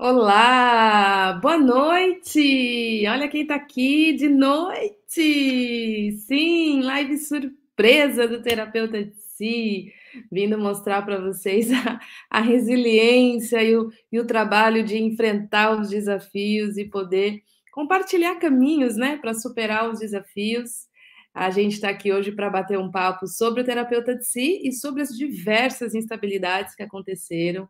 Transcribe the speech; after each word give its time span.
Olá, 0.00 1.32
boa 1.42 1.58
noite! 1.58 3.04
Olha 3.08 3.26
quem 3.28 3.44
tá 3.44 3.56
aqui 3.56 4.12
de 4.12 4.28
noite! 4.28 6.12
Sim, 6.24 6.82
live 6.82 7.18
surpresa 7.18 8.28
do 8.28 8.40
Terapeuta 8.40 9.02
de 9.02 9.16
Si, 9.16 9.92
vindo 10.30 10.56
mostrar 10.56 11.02
para 11.02 11.20
vocês 11.20 11.72
a, 11.74 12.00
a 12.30 12.40
resiliência 12.40 13.60
e 13.60 13.76
o, 13.76 13.90
e 14.12 14.20
o 14.20 14.24
trabalho 14.24 14.84
de 14.84 14.96
enfrentar 14.96 15.76
os 15.80 15.90
desafios 15.90 16.78
e 16.78 16.84
poder 16.84 17.42
compartilhar 17.72 18.36
caminhos, 18.36 18.96
né, 18.96 19.16
para 19.16 19.34
superar 19.34 19.90
os 19.90 19.98
desafios. 19.98 20.86
A 21.34 21.50
gente 21.50 21.72
está 21.72 21.88
aqui 21.88 22.12
hoje 22.12 22.30
para 22.30 22.48
bater 22.48 22.78
um 22.78 22.88
papo 22.88 23.26
sobre 23.26 23.62
o 23.62 23.64
terapeuta 23.64 24.14
de 24.14 24.24
si 24.24 24.60
e 24.62 24.70
sobre 24.70 25.02
as 25.02 25.08
diversas 25.08 25.92
instabilidades 25.92 26.76
que 26.76 26.84
aconteceram 26.84 27.68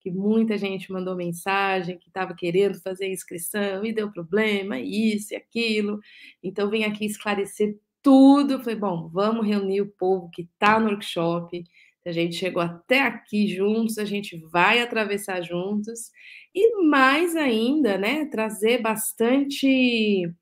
que 0.00 0.10
muita 0.10 0.56
gente 0.56 0.90
mandou 0.90 1.14
mensagem 1.14 1.98
que 1.98 2.08
estava 2.08 2.34
querendo 2.34 2.80
fazer 2.80 3.08
inscrição 3.08 3.84
e 3.84 3.92
deu 3.92 4.10
problema, 4.10 4.78
isso 4.80 5.34
e 5.34 5.36
aquilo. 5.36 6.00
Então, 6.42 6.70
vim 6.70 6.84
aqui 6.84 7.04
esclarecer 7.04 7.78
tudo. 8.02 8.58
Falei, 8.60 8.76
bom, 8.76 9.08
vamos 9.12 9.46
reunir 9.46 9.82
o 9.82 9.92
povo 9.92 10.30
que 10.30 10.42
está 10.42 10.80
no 10.80 10.88
workshop. 10.88 11.62
A 12.04 12.12
gente 12.12 12.34
chegou 12.34 12.62
até 12.62 13.02
aqui 13.02 13.46
juntos, 13.46 13.98
a 13.98 14.04
gente 14.06 14.38
vai 14.50 14.80
atravessar 14.80 15.42
juntos. 15.42 16.10
E 16.54 16.82
mais 16.82 17.36
ainda, 17.36 17.98
né, 17.98 18.24
trazer 18.26 18.80
bastante 18.80 20.32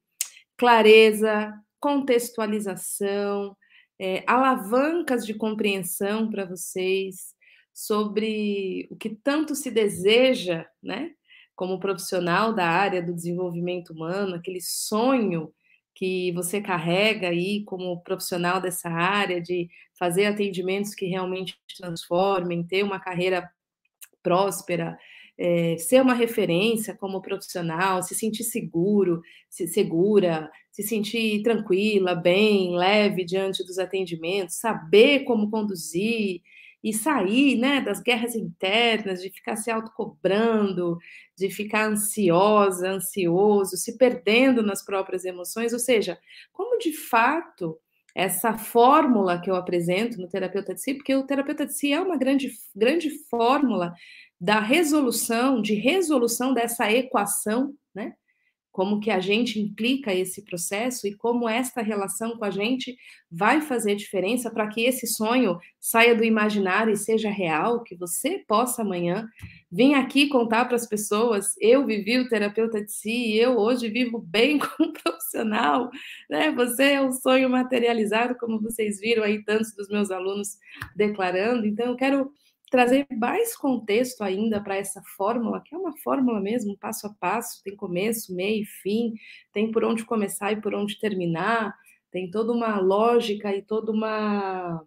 clareza, 0.57 1.53
contextualização, 1.81 3.57
é, 3.99 4.23
alavancas 4.27 5.27
de 5.27 5.35
compreensão 5.35 6.31
para 6.31 6.45
vocês 6.45 7.37
sobre 7.79 8.89
o 8.91 8.97
que 8.97 9.09
tanto 9.09 9.55
se 9.55 9.71
deseja, 9.71 10.67
né, 10.83 11.13
como 11.55 11.79
profissional 11.79 12.53
da 12.53 12.67
área 12.67 13.01
do 13.01 13.15
desenvolvimento 13.15 13.93
humano, 13.93 14.35
aquele 14.35 14.61
sonho 14.61 15.55
que 15.95 16.33
você 16.33 16.61
carrega 16.61 17.29
aí 17.29 17.63
como 17.63 18.03
profissional 18.03 18.61
dessa 18.61 18.89
área 18.89 19.41
de 19.41 19.69
fazer 19.97 20.27
atendimentos 20.27 20.93
que 20.93 21.07
realmente 21.07 21.57
transformem, 21.77 22.67
ter 22.67 22.83
uma 22.83 22.99
carreira 22.99 23.49
próspera, 24.25 24.99
é, 25.39 25.77
ser 25.79 26.03
uma 26.03 26.15
referência 26.15 26.97
como 26.97 27.23
profissional, 27.23 28.03
se 28.03 28.13
sentir 28.13 28.43
seguro, 28.43 29.23
se 29.49 29.69
segura, 29.69 30.51
se 30.73 30.83
sentir 30.83 31.43
tranquila, 31.45 32.17
bem, 32.17 32.77
leve 32.77 33.25
diante 33.25 33.65
dos 33.65 33.79
atendimentos, 33.79 34.57
saber 34.57 35.21
como 35.21 35.49
conduzir, 35.49 36.43
e 36.83 36.93
sair 36.93 37.57
né, 37.59 37.81
das 37.81 38.01
guerras 38.01 38.35
internas, 38.35 39.21
de 39.21 39.31
ficar 39.31 39.57
se 39.57 39.71
autocobrando, 39.71 40.99
de 41.37 41.51
ficar 41.51 41.87
ansiosa, 41.87 42.91
ansioso, 42.91 43.77
se 43.77 43.97
perdendo 43.99 44.63
nas 44.63 44.85
próprias 44.85 45.25
emoções, 45.25 45.73
ou 45.73 45.79
seja, 45.79 46.19
como 46.53 46.79
de 46.79 46.93
fato 46.93 47.79
essa 48.15 48.57
fórmula 48.57 49.41
que 49.41 49.51
eu 49.51 49.55
apresento 49.55 50.21
no 50.21 50.29
terapeuta 50.29 50.75
de 50.75 50.81
si, 50.81 50.95
porque 50.95 51.15
o 51.15 51.25
terapeuta 51.25 51.65
de 51.65 51.73
si 51.73 51.93
é 51.93 52.01
uma 52.01 52.17
grande, 52.17 52.51
grande 52.75 53.11
fórmula 53.29 53.95
da 54.41 54.61
resolução, 54.61 55.61
de 55.63 55.75
resolução 55.75 56.53
dessa 56.53 56.91
equação, 56.91 57.75
né? 57.95 58.15
Como 58.79 59.01
que 59.01 59.11
a 59.11 59.19
gente 59.19 59.59
implica 59.59 60.15
esse 60.15 60.41
processo 60.45 61.09
e 61.09 61.13
como 61.13 61.49
esta 61.49 61.83
relação 61.83 62.39
com 62.39 62.45
a 62.45 62.51
gente 62.53 62.97
vai 63.29 63.61
fazer 63.61 63.97
diferença 63.97 64.53
para 64.53 64.69
que 64.69 64.85
esse 64.85 65.05
sonho 65.05 65.59
saia 65.81 66.15
do 66.15 66.23
imaginário 66.23 66.93
e 66.93 66.97
seja 66.97 67.29
real, 67.29 67.83
que 67.83 67.97
você 67.97 68.39
possa 68.47 68.83
amanhã 68.83 69.29
vir 69.69 69.95
aqui 69.95 70.29
contar 70.29 70.65
para 70.67 70.77
as 70.77 70.87
pessoas, 70.87 71.57
eu 71.61 71.85
vivi 71.85 72.21
o 72.21 72.29
terapeuta 72.29 72.81
de 72.81 72.93
si, 72.93 73.37
eu 73.37 73.59
hoje 73.59 73.89
vivo 73.89 74.21
bem 74.21 74.61
como 74.63 74.93
profissional, 74.93 75.91
né? 76.31 76.53
Você 76.53 76.93
é 76.93 77.03
um 77.03 77.11
sonho 77.11 77.51
materializado, 77.51 78.37
como 78.37 78.61
vocês 78.61 79.01
viram 79.01 79.25
aí 79.25 79.43
tantos 79.43 79.75
dos 79.75 79.89
meus 79.89 80.13
alunos 80.13 80.57
declarando. 80.95 81.67
Então 81.67 81.87
eu 81.87 81.97
quero 81.97 82.31
trazer 82.71 83.07
mais 83.11 83.57
contexto 83.57 84.23
ainda 84.23 84.61
para 84.61 84.77
essa 84.77 85.03
fórmula, 85.17 85.63
que 85.65 85.75
é 85.75 85.79
uma 85.79 85.97
fórmula 85.99 86.41
mesmo, 86.41 86.77
passo 86.79 87.07
a 87.07 87.15
passo, 87.15 87.63
tem 87.63 87.77
começo, 87.77 88.35
meio, 88.35 88.65
fim, 88.83 89.15
tem 89.53 89.71
por 89.71 89.85
onde 89.85 90.05
começar 90.05 90.53
e 90.53 90.61
por 90.61 90.75
onde 90.75 90.99
terminar, 90.99 91.75
tem 92.11 92.31
toda 92.31 92.53
uma 92.53 92.79
lógica 92.81 93.55
e 93.55 93.63
toda 93.63 93.93
uma 93.93 94.83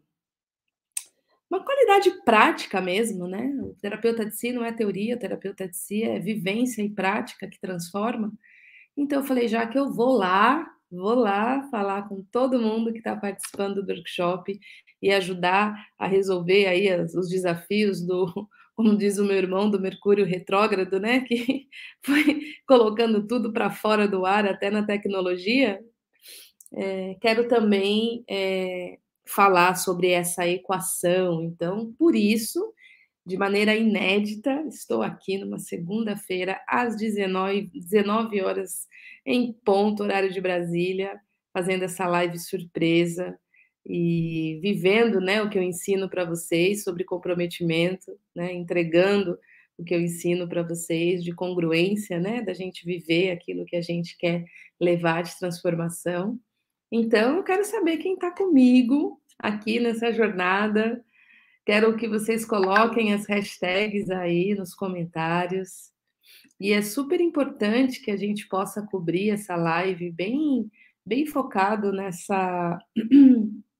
uma 1.50 1.66
qualidade 1.66 2.09
prática 2.24 2.80
mesmo, 2.80 3.28
né? 3.28 3.53
O 3.62 3.75
terapeuta 3.81 4.25
de 4.25 4.34
si 4.34 4.53
não 4.53 4.63
é 4.63 4.72
teoria, 4.72 5.18
o 5.18 5.19
terapeuta 5.19 5.68
de 5.68 5.75
si 5.75 6.02
é 6.02 6.18
vivência 6.18 6.81
e 6.81 6.90
prática 6.90 7.46
que 7.46 7.59
transforma. 7.59 8.31
Então 8.96 9.19
eu 9.19 9.25
falei, 9.25 9.50
já 9.50 9.68
que 9.68 9.78
eu 9.78 9.92
vou 9.92 10.13
lá, 10.13 10.66
vou 10.90 11.13
lá 11.13 11.63
falar 11.69 12.08
com 12.08 12.24
todo 12.31 12.62
mundo 12.62 12.94
que 12.94 13.00
está 13.00 13.18
participando 13.18 13.84
do 13.84 13.92
workshop 13.92 14.58
e 15.01 15.12
ajudar 15.12 15.75
a 15.97 16.07
resolver 16.07 16.67
aí 16.67 16.88
as, 16.89 17.16
os 17.16 17.29
desafios 17.29 18.06
do, 18.06 18.28
como 18.75 18.95
diz 18.95 19.17
o 19.17 19.25
meu 19.25 19.35
irmão, 19.35 19.69
do 19.69 19.79
Mercúrio 19.79 20.25
retrógrado, 20.25 21.00
né, 21.00 21.22
que 21.22 21.67
foi 22.06 22.41
colocando 22.67 23.25
tudo 23.25 23.51
para 23.51 23.69
fora 23.69 24.07
do 24.07 24.25
ar, 24.25 24.45
até 24.45 24.69
na 24.69 24.84
tecnologia. 24.85 25.79
É, 26.73 27.16
quero 27.19 27.47
também 27.47 28.23
é, 28.29 28.97
falar 29.25 29.75
sobre 29.75 30.09
essa 30.09 30.47
equação. 30.47 31.44
Então, 31.44 31.94
por 31.97 32.16
isso, 32.16 32.73
de 33.25 33.38
maneira 33.38 33.75
inédita, 33.75 34.63
estou 34.68 35.01
aqui 35.01 35.38
numa 35.38 35.59
segunda-feira, 35.59 36.62
às 36.68 36.95
19, 36.95 37.69
19 37.73 38.41
horas, 38.41 38.88
em 39.25 39.51
ponto, 39.51 40.03
horário 40.03 40.31
de 40.31 40.39
Brasília, 40.39 41.19
fazendo 41.53 41.83
essa 41.83 42.07
live 42.07 42.39
surpresa 42.39 43.38
e 43.86 44.59
vivendo 44.62 45.19
né, 45.19 45.42
o 45.42 45.50
que 45.50 45.58
eu 45.58 45.64
ensino 45.64 46.09
para 46.09 46.24
vocês 46.24 46.84
sobre 46.84 47.03
comprometimento, 47.03 48.12
né, 48.36 48.53
entregando 48.53 49.38
o 49.78 49.84
que 49.84 49.96
eu 49.96 50.02
ensino 50.02 50.47
para 50.47 50.62
vocês 50.62 51.24
de 51.24 51.34
congruência, 51.34 52.19
né, 52.19 52.42
da 52.42 52.53
gente 52.53 52.86
viver 52.86 53.31
aquilo 53.31 53.66
que 53.66 53.75
a 53.75 53.81
gente 53.81 54.16
quer 54.18 54.46
levar 54.80 55.24
de 55.24 55.38
transformação. 55.38 56.40
Então, 56.92 57.38
eu 57.38 57.44
quero 57.44 57.64
saber 57.64 57.97
quem 57.97 58.14
está 58.14 58.31
comigo 58.31 59.19
aqui 59.40 59.80
nessa 59.80 60.12
jornada. 60.12 61.03
Quero 61.66 61.96
que 61.96 62.08
vocês 62.08 62.46
coloquem 62.46 63.13
as 63.13 63.25
hashtags 63.28 64.09
aí 64.09 64.53
nos 64.53 64.75
comentários. 64.75 65.92
E 66.59 66.74
é 66.74 66.81
super 66.81 67.19
importante 67.19 68.02
que 68.02 68.12
a 68.12 68.18
gente 68.18 68.48
possa 68.48 68.86
cobrir 68.86 69.31
essa 69.31 69.56
live 69.56 70.12
bem, 70.12 70.69
bem 71.03 71.25
focado 71.25 71.92
nessa 71.92 72.78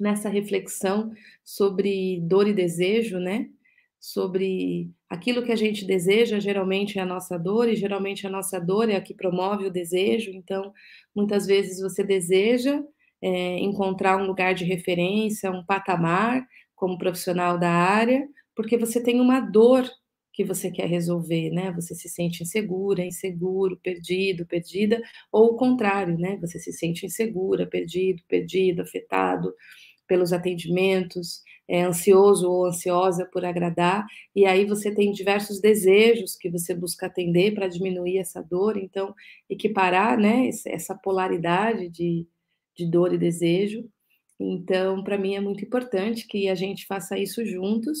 nessa 0.00 0.28
reflexão 0.28 1.12
sobre 1.44 2.20
dor 2.22 2.48
e 2.48 2.52
desejo, 2.52 3.18
né? 3.18 3.48
Sobre 4.00 4.90
aquilo 5.08 5.42
que 5.42 5.52
a 5.52 5.56
gente 5.56 5.86
deseja, 5.86 6.38
geralmente 6.40 6.98
é 6.98 7.02
a 7.02 7.06
nossa 7.06 7.38
dor, 7.38 7.68
e 7.68 7.76
geralmente 7.76 8.26
a 8.26 8.30
nossa 8.30 8.60
dor 8.60 8.90
é 8.90 8.96
a 8.96 9.00
que 9.00 9.14
promove 9.14 9.66
o 9.66 9.70
desejo. 9.72 10.30
Então, 10.32 10.72
muitas 11.14 11.46
vezes 11.46 11.80
você 11.80 12.04
deseja 12.04 12.82
é, 13.22 13.58
encontrar 13.58 14.18
um 14.18 14.26
lugar 14.26 14.54
de 14.54 14.64
referência, 14.64 15.50
um 15.50 15.64
patamar 15.64 16.46
como 16.74 16.98
profissional 16.98 17.58
da 17.58 17.70
área, 17.70 18.28
porque 18.54 18.76
você 18.76 19.02
tem 19.02 19.20
uma 19.20 19.40
dor 19.40 19.88
que 20.34 20.44
você 20.44 20.70
quer 20.70 20.88
resolver, 20.88 21.50
né? 21.50 21.72
Você 21.72 21.94
se 21.94 22.08
sente 22.08 22.42
insegura, 22.42 23.04
inseguro, 23.04 23.78
perdido, 23.78 24.44
perdida, 24.44 25.00
ou 25.30 25.52
o 25.52 25.56
contrário, 25.56 26.18
né? 26.18 26.36
Você 26.40 26.58
se 26.58 26.72
sente 26.72 27.06
insegura, 27.06 27.66
perdido, 27.66 28.20
perdido, 28.28 28.82
afetado 28.82 29.54
pelos 30.08 30.32
atendimentos, 30.32 31.40
é 31.68 31.82
ansioso 31.82 32.50
ou 32.50 32.66
ansiosa 32.66 33.24
por 33.32 33.44
agradar, 33.44 34.04
e 34.34 34.44
aí 34.44 34.66
você 34.66 34.92
tem 34.92 35.12
diversos 35.12 35.60
desejos 35.60 36.36
que 36.36 36.50
você 36.50 36.74
busca 36.74 37.06
atender 37.06 37.54
para 37.54 37.68
diminuir 37.68 38.18
essa 38.18 38.42
dor, 38.42 38.76
então 38.76 39.14
equiparar, 39.48 40.18
né, 40.18 40.50
essa 40.66 40.94
polaridade 40.94 41.88
de, 41.88 42.26
de 42.76 42.90
dor 42.90 43.14
e 43.14 43.18
desejo. 43.18 43.88
Então, 44.38 45.02
para 45.02 45.16
mim 45.16 45.36
é 45.36 45.40
muito 45.40 45.64
importante 45.64 46.26
que 46.26 46.48
a 46.48 46.54
gente 46.54 46.86
faça 46.86 47.16
isso 47.18 47.46
juntos 47.46 47.98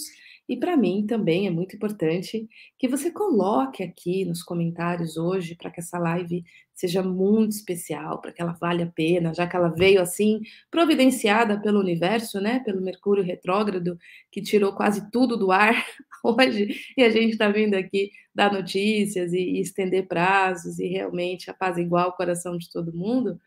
e 0.48 0.56
para 0.56 0.76
mim 0.76 1.06
também 1.06 1.46
é 1.46 1.50
muito 1.50 1.74
importante 1.74 2.48
que 2.78 2.86
você 2.86 3.10
coloque 3.10 3.82
aqui 3.82 4.24
nos 4.24 4.42
comentários 4.42 5.16
hoje 5.16 5.54
para 5.54 5.70
que 5.70 5.80
essa 5.80 5.98
live 5.98 6.44
seja 6.74 7.02
muito 7.02 7.52
especial, 7.52 8.20
para 8.20 8.32
que 8.32 8.42
ela 8.42 8.52
valha 8.52 8.84
a 8.84 8.90
pena, 8.90 9.32
já 9.32 9.46
que 9.46 9.56
ela 9.56 9.68
veio 9.68 10.02
assim 10.02 10.40
providenciada 10.70 11.60
pelo 11.60 11.80
universo, 11.80 12.40
né, 12.40 12.60
pelo 12.60 12.82
Mercúrio 12.82 13.24
retrógrado 13.24 13.98
que 14.30 14.42
tirou 14.42 14.74
quase 14.74 15.10
tudo 15.10 15.36
do 15.36 15.50
ar 15.50 15.74
hoje 16.22 16.76
e 16.96 17.02
a 17.02 17.08
gente 17.10 17.32
está 17.32 17.48
vindo 17.48 17.74
aqui 17.74 18.10
dar 18.34 18.52
notícias 18.52 19.32
e, 19.32 19.38
e 19.38 19.60
estender 19.60 20.06
prazos 20.06 20.78
e 20.78 20.86
realmente 20.88 21.50
apaziguar 21.50 22.08
o 22.08 22.12
coração 22.12 22.58
de 22.58 22.70
todo 22.70 22.92
mundo 22.92 23.40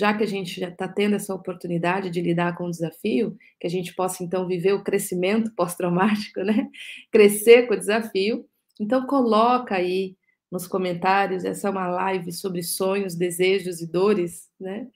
já 0.00 0.14
que 0.14 0.24
a 0.24 0.26
gente 0.26 0.58
já 0.58 0.70
está 0.70 0.88
tendo 0.88 1.14
essa 1.14 1.34
oportunidade 1.34 2.08
de 2.08 2.22
lidar 2.22 2.56
com 2.56 2.64
o 2.64 2.70
desafio, 2.70 3.36
que 3.60 3.66
a 3.66 3.70
gente 3.70 3.94
possa 3.94 4.24
então 4.24 4.46
viver 4.46 4.72
o 4.72 4.82
crescimento 4.82 5.52
pós-traumático, 5.54 6.40
né? 6.40 6.68
Crescer 7.12 7.66
com 7.66 7.74
o 7.74 7.78
desafio. 7.78 8.46
Então 8.80 9.06
coloca 9.06 9.74
aí 9.74 10.16
nos 10.50 10.66
comentários, 10.66 11.44
essa 11.44 11.68
é 11.68 11.70
uma 11.70 11.86
live 11.86 12.32
sobre 12.32 12.62
sonhos, 12.62 13.14
desejos 13.14 13.82
e 13.82 13.86
dores, 13.86 14.48
né? 14.58 14.88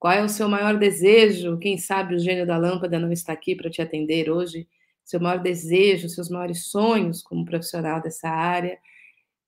Qual 0.00 0.12
é 0.12 0.24
o 0.24 0.28
seu 0.28 0.48
maior 0.48 0.76
desejo? 0.76 1.58
Quem 1.58 1.78
sabe 1.78 2.16
o 2.16 2.18
gênio 2.18 2.44
da 2.44 2.56
lâmpada 2.56 2.98
não 2.98 3.12
está 3.12 3.32
aqui 3.32 3.54
para 3.54 3.70
te 3.70 3.80
atender 3.80 4.30
hoje. 4.30 4.66
Seu 5.04 5.20
maior 5.20 5.38
desejo, 5.38 6.08
seus 6.08 6.28
maiores 6.28 6.66
sonhos 6.66 7.22
como 7.22 7.44
profissional 7.44 8.02
dessa 8.02 8.28
área. 8.28 8.78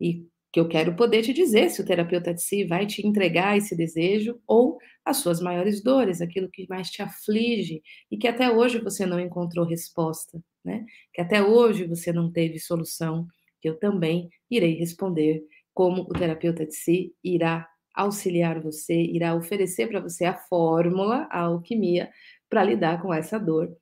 E 0.01 0.27
que 0.53 0.61
eu 0.61 0.69
quero 0.69 0.95
poder 0.95 1.23
te 1.23 1.33
dizer 1.33 1.71
se 1.71 1.81
o 1.81 1.85
terapeuta 1.85 2.35
de 2.35 2.43
si 2.43 2.65
vai 2.65 2.87
te 2.87 3.07
entregar 3.07 3.57
esse 3.57 3.75
desejo 3.75 4.39
ou 4.47 4.79
as 5.05 5.17
suas 5.19 5.41
maiores 5.41 5.83
dores, 5.83 6.21
aquilo 6.21 6.51
que 6.51 6.67
mais 6.69 6.91
te 6.91 7.03
aflige 7.03 7.83
e 8.11 8.19
que 8.19 8.29
até 8.29 8.51
hoje 8.51 8.79
você 8.79 9.07
não 9.07 9.19
encontrou 9.19 9.65
resposta, 9.67 10.43
né? 10.65 10.85
Que 11.13 11.23
até 11.23 11.43
hoje 11.43 11.87
você 11.87 12.13
não 12.13 12.31
teve 12.31 12.59
solução, 12.59 13.27
que 13.61 13.69
eu 13.69 13.79
também 13.79 14.29
irei 14.51 14.75
responder 14.75 15.43
como 15.73 16.03
o 16.03 16.13
terapeuta 16.13 16.67
de 16.67 16.75
si 16.75 17.15
irá 17.25 17.67
auxiliar 17.95 18.61
você, 18.61 18.95
irá 18.95 19.35
oferecer 19.35 19.89
para 19.89 20.01
você 20.01 20.25
a 20.25 20.35
fórmula, 20.35 21.29
a 21.31 21.41
alquimia 21.43 22.11
para 22.49 22.65
lidar 22.65 23.01
com 23.01 23.13
essa 23.13 23.39
dor 23.39 23.75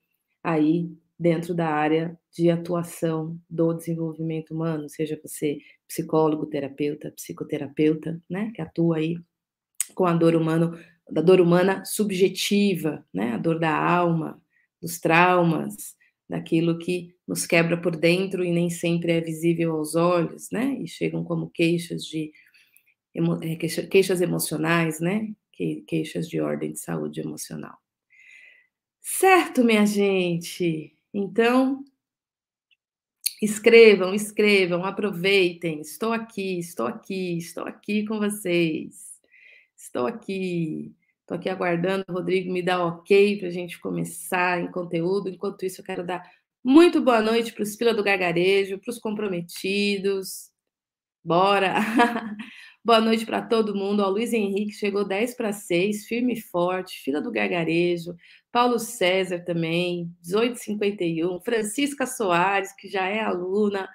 aí 0.43 0.89
dentro 1.21 1.53
da 1.53 1.67
área 1.67 2.17
de 2.35 2.49
atuação 2.49 3.39
do 3.47 3.75
desenvolvimento 3.75 4.55
humano, 4.55 4.89
seja 4.89 5.19
você 5.23 5.59
psicólogo, 5.87 6.47
terapeuta, 6.47 7.11
psicoterapeuta, 7.11 8.19
né, 8.27 8.51
que 8.55 8.59
atua 8.59 8.97
aí 8.97 9.15
com 9.93 10.05
a 10.05 10.15
dor 10.15 10.35
humana, 10.35 10.71
da 11.11 11.21
dor 11.21 11.39
humana 11.39 11.85
subjetiva, 11.85 13.05
né, 13.13 13.33
a 13.33 13.37
dor 13.37 13.59
da 13.59 13.71
alma, 13.71 14.41
dos 14.81 14.99
traumas, 14.99 15.95
daquilo 16.27 16.79
que 16.79 17.13
nos 17.27 17.45
quebra 17.45 17.79
por 17.79 17.95
dentro 17.95 18.43
e 18.43 18.51
nem 18.51 18.71
sempre 18.71 19.11
é 19.11 19.21
visível 19.21 19.75
aos 19.75 19.93
olhos, 19.93 20.49
né, 20.51 20.75
e 20.81 20.87
chegam 20.87 21.23
como 21.23 21.51
queixas 21.51 22.03
de 22.03 22.31
é, 23.43 23.55
queixas 23.85 24.21
emocionais, 24.21 24.99
né, 24.99 25.27
queixas 25.85 26.27
de 26.27 26.41
ordem 26.41 26.71
de 26.71 26.79
saúde 26.79 27.21
emocional. 27.21 27.77
Certo, 29.01 29.63
minha 29.63 29.85
gente? 29.85 30.95
Então, 31.13 31.83
escrevam, 33.41 34.13
escrevam, 34.13 34.85
aproveitem. 34.85 35.81
Estou 35.81 36.13
aqui, 36.13 36.59
estou 36.59 36.87
aqui, 36.87 37.37
estou 37.37 37.65
aqui 37.65 38.05
com 38.05 38.19
vocês. 38.19 39.11
Estou 39.75 40.07
aqui. 40.07 40.95
Estou 41.21 41.37
aqui 41.37 41.49
aguardando 41.49 42.05
o 42.09 42.13
Rodrigo 42.13 42.51
me 42.51 42.61
dar 42.61 42.85
ok 42.85 43.39
para 43.39 43.47
a 43.47 43.51
gente 43.51 43.79
começar 43.79 44.61
em 44.61 44.71
conteúdo. 44.71 45.29
Enquanto 45.29 45.65
isso, 45.65 45.81
eu 45.81 45.85
quero 45.85 46.05
dar 46.05 46.29
muito 46.63 47.01
boa 47.01 47.21
noite 47.21 47.53
para 47.53 47.63
os 47.63 47.75
Fila 47.75 47.93
do 47.93 48.03
Gargarejo, 48.03 48.79
para 48.79 48.91
os 48.91 48.99
comprometidos. 48.99 50.51
Bora! 51.23 51.75
boa 52.83 53.01
noite 53.01 53.25
para 53.25 53.41
todo 53.41 53.75
mundo. 53.75 54.03
O 54.03 54.09
Luiz 54.09 54.33
Henrique 54.33 54.73
chegou 54.73 55.05
10 55.05 55.35
para 55.35 55.53
6, 55.53 56.05
firme 56.05 56.33
e 56.33 56.41
forte. 56.41 56.99
Fila 57.01 57.21
do 57.21 57.31
Gargarejo. 57.31 58.15
Paulo 58.51 58.79
César 58.79 59.39
também, 59.45 60.13
1851, 60.25 61.39
Francisca 61.41 62.05
Soares, 62.05 62.73
que 62.75 62.89
já 62.89 63.07
é 63.07 63.21
aluna, 63.21 63.87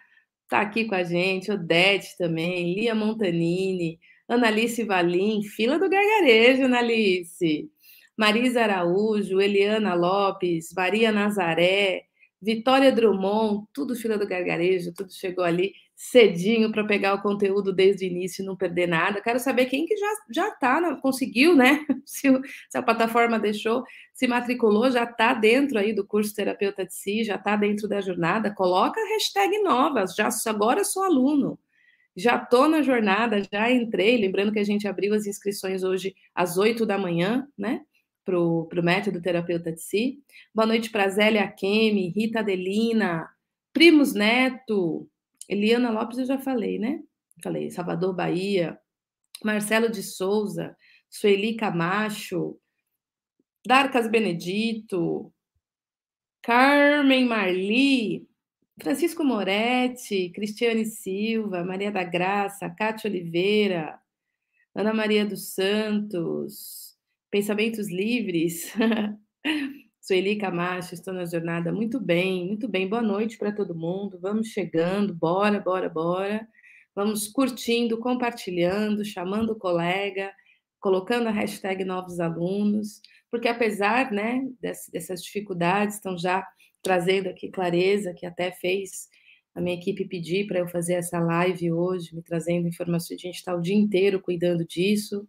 está 0.44 0.60
aqui 0.60 0.86
com 0.86 0.94
a 0.94 1.02
gente, 1.02 1.52
Odete 1.52 2.16
também, 2.16 2.74
Lia 2.74 2.94
Montanini, 2.94 3.98
Analice 4.28 4.82
Valim, 4.84 5.42
fila 5.42 5.78
do 5.78 5.88
gargarejo, 5.88 6.64
Analice, 6.64 7.70
Marisa 8.16 8.62
Araújo, 8.62 9.40
Eliana 9.40 9.94
Lopes, 9.94 10.72
Maria 10.74 11.12
Nazaré, 11.12 12.04
Vitória 12.40 12.90
Drummond, 12.90 13.66
tudo 13.74 13.94
fila 13.94 14.16
do 14.16 14.26
gargarejo, 14.26 14.92
tudo 14.94 15.12
chegou 15.12 15.44
ali 15.44 15.72
cedinho 15.96 16.70
para 16.70 16.84
pegar 16.84 17.14
o 17.14 17.22
conteúdo 17.22 17.72
desde 17.72 18.04
o 18.04 18.08
início 18.08 18.42
e 18.42 18.46
não 18.46 18.54
perder 18.54 18.86
nada. 18.86 19.22
Quero 19.22 19.40
saber 19.40 19.64
quem 19.64 19.86
que 19.86 19.96
já 19.96 20.06
já 20.30 20.50
tá, 20.50 20.94
conseguiu, 20.96 21.56
né? 21.56 21.86
Se, 22.04 22.28
se, 22.70 22.78
a 22.78 22.82
plataforma 22.82 23.38
deixou, 23.40 23.82
se 24.12 24.28
matriculou, 24.28 24.90
já 24.90 25.04
está 25.04 25.34
dentro 25.34 25.78
aí 25.78 25.92
do 25.92 26.06
curso 26.06 26.34
terapeuta 26.34 26.84
de 26.84 26.94
si, 26.94 27.24
já 27.24 27.34
está 27.34 27.56
dentro 27.56 27.88
da 27.88 28.00
jornada. 28.00 28.54
Coloca 28.54 29.00
hashtag 29.08 29.58
novas. 29.62 30.14
Já 30.14 30.28
agora 30.46 30.84
sou 30.84 31.02
aluno. 31.02 31.58
Já 32.14 32.36
estou 32.36 32.68
na 32.68 32.82
jornada, 32.82 33.42
já 33.50 33.70
entrei. 33.70 34.18
Lembrando 34.18 34.52
que 34.52 34.58
a 34.58 34.64
gente 34.64 34.86
abriu 34.86 35.14
as 35.14 35.26
inscrições 35.26 35.82
hoje 35.82 36.14
às 36.34 36.56
8 36.58 36.86
da 36.86 36.96
manhã, 36.96 37.48
né? 37.58 37.82
Para 38.24 38.38
o 38.38 38.68
método 38.82 39.20
terapeuta 39.20 39.72
de 39.72 39.80
si. 39.80 40.22
Boa 40.54 40.66
noite 40.66 40.90
para 40.90 41.08
Zélia 41.08 41.46
Kemi, 41.48 42.08
Rita 42.08 42.40
Adelina, 42.40 43.28
Primos 43.72 44.14
Neto, 44.14 45.08
Eliana 45.48 45.90
Lopes 45.90 46.18
eu 46.18 46.26
já 46.26 46.38
falei, 46.38 46.78
né? 46.78 47.02
Falei, 47.42 47.70
Salvador 47.70 48.14
Bahia, 48.14 48.78
Marcelo 49.44 49.90
de 49.90 50.02
Souza, 50.02 50.76
Sueli 51.08 51.54
Camacho, 51.56 52.58
Darcas 53.66 54.08
Benedito, 54.08 55.32
Carmen 56.42 57.26
Marli, 57.26 58.28
Francisco 58.80 59.24
Moretti, 59.24 60.30
Cristiane 60.30 60.84
Silva, 60.84 61.64
Maria 61.64 61.90
da 61.90 62.04
Graça, 62.04 62.70
Cátia 62.70 63.10
Oliveira, 63.10 63.98
Ana 64.74 64.92
Maria 64.92 65.24
dos 65.24 65.54
Santos, 65.54 66.96
Pensamentos 67.30 67.90
Livres, 67.90 68.72
Sueli 70.06 70.36
Camacho, 70.36 70.94
estou 70.94 71.12
na 71.12 71.24
jornada. 71.24 71.72
Muito 71.72 71.98
bem, 71.98 72.46
muito 72.46 72.68
bem. 72.68 72.88
Boa 72.88 73.02
noite 73.02 73.36
para 73.36 73.50
todo 73.50 73.74
mundo. 73.74 74.20
Vamos 74.22 74.50
chegando, 74.50 75.12
bora, 75.12 75.58
bora, 75.58 75.88
bora. 75.88 76.46
Vamos 76.94 77.26
curtindo, 77.26 77.98
compartilhando, 77.98 79.04
chamando 79.04 79.50
o 79.50 79.58
colega, 79.58 80.32
colocando 80.78 81.26
a 81.26 81.32
hashtag 81.32 81.84
novos 81.84 82.20
alunos, 82.20 83.00
porque 83.28 83.48
apesar 83.48 84.12
né, 84.12 84.46
dessas 84.60 85.24
dificuldades, 85.24 85.96
estão 85.96 86.16
já 86.16 86.46
trazendo 86.80 87.28
aqui 87.28 87.50
clareza, 87.50 88.14
que 88.14 88.26
até 88.26 88.52
fez 88.52 89.08
a 89.56 89.60
minha 89.60 89.74
equipe 89.74 90.04
pedir 90.04 90.46
para 90.46 90.60
eu 90.60 90.68
fazer 90.68 90.94
essa 90.94 91.18
live 91.18 91.72
hoje, 91.72 92.14
me 92.14 92.22
trazendo 92.22 92.68
informações. 92.68 93.18
A 93.18 93.26
gente 93.26 93.38
está 93.38 93.56
o 93.56 93.60
dia 93.60 93.74
inteiro 93.74 94.22
cuidando 94.22 94.64
disso. 94.64 95.26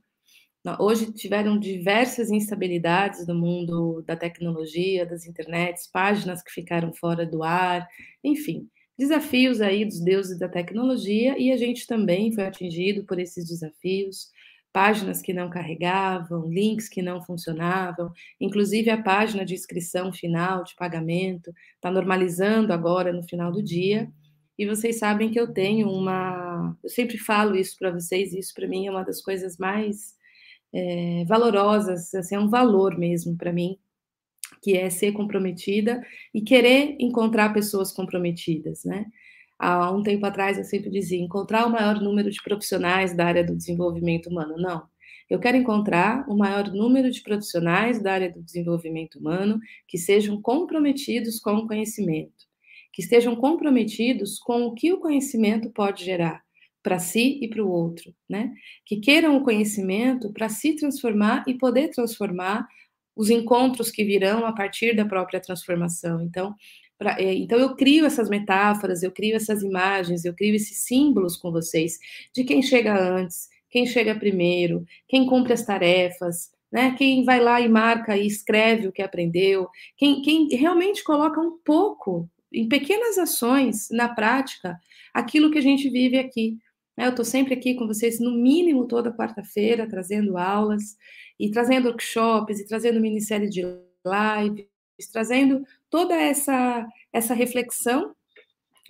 Hoje 0.80 1.14
tiveram 1.14 1.58
diversas 1.58 2.30
instabilidades 2.30 3.25
no 3.25 3.36
mundo 3.36 4.04
da 4.06 4.16
tecnologia, 4.16 5.06
das 5.06 5.25
internets, 5.25 5.88
páginas 5.88 6.44
que 6.44 6.52
ficaram 6.52 6.94
fora 6.94 7.25
do 7.25 7.44
ar, 7.44 7.88
enfim, 8.22 8.68
desafios 8.98 9.62
aí 9.62 9.86
dos 9.86 10.02
deuses 10.02 10.38
da 10.38 10.50
tecnologia 10.50 11.38
e 11.38 11.52
a 11.52 11.58
gente 11.58 11.88
também 11.88 12.34
foi 12.34 12.46
atingido 12.46 13.06
por 13.06 13.20
esses 13.20 13.48
desafios. 13.48 14.30
Páginas 14.74 15.22
que 15.22 15.34
não 15.34 15.50
carregavam, 15.50 16.48
links 16.50 16.89
que 16.89 17.01
não 17.01 17.22
funcionavam, 17.22 18.12
inclusive 18.39 18.89
a 18.89 19.01
página 19.01 19.46
de 19.46 19.53
inscrição 19.53 20.12
final, 20.12 20.63
de 20.63 20.75
pagamento, 20.75 21.51
está 21.75 21.89
normalizando 21.89 22.74
agora 22.74 23.13
no 23.13 23.24
final 23.24 23.51
do 23.51 23.63
dia. 23.63 24.12
E 24.58 24.65
vocês 24.65 25.00
sabem 25.00 25.32
que 25.32 25.39
eu 25.39 25.51
tenho 25.53 25.89
uma. 25.89 26.75
Eu 26.84 26.89
sempre 26.89 27.18
falo 27.18 27.56
isso 27.56 27.75
para 27.80 27.91
vocês, 27.91 28.34
isso 28.34 28.53
para 28.53 28.68
mim 28.68 28.88
é 28.88 28.91
uma 28.91 29.03
das 29.03 29.22
coisas 29.22 29.58
mais 29.58 30.18
é, 30.74 31.25
valorosas, 31.25 32.13
assim, 32.13 32.36
é 32.36 32.39
um 32.39 32.50
valor 32.50 32.97
mesmo 32.97 33.36
para 33.38 33.53
mim, 33.53 33.77
que 34.62 34.77
é 34.77 34.89
ser 34.89 35.12
comprometida 35.13 36.01
e 36.33 36.41
querer 36.41 36.95
encontrar 37.00 37.53
pessoas 37.53 37.91
comprometidas, 37.91 38.83
né? 38.83 39.05
Há 39.59 39.91
um 39.91 40.03
tempo 40.03 40.25
atrás 40.25 40.57
eu 40.57 40.63
sempre 40.63 40.89
dizia 40.89 41.19
encontrar 41.19 41.65
o 41.65 41.71
maior 41.71 42.00
número 42.00 42.29
de 42.29 42.41
profissionais 42.43 43.15
da 43.15 43.25
área 43.25 43.43
do 43.43 43.55
desenvolvimento 43.55 44.29
humano. 44.29 44.55
Não, 44.57 44.88
eu 45.29 45.39
quero 45.39 45.57
encontrar 45.57 46.25
o 46.29 46.38
maior 46.38 46.71
número 46.71 47.09
de 47.12 47.21
profissionais 47.21 48.01
da 48.01 48.13
área 48.13 48.31
do 48.31 48.41
desenvolvimento 48.41 49.19
humano 49.19 49.59
que 49.88 49.97
sejam 49.97 50.41
comprometidos 50.41 51.39
com 51.39 51.55
o 51.55 51.67
conhecimento, 51.67 52.45
que 52.93 53.01
estejam 53.01 53.36
comprometidos 53.36 54.39
com 54.39 54.63
o 54.67 54.74
que 54.74 54.93
o 54.93 55.00
conhecimento 55.00 55.69
pode 55.71 56.05
gerar, 56.05 56.43
para 56.88 57.00
si 57.00 57.38
e 57.41 57.50
para 57.50 57.62
o 57.62 57.70
outro, 57.70 58.15
né? 58.29 58.53
Que 58.86 58.96
queiram 58.96 59.36
o 59.36 59.44
conhecimento 59.44 60.32
para 60.32 60.48
se 60.48 60.74
transformar 60.77 61.44
e 61.46 61.53
poder 61.53 61.89
transformar 61.89 62.65
os 63.13 63.29
encontros 63.29 63.91
que 63.91 64.06
virão 64.06 64.46
a 64.46 64.53
partir 64.53 64.96
da 64.96 65.03
própria 65.03 65.41
transformação. 65.41 66.22
Então, 66.22 66.56
pra, 66.98 67.20
é, 67.20 67.34
então 67.34 67.60
eu 67.60 67.75
crio 67.75 68.06
essas 68.06 68.29
metáforas, 68.29 69.03
eu 69.03 69.12
crio 69.12 69.36
essas 69.36 69.63
imagens, 69.63 70.24
eu 70.24 70.34
crio 70.34 70.56
esses 70.56 70.86
símbolos 70.86 71.36
com 71.36 71.51
vocês 71.51 72.00
de 72.34 72.46
quem 72.46 72.62
chega 72.62 72.98
antes, 72.98 73.50
quem 73.70 73.86
chega 73.86 74.15
primeiro, 74.15 74.86
quem 75.10 75.25
cumpre 75.25 75.51
as 75.51 75.65
tarefas, 75.65 76.51
né? 76.72 76.96
Quem 76.98 77.25
vai 77.25 77.41
lá 77.41 77.60
e 77.60 77.67
marca 77.67 78.15
e 78.15 78.25
escreve 78.25 78.88
o 78.88 78.94
que 78.94 79.01
aprendeu, 79.01 79.67
quem, 79.98 80.22
quem 80.22 80.48
realmente 80.56 81.03
coloca 81.03 81.41
um 81.41 81.58
pouco, 81.65 82.29
em 82.50 82.65
pequenas 82.70 83.17
ações, 83.17 83.89
na 83.91 84.08
prática, 84.08 84.79
aquilo 85.13 85.51
que 85.51 85.58
a 85.58 85.62
gente 85.62 85.89
vive 85.89 86.17
aqui. 86.17 86.58
Né, 86.98 87.06
eu 87.06 87.12
estou 87.12 87.25
sempre 87.25 87.54
aqui 87.54 87.75
com 87.75 87.86
vocês, 87.88 88.20
no 88.20 88.32
mínimo 88.32 88.88
toda 88.88 89.13
quarta-feira, 89.13 89.88
trazendo 89.88 90.38
aulas, 90.38 90.98
e 91.39 91.51
trazendo 91.51 91.88
workshops, 91.89 92.60
e 92.60 92.66
trazendo 92.68 93.00
minissérie 93.00 93.50
de 93.50 93.62
lives, 93.62 94.68
trazendo 95.12 95.63
toda 95.89 96.16
essa, 96.16 96.88
essa 97.13 97.34
reflexão 97.34 98.16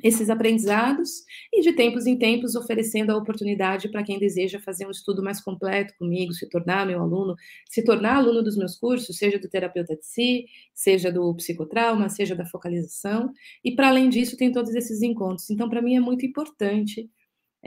esses 0.03 0.29
aprendizados 0.29 1.23
e 1.51 1.61
de 1.61 1.73
tempos 1.73 2.05
em 2.05 2.17
tempos 2.17 2.55
oferecendo 2.55 3.11
a 3.11 3.17
oportunidade 3.17 3.89
para 3.89 4.03
quem 4.03 4.19
deseja 4.19 4.59
fazer 4.59 4.85
um 4.85 4.91
estudo 4.91 5.23
mais 5.23 5.41
completo 5.41 5.93
comigo, 5.97 6.33
se 6.33 6.47
tornar 6.49 6.85
meu 6.85 7.01
aluno, 7.01 7.35
se 7.67 7.83
tornar 7.83 8.17
aluno 8.17 8.43
dos 8.43 8.55
meus 8.55 8.75
cursos, 8.77 9.17
seja 9.17 9.39
do 9.39 9.49
terapeuta 9.49 9.95
de 9.95 10.05
si, 10.05 10.45
seja 10.73 11.11
do 11.11 11.33
psicotrauma, 11.35 12.09
seja 12.09 12.35
da 12.35 12.45
focalização. 12.45 13.31
E 13.63 13.75
para 13.75 13.87
além 13.89 14.09
disso, 14.09 14.37
tem 14.37 14.51
todos 14.51 14.73
esses 14.75 15.01
encontros. 15.01 15.49
Então, 15.49 15.69
para 15.69 15.81
mim 15.81 15.95
é 15.95 15.99
muito 15.99 16.25
importante 16.25 17.09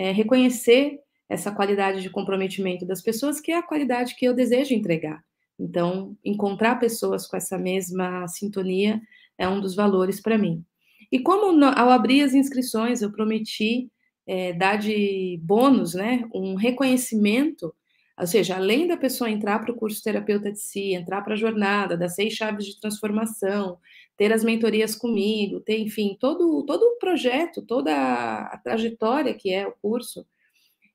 é, 0.00 0.12
reconhecer 0.12 0.98
essa 1.28 1.52
qualidade 1.52 2.00
de 2.00 2.08
comprometimento 2.08 2.86
das 2.86 3.02
pessoas, 3.02 3.38
que 3.38 3.52
é 3.52 3.58
a 3.58 3.62
qualidade 3.62 4.16
que 4.16 4.24
eu 4.24 4.32
desejo 4.32 4.72
entregar. 4.72 5.22
Então, 5.58 6.16
encontrar 6.24 6.76
pessoas 6.76 7.26
com 7.26 7.36
essa 7.36 7.58
mesma 7.58 8.26
sintonia 8.26 8.98
é 9.36 9.46
um 9.46 9.60
dos 9.60 9.74
valores 9.74 10.18
para 10.18 10.38
mim. 10.38 10.64
E 11.12 11.18
como 11.18 11.52
no, 11.52 11.66
ao 11.66 11.90
abrir 11.90 12.22
as 12.22 12.32
inscrições 12.32 13.02
eu 13.02 13.12
prometi 13.12 13.90
é, 14.26 14.54
dar 14.54 14.76
de 14.76 15.38
bônus, 15.42 15.92
né, 15.92 16.26
um 16.34 16.54
reconhecimento, 16.54 17.74
ou 18.20 18.26
seja, 18.26 18.56
além 18.56 18.86
da 18.86 18.98
pessoa 18.98 19.30
entrar 19.30 19.58
para 19.60 19.72
o 19.72 19.76
curso 19.76 20.02
terapeuta 20.02 20.52
de 20.52 20.60
si, 20.60 20.92
entrar 20.92 21.22
para 21.22 21.32
a 21.32 21.36
jornada 21.36 21.96
das 21.96 22.14
seis 22.14 22.34
chaves 22.34 22.66
de 22.66 22.78
transformação, 22.78 23.78
ter 24.14 24.30
as 24.30 24.44
mentorias 24.44 24.94
comigo, 24.94 25.60
ter, 25.60 25.78
enfim, 25.78 26.16
todo, 26.20 26.62
todo 26.66 26.82
o 26.82 26.98
projeto, 26.98 27.62
toda 27.62 27.92
a 27.94 28.58
trajetória 28.58 29.32
que 29.32 29.50
é 29.50 29.66
o 29.66 29.72
curso, 29.80 30.26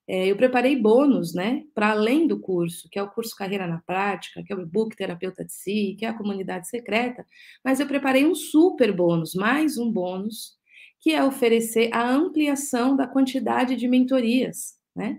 é, 0.08 0.27
eu 0.27 0.36
preparei 0.38 0.75
bônus, 0.75 1.34
né, 1.34 1.63
para 1.74 1.89
além 1.89 2.27
do 2.27 2.39
curso, 2.39 2.88
que 2.91 3.00
é 3.00 3.01
o 3.01 3.10
curso 3.10 3.36
Carreira 3.36 3.65
na 3.65 3.79
Prática, 3.79 4.44
que 4.44 4.53
é 4.53 4.55
o 4.55 4.62
e-book 4.62 4.96
Terapeuta 4.96 5.44
de 5.44 5.51
Si, 5.51 5.96
que 5.98 6.05
é 6.05 6.10
a 6.10 6.13
comunidade 6.13 6.70
secreta, 6.70 7.25
mas 7.63 7.79
eu 7.79 7.88
preparei 7.88 8.24
um 8.24 8.36
super 8.36 8.91
bônus, 8.91 9.34
mais 9.34 9.79
um 9.79 9.91
bônus, 9.91 10.53
que 11.00 11.12
é 11.12 11.24
oferecer 11.24 11.89
a 11.91 12.08
ampliação 12.08 12.96
da 12.96 13.08
quantidade 13.08 13.75
de 13.75 13.88
mentorias, 13.88 14.75
né? 14.96 15.17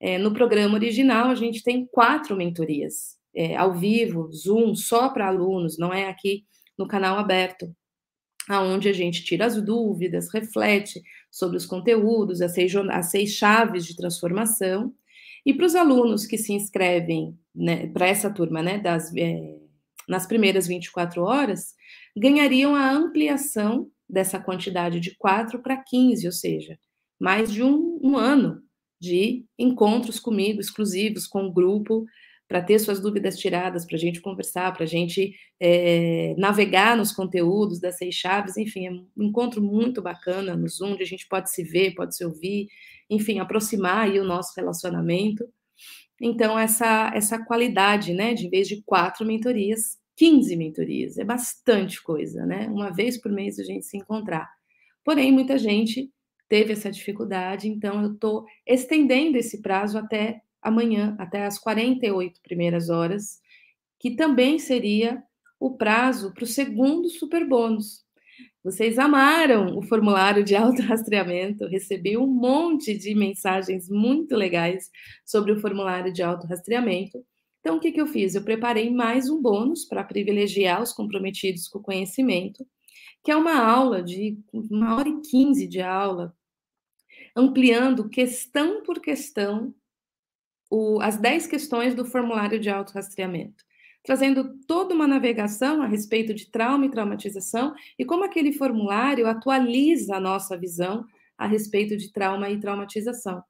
É, 0.00 0.18
no 0.18 0.32
programa 0.32 0.74
original, 0.74 1.30
a 1.30 1.34
gente 1.34 1.62
tem 1.62 1.86
quatro 1.86 2.36
mentorias, 2.36 3.16
é, 3.34 3.56
ao 3.56 3.74
vivo, 3.74 4.30
Zoom, 4.32 4.74
só 4.74 5.08
para 5.08 5.28
alunos, 5.28 5.78
não 5.78 5.92
é 5.92 6.08
aqui 6.08 6.44
no 6.78 6.86
canal 6.86 7.18
aberto 7.18 7.74
aonde 8.48 8.88
a 8.88 8.92
gente 8.92 9.24
tira 9.24 9.46
as 9.46 9.60
dúvidas, 9.60 10.32
reflete 10.32 11.02
sobre 11.30 11.56
os 11.56 11.66
conteúdos, 11.66 12.40
as 12.40 12.52
seis, 12.52 12.74
as 12.76 13.10
seis 13.10 13.30
chaves 13.30 13.86
de 13.86 13.96
transformação. 13.96 14.92
E 15.44 15.52
para 15.52 15.66
os 15.66 15.74
alunos 15.74 16.26
que 16.26 16.38
se 16.38 16.52
inscrevem 16.52 17.38
né, 17.54 17.86
para 17.88 18.06
essa 18.06 18.30
turma, 18.30 18.62
né, 18.62 18.78
das, 18.78 19.14
é, 19.16 19.56
nas 20.08 20.26
primeiras 20.26 20.66
24 20.66 21.22
horas, 21.22 21.74
ganhariam 22.16 22.74
a 22.74 22.90
ampliação 22.90 23.90
dessa 24.08 24.38
quantidade 24.38 25.00
de 25.00 25.16
4 25.16 25.60
para 25.60 25.76
15, 25.76 26.26
ou 26.26 26.32
seja, 26.32 26.78
mais 27.18 27.52
de 27.52 27.62
um, 27.62 27.98
um 28.02 28.16
ano 28.16 28.62
de 29.04 29.44
encontros 29.58 30.18
comigo, 30.18 30.60
exclusivos, 30.60 31.26
com 31.26 31.46
o 31.46 31.52
grupo, 31.52 32.06
para 32.48 32.62
ter 32.62 32.78
suas 32.78 33.00
dúvidas 33.00 33.38
tiradas, 33.38 33.86
para 33.86 33.96
a 33.96 33.98
gente 33.98 34.20
conversar, 34.20 34.72
para 34.72 34.84
a 34.84 34.86
gente 34.86 35.34
é, 35.58 36.34
navegar 36.36 36.96
nos 36.96 37.10
conteúdos 37.10 37.80
das 37.80 37.96
seis 37.96 38.14
chaves, 38.14 38.56
enfim, 38.56 38.86
é 38.86 38.90
um 38.90 39.06
encontro 39.24 39.62
muito 39.62 40.02
bacana 40.02 40.56
no 40.56 40.68
Zoom, 40.68 40.92
onde 40.92 41.02
a 41.02 41.06
gente 41.06 41.26
pode 41.26 41.50
se 41.50 41.62
ver, 41.62 41.94
pode 41.94 42.16
se 42.16 42.24
ouvir, 42.24 42.68
enfim, 43.08 43.38
aproximar 43.38 44.08
aí 44.08 44.20
o 44.20 44.24
nosso 44.24 44.52
relacionamento. 44.56 45.44
Então, 46.20 46.58
essa, 46.58 47.10
essa 47.14 47.44
qualidade, 47.44 48.12
né, 48.12 48.34
de 48.34 48.46
em 48.46 48.50
vez 48.50 48.68
de 48.68 48.82
quatro 48.82 49.26
mentorias, 49.26 49.98
15 50.16 50.54
mentorias, 50.56 51.18
é 51.18 51.24
bastante 51.24 52.02
coisa, 52.02 52.46
né? 52.46 52.68
Uma 52.68 52.90
vez 52.90 53.20
por 53.20 53.32
mês 53.32 53.58
a 53.58 53.64
gente 53.64 53.84
se 53.84 53.96
encontrar. 53.96 54.48
Porém, 55.04 55.32
muita 55.32 55.58
gente 55.58 56.10
teve 56.54 56.72
essa 56.72 56.88
dificuldade, 56.88 57.68
então 57.68 58.00
eu 58.00 58.12
estou 58.12 58.46
estendendo 58.64 59.36
esse 59.36 59.60
prazo 59.60 59.98
até 59.98 60.40
amanhã, 60.62 61.16
até 61.18 61.46
as 61.46 61.58
48 61.58 62.40
primeiras 62.42 62.90
horas, 62.90 63.40
que 63.98 64.12
também 64.14 64.60
seria 64.60 65.20
o 65.58 65.76
prazo 65.76 66.32
para 66.32 66.44
o 66.44 66.46
segundo 66.46 67.08
super 67.08 67.44
bônus. 67.44 68.04
Vocês 68.62 69.00
amaram 69.00 69.76
o 69.76 69.82
formulário 69.82 70.44
de 70.44 70.54
autorrastreamento, 70.54 71.66
recebi 71.66 72.16
um 72.16 72.28
monte 72.28 72.96
de 72.96 73.16
mensagens 73.16 73.88
muito 73.90 74.36
legais 74.36 74.92
sobre 75.26 75.50
o 75.50 75.60
formulário 75.60 76.12
de 76.12 76.22
autorrastreamento. 76.22 77.18
Então, 77.58 77.78
o 77.78 77.80
que, 77.80 77.90
que 77.90 78.00
eu 78.00 78.06
fiz? 78.06 78.36
Eu 78.36 78.44
preparei 78.44 78.94
mais 78.94 79.28
um 79.28 79.42
bônus 79.42 79.84
para 79.84 80.04
privilegiar 80.04 80.80
os 80.80 80.92
comprometidos 80.92 81.66
com 81.66 81.80
o 81.80 81.82
conhecimento, 81.82 82.64
que 83.24 83.32
é 83.32 83.36
uma 83.36 83.58
aula 83.58 84.00
de 84.04 84.38
uma 84.52 84.94
hora 84.94 85.08
e 85.08 85.20
quinze 85.20 85.66
de 85.66 85.80
aula, 85.80 86.32
ampliando 87.34 88.08
questão 88.08 88.82
por 88.82 89.00
questão 89.00 89.74
o, 90.70 91.00
as 91.00 91.16
10 91.16 91.46
questões 91.46 91.94
do 91.94 92.04
formulário 92.04 92.58
de 92.58 92.70
autorrastreamento, 92.70 93.64
trazendo 94.02 94.58
toda 94.66 94.94
uma 94.94 95.06
navegação 95.06 95.82
a 95.82 95.86
respeito 95.86 96.34
de 96.34 96.50
trauma 96.50 96.86
e 96.86 96.90
traumatização 96.90 97.74
e 97.98 98.04
como 98.04 98.24
aquele 98.24 98.52
formulário 98.52 99.26
atualiza 99.26 100.16
a 100.16 100.20
nossa 100.20 100.58
visão 100.58 101.06
a 101.36 101.46
respeito 101.46 101.96
de 101.96 102.12
trauma 102.12 102.50
e 102.50 102.58
traumatização. 102.58 103.42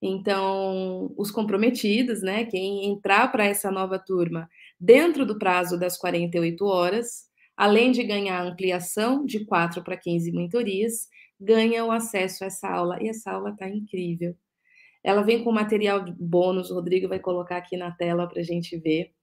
Então, 0.00 1.12
os 1.16 1.30
comprometidos, 1.30 2.22
né, 2.22 2.44
quem 2.44 2.86
entrar 2.86 3.32
para 3.32 3.44
essa 3.44 3.70
nova 3.70 3.98
turma 3.98 4.48
dentro 4.78 5.24
do 5.24 5.38
prazo 5.38 5.78
das 5.78 5.96
48 5.96 6.64
horas, 6.64 7.26
além 7.56 7.90
de 7.92 8.04
ganhar 8.04 8.44
ampliação 8.44 9.24
de 9.24 9.44
4 9.44 9.82
para 9.82 9.96
15 9.96 10.30
mentorias, 10.32 11.08
ganha 11.40 11.84
o 11.84 11.90
acesso 11.90 12.44
a 12.44 12.46
essa 12.48 12.68
aula. 12.68 13.02
E 13.02 13.08
essa 13.08 13.32
aula 13.32 13.50
está 13.50 13.68
incrível. 13.68 14.36
Ela 15.02 15.22
vem 15.22 15.44
com 15.44 15.52
material 15.52 16.04
bônus, 16.18 16.70
o 16.70 16.74
Rodrigo 16.74 17.08
vai 17.08 17.20
colocar 17.20 17.58
aqui 17.58 17.76
na 17.76 17.92
tela 17.92 18.26
para 18.28 18.40
a 18.40 18.44
gente 18.44 18.76
ver. 18.76 19.14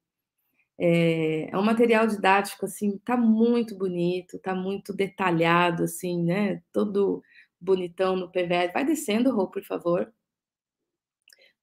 É, 0.80 1.50
é, 1.52 1.58
um 1.58 1.64
material 1.64 2.08
didático, 2.08 2.66
assim, 2.66 2.98
tá 3.00 3.18
muito 3.18 3.78
bonito, 3.78 4.40
tá 4.40 4.56
muito 4.56 4.94
detalhado, 4.94 5.84
assim, 5.84 6.24
né? 6.24 6.62
Todo 6.72 7.22
bonitão 7.60 8.16
no 8.16 8.32
PVL. 8.32 8.72
Vai 8.74 8.86
descendo, 8.86 9.36
Rô, 9.36 9.48
por 9.50 9.64
favor. 9.64 10.14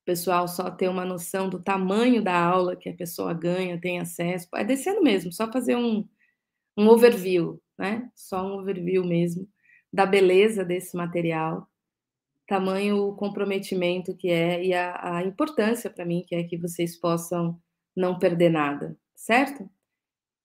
O 0.02 0.04
pessoal 0.04 0.48
só 0.48 0.70
ter 0.70 0.88
uma 0.88 1.04
noção 1.04 1.48
do 1.48 1.62
tamanho 1.62 2.22
da 2.22 2.38
aula 2.38 2.76
que 2.76 2.88
a 2.88 2.94
pessoa 2.94 3.32
ganha, 3.32 3.80
tem 3.80 4.00
acesso. 4.00 4.48
É 4.54 4.64
descendo 4.64 5.02
mesmo, 5.02 5.32
só 5.32 5.50
fazer 5.50 5.76
um, 5.76 6.06
um 6.76 6.88
overview, 6.88 7.60
né? 7.78 8.10
Só 8.14 8.44
um 8.46 8.60
overview 8.60 9.04
mesmo 9.04 9.48
da 9.92 10.06
beleza 10.06 10.64
desse 10.64 10.96
material 10.96 11.68
tamanho 12.46 12.96
o 13.06 13.14
comprometimento 13.14 14.16
que 14.16 14.28
é 14.28 14.64
e 14.64 14.74
a, 14.74 15.18
a 15.18 15.24
importância 15.24 15.88
para 15.88 16.04
mim 16.04 16.24
que 16.26 16.34
é 16.34 16.42
que 16.42 16.58
vocês 16.58 16.98
possam 16.98 17.56
não 17.96 18.18
perder 18.18 18.50
nada, 18.50 18.96
certo? 19.14 19.70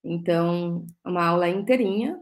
Então, 0.03 0.85
uma 1.03 1.25
aula 1.25 1.49
inteirinha 1.49 2.21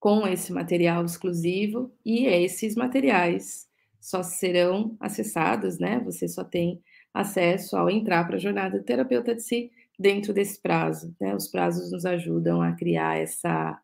com 0.00 0.26
esse 0.26 0.50
material 0.52 1.04
exclusivo 1.04 1.94
e 2.04 2.26
esses 2.26 2.74
materiais 2.74 3.68
só 4.00 4.22
serão 4.22 4.96
acessados, 4.98 5.78
né? 5.78 6.00
Você 6.00 6.26
só 6.26 6.42
tem 6.42 6.82
acesso 7.12 7.76
ao 7.76 7.90
entrar 7.90 8.24
para 8.26 8.36
a 8.36 8.40
jornada 8.40 8.78
do 8.78 8.84
terapeuta 8.84 9.34
de 9.34 9.42
si 9.42 9.70
dentro 9.98 10.32
desse 10.32 10.60
prazo, 10.60 11.14
né? 11.20 11.34
Os 11.34 11.48
prazos 11.48 11.92
nos 11.92 12.06
ajudam 12.06 12.62
a 12.62 12.72
criar 12.72 13.18
essa 13.18 13.78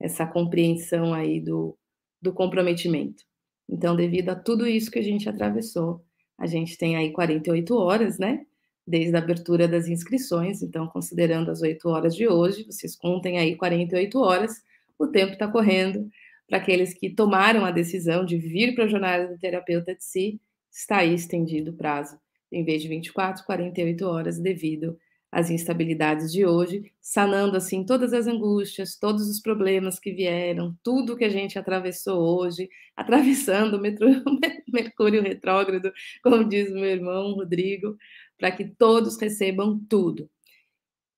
essa 0.00 0.26
compreensão 0.26 1.12
aí 1.12 1.40
do, 1.40 1.76
do 2.20 2.32
comprometimento. 2.32 3.22
Então, 3.68 3.94
devido 3.94 4.30
a 4.30 4.34
tudo 4.34 4.66
isso 4.66 4.90
que 4.90 4.98
a 4.98 5.02
gente 5.02 5.28
atravessou, 5.28 6.02
a 6.38 6.46
gente 6.46 6.76
tem 6.78 6.96
aí 6.96 7.12
48 7.12 7.76
horas, 7.76 8.18
né? 8.18 8.44
Desde 8.86 9.14
a 9.14 9.18
abertura 9.18 9.68
das 9.68 9.86
inscrições. 9.86 10.62
Então, 10.62 10.88
considerando 10.88 11.50
as 11.50 11.60
8 11.60 11.86
horas 11.88 12.16
de 12.16 12.26
hoje, 12.26 12.64
vocês 12.64 12.96
contem 12.96 13.38
aí 13.38 13.54
48 13.56 14.18
horas, 14.18 14.62
o 14.98 15.06
tempo 15.06 15.34
está 15.34 15.46
correndo. 15.46 16.08
Para 16.48 16.58
aqueles 16.58 16.92
que 16.92 17.10
tomaram 17.10 17.64
a 17.64 17.70
decisão 17.70 18.24
de 18.24 18.36
vir 18.36 18.74
para 18.74 18.84
a 18.84 18.88
jornada 18.88 19.28
do 19.28 19.38
terapeuta 19.38 19.94
de 19.94 20.02
si, 20.02 20.40
está 20.72 20.98
aí 20.98 21.14
estendido 21.14 21.70
o 21.70 21.74
prazo, 21.74 22.18
em 22.50 22.64
vez 22.64 22.82
de 22.82 22.88
24, 22.88 23.44
48 23.44 24.04
horas, 24.06 24.38
devido 24.38 24.98
as 25.32 25.48
instabilidades 25.48 26.32
de 26.32 26.44
hoje, 26.44 26.92
sanando 27.00 27.56
assim 27.56 27.84
todas 27.84 28.12
as 28.12 28.26
angústias, 28.26 28.96
todos 28.96 29.28
os 29.28 29.40
problemas 29.40 29.98
que 29.98 30.12
vieram, 30.12 30.76
tudo 30.82 31.16
que 31.16 31.24
a 31.24 31.28
gente 31.28 31.58
atravessou 31.58 32.20
hoje, 32.20 32.68
atravessando 32.96 33.76
o 33.76 34.72
Mercúrio 34.72 35.22
retrógrado, 35.22 35.92
como 36.22 36.44
diz 36.44 36.70
meu 36.72 36.84
irmão 36.84 37.32
Rodrigo, 37.34 37.96
para 38.36 38.50
que 38.50 38.64
todos 38.64 39.16
recebam 39.18 39.78
tudo. 39.88 40.28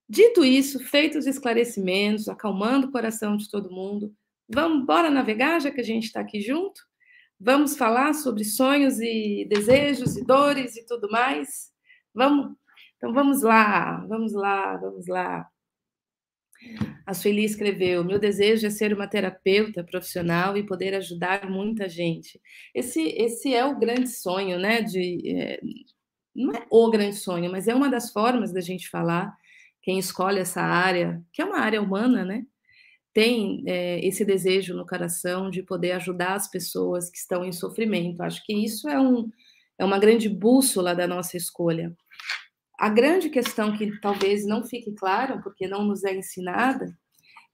Dito 0.09 0.45
isso, 0.45 0.79
feitos 0.79 1.21
os 1.21 1.27
esclarecimentos, 1.27 2.29
acalmando 2.29 2.89
o 2.89 2.93
coração 2.93 3.37
de 3.37 3.49
todo 3.51 3.71
mundo, 3.71 4.15
vamos 4.47 4.85
bora 4.85 5.11
navegar, 5.11 5.59
já 5.61 5.71
que 5.71 5.81
a 5.81 5.85
gente 5.85 6.05
está 6.05 6.21
aqui 6.21 6.41
junto? 6.41 6.83
Vamos 7.41 7.77
falar 7.77 8.13
sobre 8.13 8.45
sonhos 8.45 9.01
e 9.01 9.47
desejos 9.49 10.17
e 10.17 10.25
dores 10.25 10.77
e 10.77 10.87
tudo 10.87 11.11
mais? 11.11 11.73
Vamos 12.15 12.55
então 13.03 13.13
vamos 13.13 13.43
lá, 13.43 13.97
vamos 14.07 14.33
lá, 14.33 14.77
vamos 14.77 15.09
lá. 15.09 15.49
A 17.05 17.13
Sueli 17.13 17.45
escreveu: 17.45 18.05
Meu 18.05 18.17
desejo 18.21 18.65
é 18.65 18.71
ser 18.71 18.95
uma 18.95 19.09
terapeuta 19.09 19.83
profissional 19.83 20.57
e 20.57 20.65
poder 20.65 20.95
ajudar 20.95 21.51
muita 21.51 21.89
gente. 21.89 22.41
Esse, 22.73 23.01
esse 23.01 23.53
é 23.53 23.65
o 23.65 23.77
grande 23.77 24.09
sonho, 24.09 24.57
né? 24.57 24.83
De, 24.83 25.37
é, 25.37 25.61
não 26.33 26.53
é 26.53 26.65
o 26.71 26.91
grande 26.93 27.17
sonho, 27.17 27.51
mas 27.51 27.67
é 27.67 27.75
uma 27.75 27.91
das 27.91 28.13
formas 28.13 28.53
da 28.53 28.61
gente 28.61 28.89
falar. 28.89 29.37
Quem 29.83 29.99
escolhe 29.99 30.39
essa 30.39 30.61
área, 30.63 31.21
que 31.33 31.43
é 31.43 31.45
uma 31.45 31.59
área 31.59 31.83
humana, 31.83 32.25
né? 32.25 32.47
Tem 33.13 33.65
é, 33.67 33.99
esse 34.07 34.25
desejo 34.25 34.77
no 34.77 34.87
coração 34.87 35.51
de 35.51 35.61
poder 35.65 35.93
ajudar 35.93 36.35
as 36.35 36.49
pessoas 36.49 37.11
que 37.11 37.19
estão 37.19 37.45
em 37.45 37.53
sofrimento. 37.53 38.23
Acho 38.23 38.45
que 38.45 38.55
isso 38.55 38.89
é, 38.89 39.01
um, 39.01 39.29
é 39.77 39.85
uma 39.85 39.99
grande 39.99 40.29
bússola 40.29 40.95
da 40.95 41.09
nossa 41.09 41.37
escolha. 41.37 41.93
A 42.83 42.89
grande 42.89 43.31
questão 43.31 43.79
que 43.79 43.97
talvez 44.01 44.45
não 44.45 44.65
fique 44.65 44.91
clara, 44.91 45.41
porque 45.41 45.69
não 45.69 45.85
nos 45.85 46.03
é 46.03 46.17
ensinada, 46.17 46.93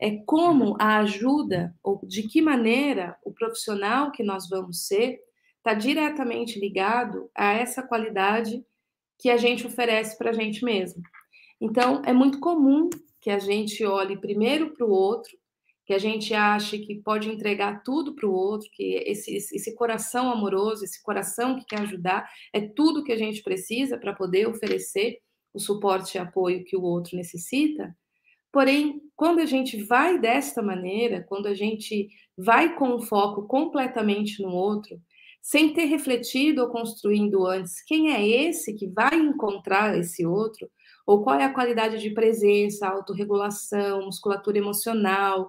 é 0.01 0.17
como 0.25 0.75
a 0.81 1.01
ajuda, 1.01 1.77
ou 1.83 2.01
de 2.03 2.23
que 2.23 2.41
maneira 2.41 3.15
o 3.23 3.31
profissional 3.31 4.11
que 4.11 4.23
nós 4.23 4.49
vamos 4.49 4.87
ser, 4.87 5.21
está 5.59 5.75
diretamente 5.75 6.59
ligado 6.59 7.31
a 7.35 7.53
essa 7.53 7.83
qualidade 7.83 8.65
que 9.19 9.29
a 9.29 9.37
gente 9.37 9.67
oferece 9.67 10.17
para 10.17 10.31
a 10.31 10.33
gente 10.33 10.65
mesmo. 10.65 11.03
Então, 11.61 12.01
é 12.07 12.13
muito 12.15 12.41
comum 12.41 12.89
que 13.21 13.29
a 13.29 13.39
gente 13.39 13.85
olhe 13.85 14.17
primeiro 14.17 14.73
para 14.75 14.87
o 14.87 14.91
outro, 14.91 15.37
que 15.89 15.95
a 15.95 15.99
gente 15.99 16.35
ache 16.35 16.81
que 16.81 16.97
pode 16.97 17.31
entregar 17.31 17.83
tudo 17.83 18.15
para 18.15 18.29
o 18.29 18.31
outro, 18.31 18.69
que 18.75 19.03
esse, 19.07 19.35
esse 19.35 19.75
coração 19.75 20.31
amoroso, 20.31 20.85
esse 20.85 21.03
coração 21.03 21.59
que 21.59 21.65
quer 21.65 21.81
ajudar, 21.81 22.29
é 22.53 22.61
tudo 22.61 23.03
que 23.03 23.11
a 23.11 23.17
gente 23.17 23.43
precisa 23.43 23.97
para 23.97 24.13
poder 24.13 24.47
oferecer 24.47 25.17
o 25.51 25.59
suporte 25.59 26.17
e 26.17 26.19
apoio 26.19 26.63
que 26.63 26.77
o 26.77 26.83
outro 26.83 27.17
necessita. 27.17 27.97
Porém, 28.53 29.01
quando 29.17 29.39
a 29.39 29.47
gente 29.47 29.83
vai 29.83 30.21
desta 30.21 30.61
maneira, 30.61 31.25
quando 31.27 31.47
a 31.47 31.55
gente 31.55 32.11
vai 32.37 32.77
com 32.77 32.97
o 32.97 33.01
foco 33.01 33.47
completamente 33.47 34.43
no 34.43 34.51
outro, 34.51 35.01
sem 35.41 35.73
ter 35.73 35.87
refletido 35.87 36.61
ou 36.61 36.69
construindo 36.69 37.47
antes 37.47 37.83
quem 37.83 38.13
é 38.13 38.29
esse 38.29 38.75
que 38.75 38.89
vai 38.89 39.17
encontrar 39.17 39.99
esse 39.99 40.27
outro, 40.27 40.69
ou 41.07 41.23
qual 41.25 41.41
é 41.41 41.45
a 41.45 41.55
qualidade 41.55 41.99
de 41.99 42.11
presença, 42.11 42.87
autorregulação, 42.87 44.05
musculatura 44.05 44.59
emocional, 44.59 45.49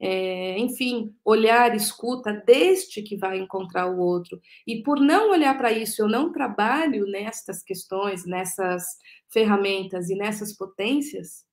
é, 0.00 0.58
enfim, 0.58 1.14
olhar, 1.24 1.74
escuta 1.74 2.32
deste 2.32 3.02
que 3.02 3.16
vai 3.16 3.38
encontrar 3.38 3.86
o 3.90 3.98
outro. 3.98 4.40
E 4.66 4.82
por 4.82 5.00
não 5.00 5.30
olhar 5.30 5.56
para 5.56 5.72
isso, 5.72 6.02
eu 6.02 6.08
não 6.08 6.30
trabalho 6.30 7.04
nestas 7.06 7.62
questões, 7.62 8.24
nessas 8.24 8.84
ferramentas 9.28 10.08
e 10.08 10.14
nessas 10.14 10.56
potências, 10.56 11.44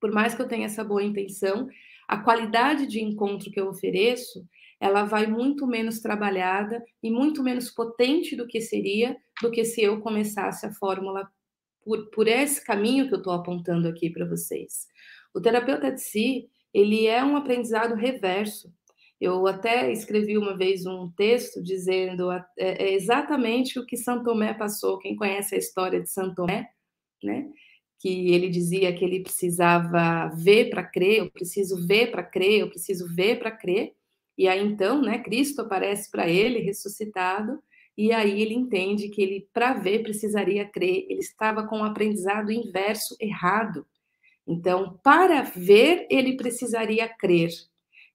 por 0.00 0.12
mais 0.12 0.34
que 0.34 0.42
eu 0.42 0.48
tenha 0.48 0.66
essa 0.66 0.84
boa 0.84 1.02
intenção, 1.02 1.68
a 2.06 2.18
qualidade 2.18 2.86
de 2.86 3.00
encontro 3.02 3.50
que 3.50 3.60
eu 3.60 3.68
ofereço, 3.68 4.44
ela 4.80 5.04
vai 5.04 5.26
muito 5.26 5.66
menos 5.66 6.00
trabalhada 6.00 6.82
e 7.02 7.10
muito 7.10 7.42
menos 7.42 7.70
potente 7.70 8.34
do 8.34 8.46
que 8.46 8.60
seria 8.60 9.16
do 9.42 9.50
que 9.50 9.64
se 9.64 9.82
eu 9.82 10.00
começasse 10.00 10.66
a 10.66 10.72
fórmula 10.72 11.30
por, 11.84 12.10
por 12.10 12.26
esse 12.26 12.64
caminho 12.64 13.08
que 13.08 13.14
eu 13.14 13.18
estou 13.18 13.32
apontando 13.32 13.88
aqui 13.88 14.10
para 14.10 14.26
vocês. 14.26 14.86
O 15.34 15.40
terapeuta 15.40 15.92
de 15.92 16.00
si, 16.00 16.50
ele 16.72 17.06
é 17.06 17.24
um 17.24 17.36
aprendizado 17.36 17.94
reverso. 17.94 18.72
Eu 19.20 19.46
até 19.46 19.92
escrevi 19.92 20.38
uma 20.38 20.56
vez 20.56 20.86
um 20.86 21.10
texto 21.10 21.62
dizendo 21.62 22.32
é, 22.32 22.44
é 22.58 22.92
exatamente 22.94 23.78
o 23.78 23.84
que 23.84 23.96
Santo 23.96 24.24
Tomé 24.24 24.54
passou. 24.54 24.98
Quem 24.98 25.14
conhece 25.14 25.54
a 25.54 25.58
história 25.58 26.00
de 26.00 26.10
Santo 26.10 26.36
Tomé, 26.36 26.70
né? 27.22 27.50
que 28.00 28.32
ele 28.32 28.48
dizia 28.48 28.94
que 28.94 29.04
ele 29.04 29.20
precisava 29.20 30.28
ver 30.34 30.70
para 30.70 30.82
crer, 30.82 31.18
eu 31.18 31.30
preciso 31.30 31.86
ver 31.86 32.10
para 32.10 32.22
crer, 32.22 32.60
eu 32.60 32.70
preciso 32.70 33.06
ver 33.14 33.38
para 33.38 33.50
crer. 33.50 33.92
E 34.38 34.48
aí 34.48 34.64
então, 34.64 35.02
né, 35.02 35.18
Cristo 35.18 35.60
aparece 35.60 36.10
para 36.10 36.26
ele 36.26 36.60
ressuscitado, 36.60 37.62
e 37.98 38.10
aí 38.10 38.40
ele 38.40 38.54
entende 38.54 39.10
que 39.10 39.20
ele 39.20 39.46
para 39.52 39.74
ver 39.74 40.02
precisaria 40.02 40.64
crer. 40.64 41.04
Ele 41.10 41.20
estava 41.20 41.66
com 41.66 41.80
o 41.80 41.84
aprendizado 41.84 42.50
inverso 42.50 43.14
errado. 43.20 43.86
Então, 44.50 44.98
para 45.00 45.42
ver 45.42 46.08
ele 46.10 46.36
precisaria 46.36 47.08
crer. 47.08 47.50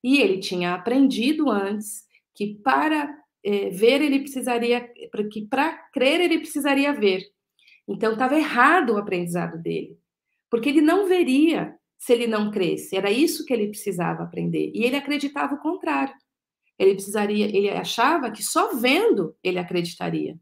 E 0.04 0.20
ele 0.20 0.40
tinha 0.40 0.74
aprendido 0.74 1.50
antes 1.50 2.04
que 2.34 2.56
para 2.56 3.18
é, 3.42 3.70
ver 3.70 4.02
ele 4.02 4.20
precisaria, 4.20 4.82
que 5.32 5.48
para 5.48 5.72
crer 5.94 6.20
ele 6.20 6.40
precisaria 6.40 6.92
ver. 6.92 7.24
Então, 7.88 8.14
estava 8.14 8.36
errado 8.36 8.92
o 8.92 8.98
aprendizado 8.98 9.58
dele, 9.62 9.98
porque 10.50 10.68
ele 10.68 10.82
não 10.82 11.08
veria 11.08 11.74
se 11.98 12.12
ele 12.12 12.28
não 12.28 12.52
cresce. 12.52 12.98
Era 12.98 13.10
isso 13.10 13.46
que 13.46 13.54
ele 13.54 13.70
precisava 13.70 14.24
aprender. 14.24 14.72
E 14.76 14.84
ele 14.84 14.98
acreditava 14.98 15.56
o 15.56 15.60
contrário. 15.60 16.14
Ele 16.78 16.96
precisaria, 16.96 17.46
ele 17.46 17.70
achava 17.70 18.30
que 18.30 18.44
só 18.44 18.76
vendo 18.76 19.34
ele 19.42 19.58
acreditaria. 19.58 20.38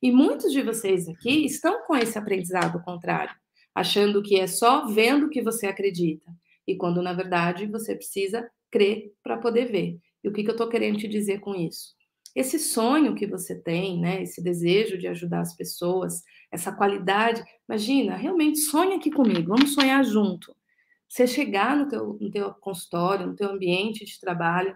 E 0.00 0.12
muitos 0.12 0.52
de 0.52 0.62
vocês 0.62 1.08
aqui 1.08 1.44
estão 1.44 1.84
com 1.84 1.96
esse 1.96 2.16
aprendizado 2.16 2.80
contrário, 2.84 3.34
achando 3.74 4.22
que 4.22 4.38
é 4.38 4.46
só 4.46 4.86
vendo 4.86 5.28
que 5.28 5.42
você 5.42 5.66
acredita. 5.66 6.30
E 6.66 6.76
quando 6.76 7.02
na 7.02 7.12
verdade 7.12 7.66
você 7.66 7.94
precisa 7.94 8.48
crer 8.70 9.12
para 9.22 9.36
poder 9.36 9.66
ver. 9.66 9.98
E 10.22 10.28
o 10.28 10.32
que, 10.32 10.42
que 10.42 10.48
eu 10.48 10.54
estou 10.54 10.68
querendo 10.68 10.98
te 10.98 11.08
dizer 11.08 11.40
com 11.40 11.54
isso? 11.54 11.94
Esse 12.34 12.58
sonho 12.58 13.14
que 13.14 13.26
você 13.26 13.54
tem, 13.54 14.00
né, 14.00 14.22
esse 14.22 14.42
desejo 14.42 14.96
de 14.96 15.06
ajudar 15.06 15.40
as 15.40 15.54
pessoas, 15.54 16.22
essa 16.50 16.72
qualidade, 16.72 17.42
imagina, 17.68 18.16
realmente 18.16 18.60
sonha 18.60 18.96
aqui 18.96 19.10
comigo, 19.10 19.54
vamos 19.54 19.74
sonhar 19.74 20.02
junto. 20.04 20.56
Você 21.08 21.26
chegar 21.26 21.76
no 21.76 21.88
teu, 21.88 22.16
no 22.18 22.30
teu 22.30 22.54
consultório, 22.54 23.26
no 23.26 23.36
teu 23.36 23.50
ambiente 23.50 24.06
de 24.06 24.18
trabalho, 24.18 24.74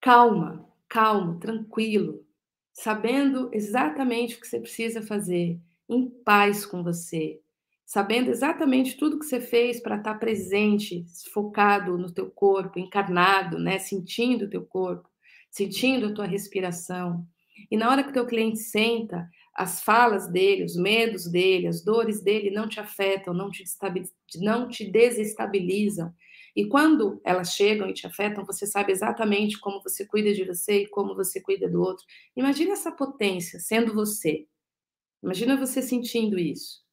calma, 0.00 0.68
calmo, 0.86 1.38
tranquilo, 1.38 2.26
sabendo 2.72 3.48
exatamente 3.52 4.36
o 4.36 4.40
que 4.40 4.46
você 4.46 4.60
precisa 4.60 5.00
fazer, 5.00 5.58
em 5.88 6.08
paz 6.24 6.66
com 6.66 6.82
você, 6.82 7.40
sabendo 7.86 8.30
exatamente 8.30 8.96
tudo 8.96 9.18
que 9.18 9.26
você 9.26 9.40
fez 9.40 9.80
para 9.80 9.96
estar 9.96 10.14
presente, 10.14 11.04
focado 11.32 11.96
no 11.98 12.12
teu 12.12 12.30
corpo, 12.30 12.78
encarnado, 12.78 13.58
né, 13.58 13.78
sentindo 13.78 14.44
o 14.46 14.50
teu 14.50 14.64
corpo 14.64 15.08
sentindo 15.50 16.06
a 16.06 16.14
tua 16.14 16.26
respiração. 16.26 17.26
E 17.70 17.76
na 17.76 17.90
hora 17.90 18.04
que 18.04 18.12
teu 18.12 18.26
cliente 18.26 18.58
senta, 18.58 19.28
as 19.54 19.82
falas 19.82 20.30
dele, 20.30 20.64
os 20.64 20.76
medos 20.76 21.28
dele, 21.28 21.66
as 21.66 21.82
dores 21.82 22.22
dele 22.22 22.50
não 22.50 22.68
te 22.68 22.78
afetam, 22.78 23.34
não 23.34 23.50
te, 23.50 23.64
não 24.36 24.68
te 24.68 24.84
desestabilizam. 24.84 26.12
E 26.54 26.66
quando 26.66 27.20
elas 27.24 27.54
chegam 27.54 27.88
e 27.88 27.92
te 27.92 28.06
afetam, 28.06 28.44
você 28.44 28.66
sabe 28.66 28.92
exatamente 28.92 29.58
como 29.58 29.82
você 29.82 30.06
cuida 30.06 30.32
de 30.32 30.44
você 30.44 30.82
e 30.82 30.88
como 30.88 31.14
você 31.14 31.40
cuida 31.40 31.68
do 31.68 31.80
outro. 31.80 32.04
Imagina 32.36 32.72
essa 32.72 32.92
potência 32.92 33.58
sendo 33.58 33.92
você. 33.92 34.46
Imagina 35.22 35.56
você 35.56 35.82
sentindo 35.82 36.38
isso. 36.38 36.86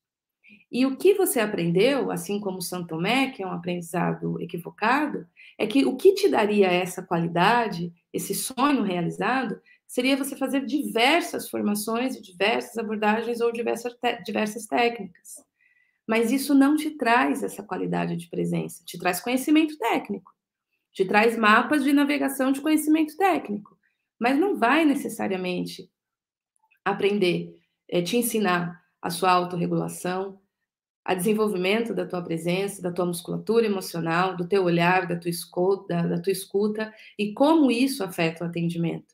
E 0.72 0.86
o 0.86 0.98
que 0.98 1.14
você 1.14 1.40
aprendeu, 1.40 2.12
assim 2.12 2.40
como 2.40 2.62
Santo 2.62 2.88
Tomé, 2.88 3.32
que 3.32 3.42
é 3.42 3.48
um 3.48 3.52
aprendizado 3.52 4.40
equivocado, 4.42 5.28
é 5.58 5.66
que 5.66 5.86
o 5.86 5.96
que 5.96 6.14
te 6.14 6.28
daria 6.28 6.68
essa 6.68 7.02
qualidade, 7.02 7.94
esse 8.12 8.36
sonho 8.36 8.84
realizado, 8.84 9.60
seria 9.88 10.18
você 10.18 10.36
fazer 10.36 10.66
diversas 10.66 11.50
formações, 11.50 12.20
diversas 12.22 12.78
abordagens 12.78 13.42
ou 13.42 13.52
diversas, 13.52 13.96
diversas 14.26 14.66
técnicas. 14.66 15.36
Mas 16.08 16.32
isso 16.32 16.54
não 16.54 16.76
te 16.76 16.92
traz 16.92 17.42
essa 17.44 17.64
qualidade 17.64 18.16
de 18.16 18.28
presença, 18.30 18.84
te 18.86 18.98
traz 19.00 19.22
conhecimento 19.22 19.78
técnico, 19.78 20.32
te 20.94 21.06
traz 21.06 21.38
mapas 21.38 21.84
de 21.84 21.94
navegação 21.94 22.52
de 22.52 22.62
conhecimento 22.62 23.16
técnico, 23.18 23.78
mas 24.20 24.38
não 24.38 24.58
vai 24.58 24.86
necessariamente 24.86 25.90
aprender, 26.84 27.55
é, 27.90 28.02
te 28.02 28.18
ensinar 28.18 28.82
a 29.02 29.10
sua 29.10 29.32
autorregulação, 29.32 30.40
a 31.04 31.14
desenvolvimento 31.14 31.94
da 31.94 32.08
tua 32.08 32.24
presença, 32.24 32.82
da 32.82 32.92
tua 32.92 33.06
musculatura 33.06 33.68
emocional, 33.68 34.36
do 34.36 34.48
teu 34.48 34.64
olhar, 34.64 35.08
da 35.08 35.16
tua 35.16 35.30
escuta, 35.30 35.88
da, 35.88 36.08
da 36.08 36.22
tua 36.22 36.32
escuta 36.32 36.92
e 37.18 37.32
como 37.34 37.70
isso 37.70 38.04
afeta 38.04 38.44
o 38.44 38.48
atendimento. 38.48 39.14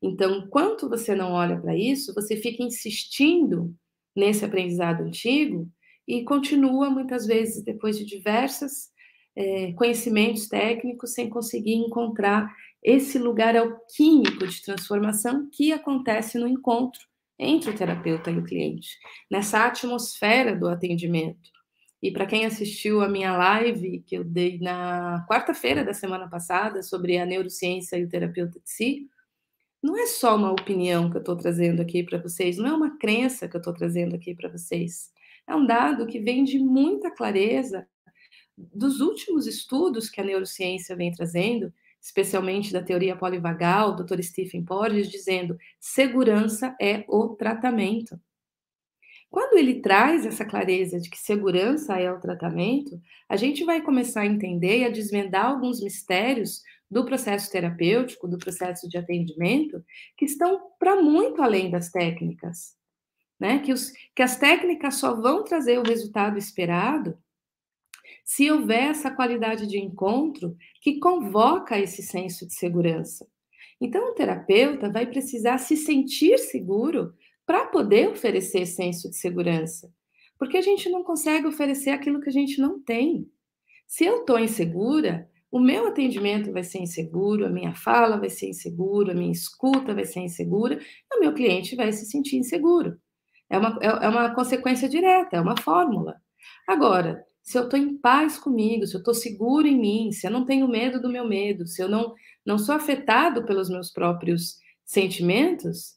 Então, 0.00 0.36
enquanto 0.36 0.88
você 0.88 1.14
não 1.14 1.32
olha 1.32 1.60
para 1.60 1.76
isso, 1.76 2.14
você 2.14 2.36
fica 2.36 2.62
insistindo 2.62 3.74
nesse 4.14 4.44
aprendizado 4.44 5.02
antigo 5.02 5.68
e 6.06 6.22
continua 6.22 6.88
muitas 6.88 7.26
vezes 7.26 7.64
depois 7.64 7.98
de 7.98 8.04
diversos 8.04 8.90
é, 9.34 9.72
conhecimentos 9.72 10.46
técnicos 10.46 11.12
sem 11.12 11.28
conseguir 11.28 11.74
encontrar 11.74 12.54
esse 12.82 13.18
lugar 13.18 13.56
alquímico 13.56 14.46
de 14.46 14.62
transformação 14.62 15.48
que 15.50 15.72
acontece 15.72 16.38
no 16.38 16.46
encontro 16.46 17.11
entre 17.42 17.70
o 17.70 17.74
terapeuta 17.74 18.30
e 18.30 18.38
o 18.38 18.44
cliente, 18.44 18.98
nessa 19.30 19.66
atmosfera 19.66 20.54
do 20.54 20.68
atendimento. 20.68 21.50
E 22.02 22.10
para 22.10 22.26
quem 22.26 22.44
assistiu 22.44 23.00
a 23.00 23.08
minha 23.08 23.36
live 23.36 24.02
que 24.06 24.16
eu 24.16 24.24
dei 24.24 24.58
na 24.58 25.24
quarta-feira 25.28 25.84
da 25.84 25.94
semana 25.94 26.28
passada 26.28 26.82
sobre 26.82 27.18
a 27.18 27.26
neurociência 27.26 27.96
e 27.96 28.04
o 28.04 28.08
terapeuta 28.08 28.58
de 28.58 28.70
si, 28.70 29.08
não 29.82 29.98
é 29.98 30.06
só 30.06 30.36
uma 30.36 30.52
opinião 30.52 31.10
que 31.10 31.16
eu 31.16 31.20
estou 31.20 31.36
trazendo 31.36 31.82
aqui 31.82 32.04
para 32.04 32.18
vocês, 32.18 32.56
não 32.56 32.68
é 32.68 32.72
uma 32.72 32.98
crença 32.98 33.48
que 33.48 33.56
eu 33.56 33.60
estou 33.60 33.74
trazendo 33.74 34.14
aqui 34.14 34.34
para 34.34 34.48
vocês. 34.48 35.10
É 35.46 35.54
um 35.54 35.66
dado 35.66 36.06
que 36.06 36.20
vem 36.20 36.44
de 36.44 36.58
muita 36.58 37.10
clareza 37.10 37.86
dos 38.56 39.00
últimos 39.00 39.46
estudos 39.46 40.08
que 40.08 40.20
a 40.20 40.24
neurociência 40.24 40.94
vem 40.94 41.10
trazendo, 41.10 41.72
especialmente 42.02 42.72
da 42.72 42.82
teoria 42.82 43.14
polivagal, 43.14 43.94
Dr. 43.94 44.20
Stephen 44.22 44.64
Porges, 44.64 45.08
dizendo 45.08 45.56
segurança 45.78 46.74
é 46.80 47.04
o 47.06 47.28
tratamento. 47.28 48.20
Quando 49.30 49.56
ele 49.56 49.80
traz 49.80 50.26
essa 50.26 50.44
clareza 50.44 51.00
de 51.00 51.08
que 51.08 51.18
segurança 51.18 51.98
é 51.98 52.12
o 52.12 52.20
tratamento, 52.20 53.00
a 53.28 53.36
gente 53.36 53.64
vai 53.64 53.80
começar 53.80 54.22
a 54.22 54.26
entender 54.26 54.80
e 54.80 54.84
a 54.84 54.90
desvendar 54.90 55.46
alguns 55.46 55.80
mistérios 55.80 56.60
do 56.90 57.06
processo 57.06 57.50
terapêutico, 57.50 58.28
do 58.28 58.36
processo 58.36 58.86
de 58.88 58.98
atendimento, 58.98 59.82
que 60.18 60.26
estão 60.26 60.60
para 60.78 61.00
muito 61.00 61.40
além 61.40 61.70
das 61.70 61.90
técnicas. 61.90 62.76
Né? 63.40 63.60
Que, 63.60 63.72
os, 63.72 63.92
que 64.14 64.22
as 64.22 64.36
técnicas 64.36 64.96
só 64.96 65.14
vão 65.14 65.44
trazer 65.44 65.78
o 65.78 65.82
resultado 65.82 66.36
esperado 66.36 67.16
se 68.24 68.50
houver 68.50 68.90
essa 68.90 69.10
qualidade 69.10 69.66
de 69.66 69.78
encontro 69.78 70.56
que 70.80 70.98
convoca 70.98 71.78
esse 71.78 72.02
senso 72.02 72.46
de 72.46 72.54
segurança. 72.54 73.26
Então, 73.80 74.10
o 74.10 74.14
terapeuta 74.14 74.90
vai 74.90 75.06
precisar 75.06 75.58
se 75.58 75.76
sentir 75.76 76.38
seguro 76.38 77.14
para 77.44 77.66
poder 77.66 78.08
oferecer 78.08 78.66
senso 78.66 79.10
de 79.10 79.16
segurança. 79.16 79.92
Porque 80.38 80.56
a 80.56 80.62
gente 80.62 80.88
não 80.88 81.02
consegue 81.02 81.46
oferecer 81.46 81.90
aquilo 81.90 82.20
que 82.20 82.28
a 82.28 82.32
gente 82.32 82.60
não 82.60 82.80
tem. 82.80 83.28
Se 83.86 84.04
eu 84.04 84.20
estou 84.20 84.38
insegura, 84.38 85.28
o 85.50 85.60
meu 85.60 85.86
atendimento 85.86 86.50
vai 86.50 86.64
ser 86.64 86.78
inseguro, 86.78 87.44
a 87.44 87.50
minha 87.50 87.74
fala 87.74 88.18
vai 88.18 88.30
ser 88.30 88.48
insegura, 88.48 89.12
a 89.12 89.14
minha 89.14 89.30
escuta 89.30 89.94
vai 89.94 90.04
ser 90.06 90.20
insegura, 90.20 90.80
e 90.80 91.16
o 91.16 91.20
meu 91.20 91.34
cliente 91.34 91.76
vai 91.76 91.92
se 91.92 92.06
sentir 92.06 92.36
inseguro. 92.36 92.98
É 93.50 93.58
uma, 93.58 93.78
é, 93.82 93.86
é 93.86 94.08
uma 94.08 94.34
consequência 94.34 94.88
direta, 94.88 95.36
é 95.36 95.40
uma 95.40 95.56
fórmula. 95.60 96.16
Agora, 96.66 97.22
se 97.42 97.58
eu 97.58 97.64
estou 97.64 97.78
em 97.78 97.96
paz 97.96 98.38
comigo, 98.38 98.86
se 98.86 98.94
eu 98.94 98.98
estou 98.98 99.14
seguro 99.14 99.66
em 99.66 99.78
mim, 99.78 100.12
se 100.12 100.26
eu 100.26 100.30
não 100.30 100.44
tenho 100.44 100.68
medo 100.68 101.00
do 101.00 101.10
meu 101.10 101.26
medo, 101.26 101.66
se 101.66 101.82
eu 101.82 101.88
não, 101.88 102.14
não 102.46 102.58
sou 102.58 102.74
afetado 102.74 103.44
pelos 103.44 103.68
meus 103.68 103.90
próprios 103.90 104.58
sentimentos, 104.84 105.96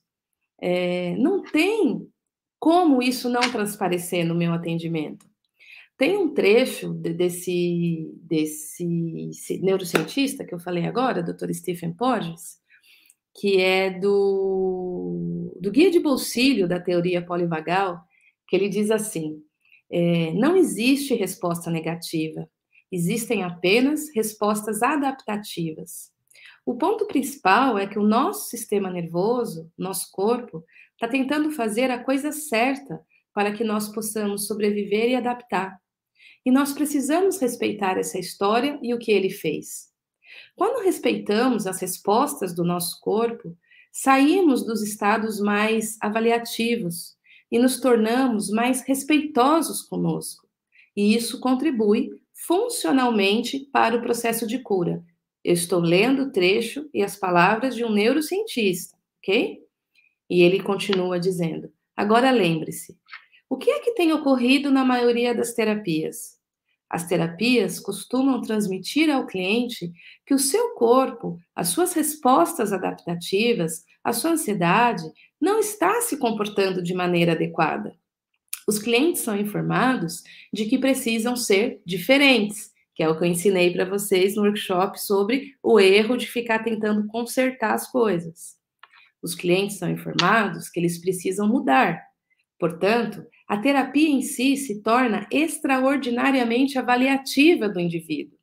é, 0.60 1.16
não 1.18 1.44
tem 1.44 2.08
como 2.60 3.02
isso 3.02 3.30
não 3.30 3.42
transparecer 3.42 4.26
no 4.26 4.34
meu 4.34 4.52
atendimento. 4.54 5.26
Tem 5.98 6.18
um 6.18 6.34
trecho 6.34 6.94
desse, 6.94 8.12
desse 8.22 8.86
neurocientista 9.62 10.44
que 10.44 10.54
eu 10.54 10.60
falei 10.60 10.86
agora, 10.86 11.24
Dr. 11.24 11.54
Stephen 11.54 11.94
Porges, 11.94 12.58
que 13.36 13.62
é 13.62 13.92
do, 13.92 15.56
do 15.62 15.72
Guia 15.72 15.92
de 15.92 16.00
Bolsilho 16.00 16.68
da 16.68 16.80
Teoria 16.80 17.26
Polivagal, 17.26 18.02
que 18.48 18.56
ele 18.56 18.68
diz 18.68 18.92
assim: 18.92 19.42
é, 19.92 20.32
não 20.34 20.56
existe 20.56 21.14
resposta 21.14 21.70
negativa, 21.70 22.50
existem 22.92 23.44
apenas 23.44 24.10
respostas 24.14 24.82
adaptativas. 24.82 26.12
O 26.66 26.76
ponto 26.76 27.06
principal 27.08 27.78
é 27.78 27.86
que 27.86 28.00
o 28.00 28.08
nosso 28.08 28.50
sistema 28.50 28.90
nervoso, 28.90 29.72
nosso 29.78 30.10
corpo, 30.12 30.64
está 30.94 31.08
tentando 31.08 31.52
fazer 31.52 31.92
a 31.92 32.04
coisa 32.04 32.32
certa 32.32 33.00
para 33.34 33.54
que 33.54 33.64
nós 33.64 33.90
possamos 33.90 34.48
sobreviver 34.48 35.10
e 35.10 35.16
adaptar. 35.16 35.78
E 36.46 36.52
nós 36.52 36.74
precisamos 36.74 37.40
respeitar 37.40 37.98
essa 37.98 38.18
história 38.18 38.80
e 38.82 38.94
o 38.94 38.98
que 38.98 39.12
ele 39.12 39.30
fez. 39.30 39.90
Quando 40.56 40.84
respeitamos 40.84 41.68
as 41.68 41.80
respostas 41.80 42.54
do 42.54 42.64
nosso 42.64 43.00
corpo, 43.02 43.56
saímos 43.92 44.66
dos 44.66 44.82
estados 44.82 45.40
mais 45.40 45.98
avaliativos, 46.02 47.15
e 47.56 47.60
nos 47.60 47.80
tornamos 47.80 48.50
mais 48.50 48.82
respeitosos 48.82 49.82
conosco. 49.82 50.46
E 50.94 51.16
isso 51.16 51.40
contribui 51.40 52.10
funcionalmente 52.34 53.62
para 53.72 53.96
o 53.96 54.02
processo 54.02 54.46
de 54.46 54.60
cura. 54.60 55.02
Eu 55.42 55.54
estou 55.54 55.80
lendo 55.80 56.24
o 56.24 56.32
trecho 56.34 56.90
e 56.94 57.02
as 57.02 57.16
palavras 57.16 57.74
de 57.74 57.86
um 57.86 57.90
neurocientista, 57.90 58.98
ok? 59.20 59.62
E 60.30 60.42
ele 60.42 60.62
continua 60.62 61.18
dizendo: 61.18 61.72
agora 61.96 62.30
lembre-se, 62.30 62.98
o 63.50 63.56
que 63.56 63.72
é 63.72 63.80
que 63.80 63.94
tem 63.94 64.12
ocorrido 64.12 64.70
na 64.70 64.84
maioria 64.84 65.34
das 65.34 65.54
terapias? 65.54 66.38
As 66.90 67.08
terapias 67.08 67.80
costumam 67.80 68.42
transmitir 68.42 69.10
ao 69.10 69.26
cliente 69.26 69.94
que 70.26 70.34
o 70.34 70.40
seu 70.40 70.74
corpo, 70.74 71.40
as 71.56 71.70
suas 71.70 71.94
respostas 71.94 72.74
adaptativas, 72.74 73.86
a 74.06 74.14
sua 74.14 74.32
ansiedade 74.32 75.04
não 75.42 75.60
está 75.60 76.00
se 76.02 76.18
comportando 76.18 76.82
de 76.82 76.94
maneira 76.94 77.32
adequada. 77.32 77.96
Os 78.68 78.78
clientes 78.78 79.24
são 79.24 79.36
informados 79.36 80.22
de 80.54 80.66
que 80.66 80.78
precisam 80.78 81.36
ser 81.36 81.82
diferentes, 81.84 82.72
que 82.94 83.02
é 83.02 83.10
o 83.10 83.18
que 83.18 83.24
eu 83.24 83.28
ensinei 83.28 83.74
para 83.74 83.84
vocês 83.84 84.36
no 84.36 84.44
workshop 84.44 85.02
sobre 85.02 85.56
o 85.62 85.80
erro 85.80 86.16
de 86.18 86.28
ficar 86.28 86.64
tentando 86.64 87.08
consertar 87.08 87.74
as 87.74 87.92
coisas. 87.92 88.56
Os 89.24 89.34
clientes 89.34 89.78
são 89.78 89.90
informados 89.90 90.70
que 90.70 90.80
eles 90.80 91.02
precisam 91.02 91.48
mudar. 91.48 92.00
Portanto, 92.60 93.26
a 93.48 93.58
terapia 93.58 94.10
em 94.10 94.22
si 94.22 94.56
se 94.56 94.84
torna 94.84 95.28
extraordinariamente 95.32 96.78
avaliativa 96.78 97.68
do 97.68 97.80
indivíduo. 97.80 98.38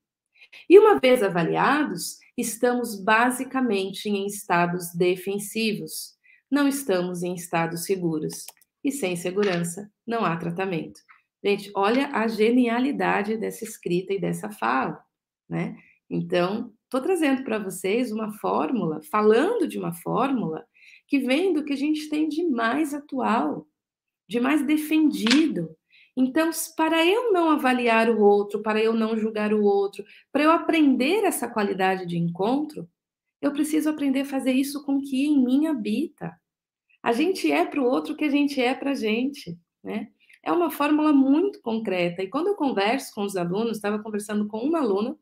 E 0.68 0.79
uma 0.79 0.98
vez 0.98 1.22
avaliados, 1.22 2.18
estamos 2.37 2.99
basicamente 3.03 4.09
em 4.09 4.27
estados 4.27 4.95
defensivos, 4.95 6.14
não 6.51 6.68
estamos 6.68 7.23
em 7.23 7.35
estados 7.35 7.85
seguros. 7.85 8.45
E 8.85 8.90
sem 8.90 9.14
segurança 9.14 9.88
não 10.07 10.25
há 10.25 10.37
tratamento. 10.37 11.01
Gente, 11.45 11.71
olha 11.75 12.09
a 12.09 12.27
genialidade 12.27 13.37
dessa 13.37 13.64
escrita 13.64 14.12
e 14.12 14.21
dessa 14.21 14.51
fala, 14.51 15.01
né? 15.49 15.77
Então, 16.11 16.73
estou 16.85 17.01
trazendo 17.01 17.42
para 17.42 17.59
vocês 17.59 18.12
uma 18.12 18.33
fórmula, 18.38 19.01
falando 19.11 19.66
de 19.66 19.79
uma 19.79 19.92
fórmula 19.92 20.64
que 21.09 21.21
vem 21.21 21.53
do 21.53 21.64
que 21.64 21.73
a 21.73 21.77
gente 21.77 22.09
tem 22.09 22.29
de 22.29 22.45
mais 22.45 22.92
atual, 22.92 23.66
de 24.29 24.40
mais 24.40 24.64
defendido. 24.66 25.75
Então, 26.16 26.51
para 26.77 27.05
eu 27.07 27.33
não 27.33 27.51
avaliar 27.51 28.11
o 28.11 28.20
outro, 28.20 28.62
para 28.62 28.83
eu 28.83 28.92
não 28.92 29.16
julgar 29.16 29.53
o 29.55 29.62
outro, 29.62 30.05
para 30.31 30.42
eu 30.42 30.51
aprender 30.51 31.25
essa 31.25 31.48
qualidade 31.48 32.07
de 32.07 32.18
encontro, 32.18 32.88
eu 33.40 33.53
preciso 33.53 33.88
aprender 33.90 34.20
a 34.20 34.27
fazer 34.27 34.53
isso 34.53 34.85
com 34.85 35.01
que 35.01 35.27
em 35.27 35.42
mim 35.42 35.66
habita. 35.66 36.33
A 37.03 37.12
gente 37.12 37.51
é 37.51 37.64
para 37.64 37.81
o 37.81 37.85
outro 37.85 38.14
o 38.14 38.16
que 38.16 38.25
a 38.25 38.31
gente 38.31 38.61
é 38.61 38.75
para 38.75 38.92
a 38.92 38.94
gente, 38.94 39.59
né? 39.83 40.09
É 40.42 40.53
uma 40.53 40.70
fórmula 40.70 41.12
muito 41.12 41.61
concreta. 41.61 42.22
E 42.22 42.29
quando 42.29 42.48
eu 42.48 42.55
converso 42.57 43.14
com 43.14 43.22
os 43.22 43.37
alunos, 43.37 43.77
estava 43.77 44.01
conversando 44.01 44.46
com 44.46 44.59
uma 44.59 44.81
aluna 44.81 45.16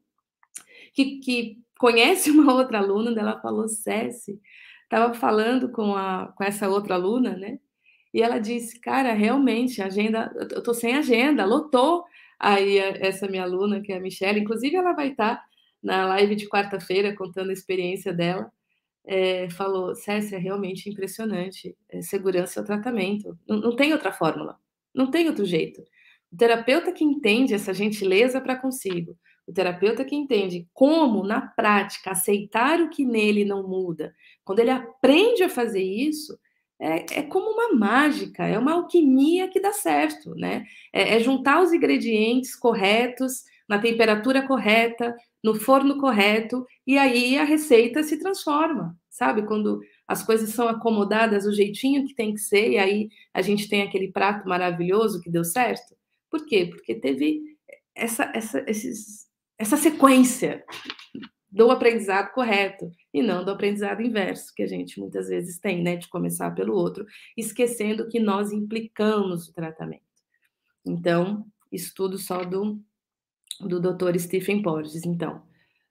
que, 0.92 1.18
que 1.20 1.58
conhece 1.78 2.30
uma 2.30 2.52
outra 2.54 2.78
aluna, 2.78 3.18
ela 3.18 3.40
falou, 3.40 3.68
Céci, 3.68 4.40
estava 4.84 5.14
falando 5.14 5.70
com, 5.70 5.94
a, 5.94 6.32
com 6.36 6.44
essa 6.44 6.68
outra 6.68 6.94
aluna, 6.94 7.36
né? 7.36 7.58
E 8.12 8.22
ela 8.22 8.38
disse, 8.38 8.80
cara, 8.80 9.12
realmente, 9.12 9.82
agenda, 9.82 10.32
eu 10.50 10.58
estou 10.58 10.74
sem 10.74 10.96
agenda, 10.96 11.44
lotou. 11.44 12.04
Aí 12.38 12.78
essa 12.78 13.28
minha 13.28 13.42
aluna, 13.44 13.80
que 13.80 13.92
é 13.92 13.96
a 13.96 14.00
Michelle, 14.00 14.40
inclusive 14.40 14.74
ela 14.74 14.92
vai 14.92 15.08
estar 15.08 15.36
tá 15.36 15.44
na 15.82 16.06
live 16.06 16.34
de 16.34 16.48
quarta-feira 16.48 17.14
contando 17.14 17.50
a 17.50 17.52
experiência 17.52 18.12
dela 18.12 18.50
é, 19.04 19.48
falou: 19.50 19.94
Cécia, 19.94 20.36
é 20.36 20.38
realmente 20.38 20.88
impressionante. 20.88 21.76
É, 21.88 22.02
segurança 22.02 22.60
é 22.60 22.62
o 22.62 22.66
tratamento. 22.66 23.38
Não, 23.48 23.58
não 23.58 23.76
tem 23.76 23.92
outra 23.92 24.12
fórmula. 24.12 24.56
Não 24.94 25.10
tem 25.10 25.28
outro 25.28 25.44
jeito. 25.44 25.82
O 26.32 26.36
terapeuta 26.36 26.92
que 26.92 27.04
entende 27.04 27.54
essa 27.54 27.74
gentileza 27.74 28.40
para 28.40 28.56
consigo, 28.56 29.16
o 29.46 29.52
terapeuta 29.52 30.04
que 30.04 30.14
entende 30.14 30.68
como, 30.72 31.24
na 31.24 31.40
prática, 31.40 32.12
aceitar 32.12 32.80
o 32.80 32.88
que 32.88 33.04
nele 33.04 33.44
não 33.44 33.66
muda, 33.66 34.14
quando 34.44 34.60
ele 34.60 34.70
aprende 34.70 35.42
a 35.42 35.48
fazer 35.48 35.82
isso, 35.82 36.38
é, 36.80 37.20
é 37.20 37.22
como 37.22 37.50
uma 37.50 37.74
mágica, 37.74 38.46
é 38.46 38.58
uma 38.58 38.72
alquimia 38.72 39.48
que 39.48 39.60
dá 39.60 39.72
certo, 39.72 40.34
né? 40.34 40.64
É, 40.92 41.16
é 41.16 41.20
juntar 41.20 41.62
os 41.62 41.72
ingredientes 41.72 42.56
corretos, 42.56 43.44
na 43.68 43.78
temperatura 43.78 44.46
correta, 44.46 45.14
no 45.44 45.54
forno 45.54 45.98
correto, 45.98 46.66
e 46.86 46.98
aí 46.98 47.38
a 47.38 47.44
receita 47.44 48.02
se 48.02 48.18
transforma, 48.18 48.98
sabe? 49.08 49.46
Quando 49.46 49.80
as 50.08 50.24
coisas 50.24 50.50
são 50.50 50.66
acomodadas 50.68 51.44
do 51.44 51.52
jeitinho 51.52 52.04
que 52.04 52.14
tem 52.14 52.34
que 52.34 52.40
ser, 52.40 52.70
e 52.70 52.78
aí 52.78 53.08
a 53.32 53.42
gente 53.42 53.68
tem 53.68 53.82
aquele 53.82 54.10
prato 54.10 54.48
maravilhoso 54.48 55.20
que 55.20 55.30
deu 55.30 55.44
certo. 55.44 55.94
Por 56.28 56.44
quê? 56.46 56.66
Porque 56.66 56.96
teve 56.96 57.42
essa, 57.94 58.32
essa, 58.34 58.64
esses, 58.66 59.28
essa 59.56 59.76
sequência 59.76 60.64
do 61.50 61.70
aprendizado 61.70 62.32
correto 62.32 62.90
e 63.12 63.22
não 63.22 63.44
do 63.44 63.50
aprendizado 63.50 64.02
inverso, 64.02 64.54
que 64.54 64.62
a 64.62 64.66
gente 64.66 65.00
muitas 65.00 65.28
vezes 65.28 65.58
tem, 65.58 65.82
né? 65.82 65.96
De 65.96 66.08
começar 66.08 66.50
pelo 66.52 66.74
outro, 66.74 67.04
esquecendo 67.36 68.08
que 68.08 68.20
nós 68.20 68.52
implicamos 68.52 69.48
o 69.48 69.54
tratamento. 69.54 70.02
Então, 70.86 71.44
estudo 71.72 72.18
só 72.18 72.44
do 72.44 72.80
do 73.60 73.78
Dr. 73.80 74.18
Stephen 74.18 74.62
Porges. 74.62 75.04
Então, 75.04 75.42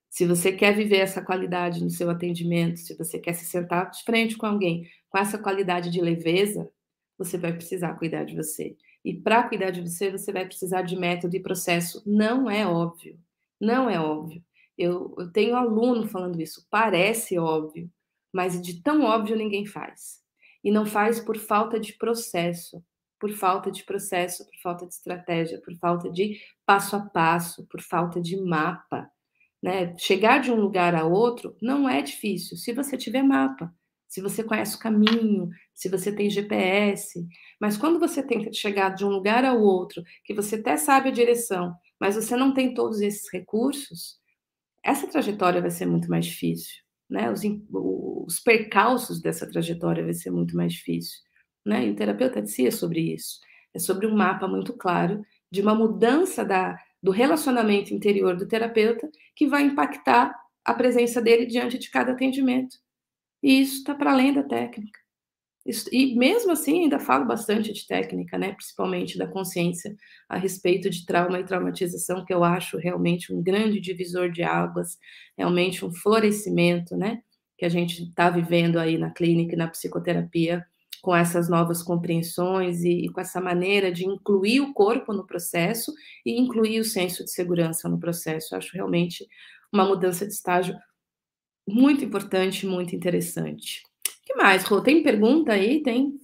se 0.10 0.26
você 0.26 0.52
quer 0.52 0.76
viver 0.76 0.98
essa 0.98 1.22
qualidade 1.22 1.84
no 1.84 1.90
seu 1.90 2.10
atendimento, 2.10 2.80
se 2.80 2.98
você 2.98 3.20
quer 3.20 3.34
se 3.34 3.46
sentar 3.46 3.92
de 3.92 4.04
frente 4.04 4.38
com 4.38 4.46
alguém 4.46 4.90
com 5.10 5.18
essa 5.18 5.38
qualidade 5.38 5.90
de 5.92 6.02
leveza, 6.02 6.70
você 7.18 7.38
vai 7.38 7.54
precisar 7.54 7.94
cuidar 7.96 8.24
de 8.24 8.36
você. 8.36 8.76
E 9.04 9.14
para 9.14 9.48
cuidar 9.48 9.72
de 9.72 9.82
você, 9.82 10.12
você 10.12 10.32
vai 10.32 10.46
precisar 10.46 10.82
de 10.82 10.96
método 10.96 11.36
e 11.36 11.40
processo. 11.40 12.02
Não 12.06 12.50
é 12.50 12.66
óbvio. 12.66 13.20
Não 13.60 13.90
é 13.90 14.00
óbvio. 14.00 14.44
Eu, 14.80 15.14
eu 15.18 15.30
tenho 15.30 15.58
aluno 15.58 16.08
falando 16.08 16.42
isso. 16.42 16.66
Parece 16.70 17.38
óbvio, 17.38 17.92
mas 18.34 18.62
de 18.62 18.82
tão 18.82 19.04
óbvio 19.04 19.36
ninguém 19.36 19.66
faz. 19.66 20.20
E 20.64 20.72
não 20.72 20.86
faz 20.86 21.20
por 21.20 21.38
falta 21.38 21.78
de 21.78 21.94
processo, 21.94 22.82
por 23.20 23.32
falta 23.34 23.70
de 23.70 23.84
processo, 23.84 24.46
por 24.46 24.58
falta 24.64 24.88
de 24.88 24.94
estratégia, 24.94 25.62
por 25.62 25.76
falta 25.76 26.10
de 26.10 26.40
passo 26.66 26.96
a 26.96 27.02
passo, 27.02 27.68
por 27.68 27.82
falta 27.82 28.22
de 28.22 28.38
mapa. 28.42 29.12
Né? 29.62 29.98
Chegar 29.98 30.40
de 30.40 30.50
um 30.50 30.56
lugar 30.56 30.96
a 30.96 31.06
outro 31.06 31.58
não 31.62 31.88
é 31.88 32.02
difícil 32.02 32.56
se 32.56 32.72
você 32.72 32.96
tiver 32.98 33.22
mapa, 33.22 33.74
se 34.08 34.22
você 34.22 34.42
conhece 34.42 34.78
o 34.78 34.80
caminho, 34.80 35.50
se 35.74 35.90
você 35.90 36.10
tem 36.10 36.30
GPS. 36.30 37.28
Mas 37.60 37.76
quando 37.76 38.00
você 38.00 38.24
tenta 38.24 38.54
chegar 38.54 38.96
de 38.96 39.04
um 39.04 39.10
lugar 39.10 39.44
ao 39.44 39.62
outro, 39.62 40.02
que 40.24 40.34
você 40.34 40.56
até 40.56 40.78
sabe 40.78 41.10
a 41.10 41.12
direção, 41.12 41.76
mas 42.00 42.16
você 42.16 42.38
não 42.38 42.54
tem 42.54 42.74
todos 42.74 43.02
esses 43.02 43.30
recursos, 43.30 44.19
essa 44.90 45.08
trajetória 45.08 45.62
vai 45.62 45.72
ser 45.72 45.86
muito 45.86 46.10
mais 46.10 46.26
difícil. 46.26 46.76
Né? 47.10 47.32
Os, 47.32 47.42
os 47.72 48.40
percalços 48.40 49.22
dessa 49.22 49.50
trajetória 49.50 50.04
vai 50.04 50.14
ser 50.14 50.32
muito 50.32 50.56
mais 50.56 50.74
difícil. 50.74 51.20
Né? 51.66 51.88
E 51.88 51.92
o 51.92 51.96
terapeuta 51.96 52.42
de 52.42 52.50
si 52.50 52.68
é 52.68 52.72
sobre 52.72 53.14
isso. 53.14 53.40
É 53.74 53.80
sobre 53.80 54.08
um 54.08 54.16
mapa 54.16 54.48
muito 54.48 54.74
claro 54.74 55.22
de 55.52 55.62
uma 55.62 55.76
mudança 55.76 56.44
da, 56.44 56.76
do 57.02 57.12
relacionamento 57.12 57.94
interior 57.94 58.36
do 58.36 58.48
terapeuta 58.48 59.10
que 59.36 59.48
vai 59.48 59.64
impactar 59.64 60.36
a 60.66 60.74
presença 60.74 61.22
dele 61.22 61.46
diante 61.46 61.78
de 61.78 61.90
cada 61.90 62.12
atendimento. 62.12 62.78
E 63.42 63.62
isso 63.62 63.78
está 63.78 63.96
para 63.96 64.12
além 64.12 64.34
da 64.34 64.44
técnica. 64.44 64.99
E 65.92 66.16
mesmo 66.16 66.52
assim, 66.52 66.84
ainda 66.84 67.00
falo 67.00 67.26
bastante 67.26 67.72
de 67.72 67.86
técnica, 67.86 68.38
né? 68.38 68.54
principalmente 68.54 69.18
da 69.18 69.28
consciência 69.28 69.96
a 70.28 70.38
respeito 70.38 70.90
de 70.90 71.06
trauma 71.06 71.40
e 71.40 71.44
traumatização, 71.44 72.26
que 72.26 72.34
eu 72.34 72.44
acho 72.44 72.78
realmente 72.78 73.34
um 73.34 73.42
grande 73.42 73.80
divisor 73.80 74.32
de 74.32 74.44
águas, 74.44 74.98
realmente 75.38 75.86
um 75.86 75.92
florescimento 75.92 76.98
né? 76.98 77.22
que 77.58 77.66
a 77.66 77.70
gente 77.70 78.04
está 78.04 78.30
vivendo 78.30 78.80
aí 78.80 78.98
na 78.98 79.12
clínica 79.12 79.54
e 79.54 79.58
na 79.58 79.68
psicoterapia 79.68 80.66
com 81.02 81.16
essas 81.16 81.50
novas 81.50 81.82
compreensões 81.82 82.84
e, 82.84 83.06
e, 83.06 83.10
com 83.10 83.22
essa 83.22 83.40
maneira 83.40 83.92
de 83.92 84.06
incluir 84.06 84.62
o 84.62 84.74
corpo 84.74 85.14
no 85.14 85.26
processo 85.26 85.94
e 86.26 86.40
incluir 86.40 86.80
o 86.80 86.86
senso 86.86 87.24
de 87.24 87.32
segurança 87.32 87.88
no 87.88 88.00
processo. 88.00 88.54
Eu 88.54 88.58
acho 88.58 88.74
realmente 88.74 89.26
uma 89.72 89.86
mudança 89.86 90.26
de 90.26 90.34
estágio 90.34 90.76
muito 91.68 92.04
importante, 92.04 92.66
muito 92.66 92.96
interessante. 92.96 93.84
Que 94.30 94.36
mais, 94.36 94.64
Rô? 94.64 94.80
Tem 94.80 95.02
pergunta 95.02 95.54
aí? 95.54 95.82
Tem? 95.82 96.20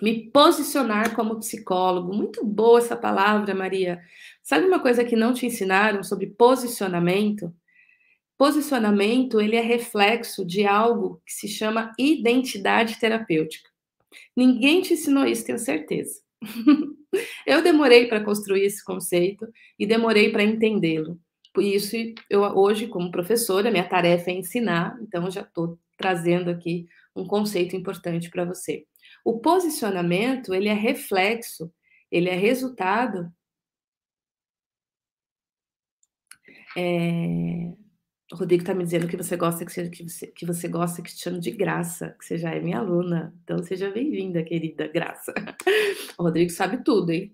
Me 0.00 0.30
posicionar 0.30 1.12
como 1.16 1.40
psicólogo. 1.40 2.14
Muito 2.14 2.46
boa 2.46 2.78
essa 2.78 2.96
palavra, 2.96 3.52
Maria. 3.52 4.00
Sabe 4.44 4.64
uma 4.64 4.78
coisa 4.78 5.04
que 5.04 5.16
não 5.16 5.34
te 5.34 5.44
ensinaram 5.44 6.04
sobre 6.04 6.28
posicionamento? 6.28 7.52
Posicionamento, 8.38 9.40
ele 9.40 9.56
é 9.56 9.60
reflexo 9.60 10.46
de 10.46 10.64
algo 10.64 11.20
que 11.26 11.32
se 11.32 11.48
chama 11.48 11.92
identidade 11.98 13.00
terapêutica. 13.00 13.68
Ninguém 14.36 14.80
te 14.80 14.94
ensinou 14.94 15.26
isso, 15.26 15.44
tenho 15.44 15.58
certeza. 15.58 16.20
eu 17.44 17.60
demorei 17.60 18.06
para 18.06 18.24
construir 18.24 18.62
esse 18.66 18.84
conceito 18.84 19.48
e 19.76 19.84
demorei 19.84 20.30
para 20.30 20.44
entendê-lo. 20.44 21.18
Isso, 21.60 21.96
eu 22.28 22.42
hoje, 22.42 22.86
como 22.86 23.10
professora, 23.10 23.70
minha 23.70 23.88
tarefa 23.88 24.30
é 24.30 24.34
ensinar, 24.34 24.98
então 25.02 25.30
já 25.30 25.42
estou 25.42 25.78
trazendo 25.96 26.50
aqui 26.50 26.86
um 27.14 27.26
conceito 27.26 27.76
importante 27.76 28.30
para 28.30 28.44
você. 28.44 28.86
O 29.24 29.40
posicionamento, 29.40 30.54
ele 30.54 30.68
é 30.68 30.74
reflexo, 30.74 31.72
ele 32.10 32.28
é 32.28 32.34
resultado 32.34 33.32
é, 36.76 37.72
o 38.32 38.36
Rodrigo 38.36 38.62
está 38.62 38.74
me 38.74 38.84
dizendo 38.84 39.08
que 39.08 39.16
você 39.16 39.36
gosta 39.36 39.64
que, 39.64 39.72
seja, 39.72 39.90
que, 39.90 40.02
você, 40.02 40.26
que 40.26 40.44
você 40.44 40.68
gosta 40.68 41.00
que 41.00 41.14
te 41.14 41.22
chame 41.22 41.40
de 41.40 41.50
Graça, 41.50 42.14
que 42.18 42.26
você 42.26 42.36
já 42.36 42.50
é 42.50 42.60
minha 42.60 42.78
aluna. 42.78 43.34
Então 43.42 43.62
seja 43.62 43.90
bem-vinda, 43.90 44.42
querida 44.42 44.86
Graça. 44.86 45.32
O 46.18 46.24
Rodrigo 46.24 46.50
sabe 46.50 46.82
tudo, 46.82 47.10
hein? 47.10 47.32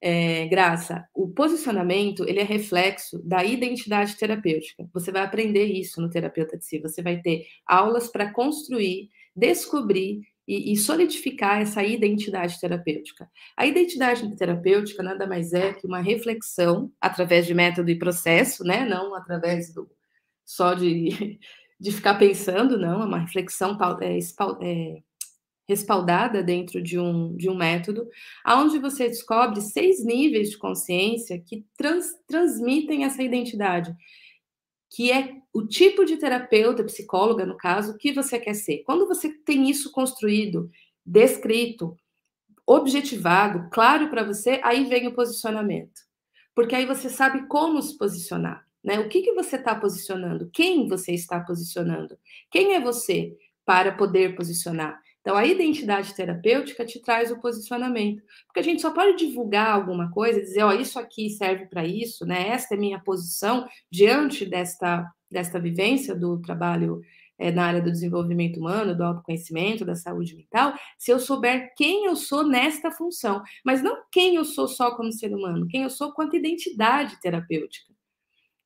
É, 0.00 0.46
Graça, 0.48 1.08
o 1.14 1.28
posicionamento 1.28 2.28
ele 2.28 2.40
é 2.40 2.42
reflexo 2.42 3.22
da 3.24 3.44
identidade 3.44 4.16
terapêutica. 4.16 4.86
Você 4.92 5.10
vai 5.10 5.22
aprender 5.22 5.64
isso 5.64 6.00
no 6.02 6.10
terapeuta 6.10 6.58
de 6.58 6.64
si. 6.64 6.78
Você 6.80 7.00
vai 7.00 7.20
ter 7.20 7.46
aulas 7.64 8.08
para 8.08 8.30
construir, 8.32 9.08
descobrir 9.34 10.20
e, 10.46 10.72
e, 10.72 10.76
solidificar 10.76 11.62
essa 11.62 11.82
identidade 11.82 12.60
terapêutica. 12.60 13.30
A 13.56 13.66
identidade 13.66 14.36
terapêutica 14.36 15.02
nada 15.02 15.26
mais 15.26 15.54
é 15.54 15.72
que 15.72 15.86
uma 15.86 16.00
reflexão 16.00 16.92
através 17.00 17.46
de 17.46 17.54
método 17.54 17.90
e 17.90 17.98
processo, 17.98 18.62
né? 18.62 18.84
Não 18.84 19.14
através 19.14 19.72
do 19.72 19.88
só 20.44 20.74
de, 20.74 21.38
de 21.80 21.92
ficar 21.92 22.14
pensando, 22.14 22.78
não, 22.78 23.02
é 23.02 23.06
uma 23.06 23.18
reflexão 23.18 23.76
é, 24.00 24.18
é, 24.62 25.02
respaldada 25.68 26.42
dentro 26.42 26.82
de 26.82 26.98
um, 26.98 27.36
de 27.36 27.48
um 27.48 27.56
método, 27.56 28.08
onde 28.46 28.78
você 28.78 29.08
descobre 29.08 29.60
seis 29.60 30.04
níveis 30.04 30.50
de 30.50 30.58
consciência 30.58 31.40
que 31.40 31.66
trans, 31.76 32.06
transmitem 32.26 33.04
essa 33.04 33.22
identidade, 33.22 33.94
que 34.90 35.10
é 35.10 35.36
o 35.52 35.66
tipo 35.66 36.04
de 36.04 36.16
terapeuta, 36.16 36.84
psicóloga, 36.84 37.44
no 37.44 37.56
caso, 37.56 37.96
que 37.96 38.12
você 38.12 38.38
quer 38.38 38.54
ser. 38.54 38.82
Quando 38.84 39.08
você 39.08 39.28
tem 39.28 39.68
isso 39.68 39.90
construído, 39.90 40.70
descrito, 41.04 41.96
objetivado, 42.66 43.68
claro 43.70 44.08
para 44.08 44.24
você, 44.24 44.60
aí 44.62 44.84
vem 44.84 45.06
o 45.06 45.14
posicionamento. 45.14 46.00
Porque 46.54 46.74
aí 46.74 46.86
você 46.86 47.10
sabe 47.10 47.46
como 47.48 47.82
se 47.82 47.96
posicionar. 47.98 48.64
Né? 48.84 49.00
O 49.00 49.08
que, 49.08 49.22
que 49.22 49.32
você 49.32 49.56
está 49.56 49.74
posicionando? 49.74 50.50
Quem 50.52 50.86
você 50.86 51.12
está 51.12 51.40
posicionando? 51.40 52.18
Quem 52.50 52.74
é 52.74 52.80
você 52.80 53.34
para 53.64 53.92
poder 53.92 54.36
posicionar? 54.36 55.00
Então, 55.22 55.38
a 55.38 55.46
identidade 55.46 56.14
terapêutica 56.14 56.84
te 56.84 57.00
traz 57.00 57.30
o 57.30 57.40
posicionamento. 57.40 58.22
Porque 58.46 58.60
a 58.60 58.62
gente 58.62 58.82
só 58.82 58.90
pode 58.90 59.16
divulgar 59.16 59.70
alguma 59.70 60.10
coisa, 60.10 60.38
dizer, 60.38 60.62
ó, 60.62 60.68
oh, 60.68 60.72
isso 60.72 60.98
aqui 60.98 61.30
serve 61.30 61.64
para 61.64 61.82
isso, 61.86 62.26
né? 62.26 62.48
Esta 62.48 62.74
é 62.74 62.76
minha 62.78 63.00
posição 63.00 63.66
diante 63.90 64.44
desta, 64.44 65.10
desta 65.30 65.58
vivência 65.58 66.14
do 66.14 66.38
trabalho 66.42 67.00
é, 67.38 67.50
na 67.50 67.64
área 67.64 67.80
do 67.80 67.90
desenvolvimento 67.90 68.60
humano, 68.60 68.94
do 68.94 69.02
autoconhecimento, 69.02 69.82
da 69.82 69.94
saúde 69.96 70.36
mental, 70.36 70.74
se 70.98 71.10
eu 71.10 71.18
souber 71.18 71.72
quem 71.74 72.04
eu 72.04 72.16
sou 72.16 72.46
nesta 72.46 72.90
função. 72.90 73.42
Mas 73.64 73.82
não 73.82 74.02
quem 74.12 74.36
eu 74.36 74.44
sou 74.44 74.68
só 74.68 74.94
como 74.94 75.10
ser 75.10 75.34
humano, 75.34 75.66
quem 75.68 75.84
eu 75.84 75.90
sou 75.90 76.12
quanto 76.12 76.36
identidade 76.36 77.18
terapêutica. 77.22 77.93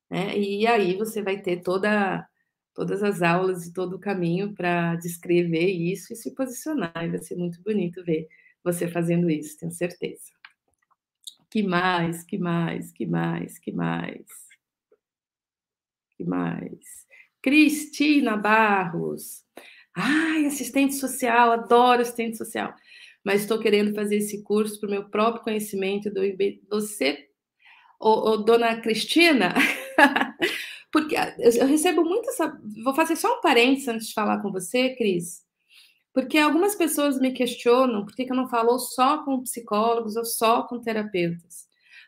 Né? 0.09 0.37
E 0.37 0.65
aí 0.65 0.95
você 0.95 1.21
vai 1.21 1.41
ter 1.41 1.61
toda, 1.61 2.27
todas 2.73 3.03
as 3.03 3.21
aulas 3.21 3.65
e 3.65 3.73
todo 3.73 3.95
o 3.95 3.99
caminho 3.99 4.53
para 4.53 4.95
descrever 4.95 5.67
isso 5.69 6.13
e 6.13 6.15
se 6.15 6.33
posicionar. 6.33 6.93
E 6.95 7.09
vai 7.09 7.19
ser 7.19 7.35
muito 7.35 7.61
bonito 7.61 8.03
ver 8.03 8.27
você 8.63 8.87
fazendo 8.87 9.29
isso, 9.29 9.57
tenho 9.57 9.71
certeza. 9.71 10.31
Que 11.49 11.63
mais, 11.63 12.23
que 12.23 12.37
mais, 12.37 12.91
que 12.91 13.05
mais, 13.05 13.57
que 13.57 13.71
mais? 13.71 14.25
Que 16.15 16.23
mais? 16.23 17.07
Cristina 17.41 18.35
Barros. 18.35 19.43
Ai, 19.95 20.45
assistente 20.45 20.95
social, 20.95 21.51
adoro 21.51 22.01
assistente 22.01 22.37
social. 22.37 22.73
Mas 23.23 23.41
estou 23.41 23.59
querendo 23.59 23.93
fazer 23.93 24.17
esse 24.17 24.43
curso 24.43 24.79
para 24.79 24.87
o 24.87 24.91
meu 24.91 25.09
próprio 25.09 25.43
conhecimento 25.43 26.09
do 26.11 26.21
Você 26.69 27.29
ô, 27.99 28.31
ô, 28.31 28.37
dona 28.37 28.79
Cristina, 28.79 29.53
porque 30.91 31.15
eu 31.39 31.67
recebo 31.67 32.03
muito 32.03 32.29
essa. 32.29 32.59
Vou 32.83 32.93
fazer 32.93 33.15
só 33.15 33.37
um 33.37 33.41
parênteses 33.41 33.87
antes 33.87 34.07
de 34.07 34.13
falar 34.13 34.41
com 34.41 34.51
você, 34.51 34.95
Cris, 34.95 35.43
porque 36.13 36.37
algumas 36.37 36.75
pessoas 36.75 37.19
me 37.19 37.31
questionam 37.31 38.05
por 38.05 38.15
que, 38.15 38.25
que 38.25 38.31
eu 38.31 38.37
não 38.37 38.47
falo 38.47 38.77
só 38.79 39.23
com 39.23 39.41
psicólogos 39.41 40.15
ou 40.15 40.25
só 40.25 40.63
com 40.63 40.79
terapeutas. 40.79 41.67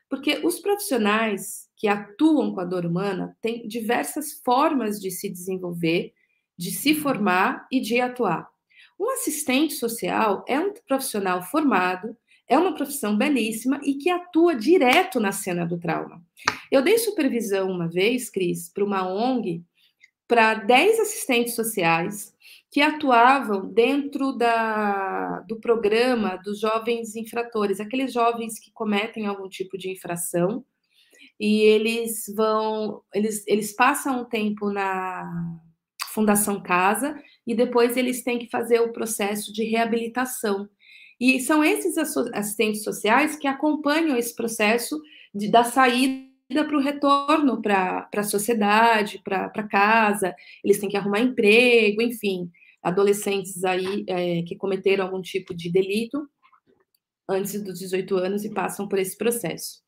Porque 0.10 0.42
os 0.44 0.60
profissionais 0.60 1.70
que 1.78 1.88
atuam 1.88 2.54
com 2.54 2.60
a 2.60 2.66
dor 2.66 2.86
humana 2.86 3.38
têm 3.42 3.68
diversas 3.68 4.34
formas 4.44 5.00
de 5.00 5.10
se 5.10 5.30
desenvolver, 5.30 6.14
de 6.58 6.72
se 6.72 6.94
formar 6.94 7.66
e 7.72 7.80
de 7.80 8.00
atuar. 8.02 8.50
Um 9.00 9.10
assistente 9.12 9.74
social 9.74 10.44
é 10.48 10.60
um 10.60 10.74
profissional 10.86 11.42
formado 11.42 12.16
é 12.52 12.60
uma 12.60 12.76
profissão 12.76 13.16
belíssima 13.16 13.80
e 13.82 13.94
que 13.94 14.10
atua 14.10 14.54
direto 14.54 15.22
na 15.22 15.32
cena 15.32 15.66
do 15.66 15.80
trauma. 15.80 16.22
Eu 16.72 16.82
dei 16.82 16.98
supervisão 16.98 17.70
uma 17.70 17.90
vez, 17.90 18.30
Cris, 18.30 18.70
para 18.74 18.86
uma 18.86 19.06
ONG, 19.06 19.62
para 20.26 20.54
10 20.54 21.02
assistentes 21.02 21.54
sociais 21.54 22.34
que 22.72 22.82
atuavam 22.82 23.68
dentro 23.68 24.32
da, 24.32 25.42
do 25.42 25.60
programa 25.60 26.38
dos 26.38 26.62
jovens 26.62 27.18
infratores, 27.18 27.82
aqueles 27.82 28.14
jovens 28.14 28.58
que 28.58 28.72
cometem 28.72 29.26
algum 29.26 29.50
tipo 29.50 29.78
de 29.78 29.92
infração 29.92 30.64
e 31.38 31.60
eles 31.64 32.32
vão, 32.34 33.02
eles, 33.14 33.44
eles 33.46 33.76
passam 33.76 34.22
um 34.22 34.26
tempo 34.26 34.72
na 34.72 35.60
Fundação 36.14 36.64
Casa 36.64 37.22
e 37.46 37.54
depois 37.54 37.98
eles 37.98 38.24
têm 38.24 38.40
que 38.40 38.50
fazer 38.50 38.80
o 38.80 38.94
processo 38.94 39.52
de 39.52 39.66
reabilitação. 39.66 40.70
E 41.20 41.42
são 41.42 41.62
esses 41.62 41.98
assistentes 41.98 42.84
sociais 42.84 43.36
que 43.36 43.48
acompanham 43.48 44.16
esse 44.16 44.34
processo 44.34 44.98
de, 45.36 45.52
da 45.52 45.66
saída 45.66 46.31
para 46.52 46.78
o 46.78 46.82
retorno 46.82 47.62
para 47.62 48.08
a 48.16 48.24
sociedade, 48.24 49.22
para 49.24 49.68
casa, 49.68 50.36
eles 50.64 50.80
têm 50.80 50.90
que 50.90 50.98
arrumar 50.98 51.20
emprego, 51.20 52.02
enfim, 52.02 52.52
adolescentes 52.82 53.64
aí 53.64 54.04
é, 54.08 54.42
que 54.44 54.56
cometeram 54.56 55.06
algum 55.06 55.22
tipo 55.22 55.54
de 55.54 55.72
delito 55.72 56.28
antes 57.30 57.62
dos 57.62 57.80
18 57.80 58.16
anos 58.18 58.44
e 58.44 58.54
passam 58.54 58.88
por 58.88 59.00
esse 59.00 59.18
processo. 59.18 59.82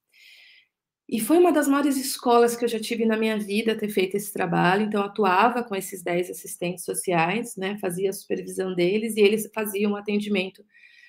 E 1.08 1.20
foi 1.20 1.38
uma 1.38 1.52
das 1.52 1.68
maiores 1.68 1.98
escolas 1.98 2.56
que 2.56 2.64
eu 2.64 2.70
já 2.70 2.80
tive 2.80 3.06
na 3.06 3.18
minha 3.18 3.38
vida 3.38 3.78
ter 3.78 3.90
feito 3.90 4.16
esse 4.16 4.32
trabalho. 4.32 4.86
Então, 4.86 5.04
atuava 5.04 5.64
com 5.64 5.76
esses 5.76 6.02
10 6.02 6.30
assistentes 6.30 6.86
sociais, 6.86 7.56
né, 7.58 7.78
fazia 7.80 8.10
a 8.10 8.14
supervisão 8.14 8.74
deles 8.74 9.16
e 9.18 9.20
eles 9.20 9.50
faziam 9.54 9.92
o 9.92 9.96
atendimento 9.96 10.64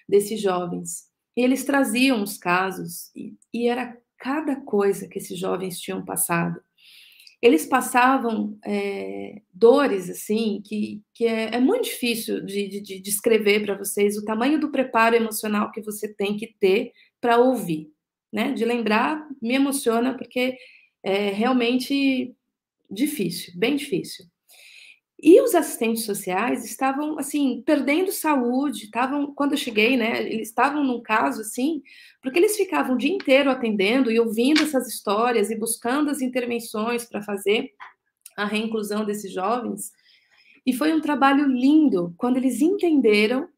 desses 0.09 0.41
jovens. 0.41 1.09
E 1.37 1.43
eles 1.43 1.65
traziam 1.65 2.23
os 2.23 2.37
casos, 2.39 3.11
e, 3.15 3.37
e 3.53 3.69
era 3.69 3.97
cada 4.25 4.57
coisa 4.57 5.07
que 5.07 5.19
esses 5.19 5.39
jovens 5.39 5.79
tinham 5.79 6.03
passado. 6.03 6.59
Eles 7.43 7.67
passavam 7.67 8.59
é, 8.65 9.43
dores, 9.53 10.09
assim, 10.09 10.63
que, 10.65 11.03
que 11.13 11.27
é, 11.27 11.57
é 11.57 11.61
muito 11.61 11.85
difícil 11.85 12.43
de, 12.43 12.69
de, 12.69 12.81
de 12.81 13.01
descrever 13.01 13.61
para 13.65 13.77
vocês 13.77 14.17
o 14.17 14.25
tamanho 14.25 14.59
do 14.59 14.71
preparo 14.71 15.15
emocional 15.15 15.71
que 15.71 15.83
você 15.83 16.09
tem 16.09 16.39
que 16.39 16.55
ter 16.59 16.93
para 17.21 17.37
ouvir 17.37 17.93
né? 18.35 18.53
De 18.53 18.65
lembrar, 18.65 19.25
me 19.41 19.55
emociona 19.55 20.19
porque 20.19 20.59
é 21.05 21.31
realmente 21.31 22.35
difícil, 22.91 23.53
bem 23.57 23.77
difícil. 23.77 24.27
E 25.27 25.41
os 25.41 25.55
assistentes 25.55 26.05
sociais 26.05 26.67
estavam 26.67 27.19
assim 27.19 27.63
perdendo 27.65 28.13
saúde, 28.13 28.85
estavam 28.85 29.35
quando 29.35 29.53
eu 29.53 29.57
cheguei, 29.57 29.97
né? 29.97 30.21
Eles 30.21 30.49
estavam 30.49 30.85
num 30.85 31.01
caso 31.01 31.41
assim, 31.41 31.83
porque 32.23 32.39
eles 32.39 32.55
ficavam 32.55 32.95
o 32.95 32.99
dia 32.99 33.11
inteiro 33.11 33.51
atendendo 33.51 34.11
e 34.11 34.21
ouvindo 34.21 34.63
essas 34.63 34.87
histórias 34.87 35.51
e 35.51 35.57
buscando 35.57 36.11
as 36.11 36.21
intervenções 36.21 37.07
para 37.07 37.23
fazer 37.23 37.71
a 38.37 38.45
reinclusão 38.45 39.03
desses 39.03 39.33
jovens. 39.33 39.93
E 40.67 40.75
foi 40.75 40.93
um 40.93 41.01
trabalho 41.01 41.49
lindo 41.49 42.13
quando 42.19 42.37
eles 42.37 42.61
entenderam 42.61 43.49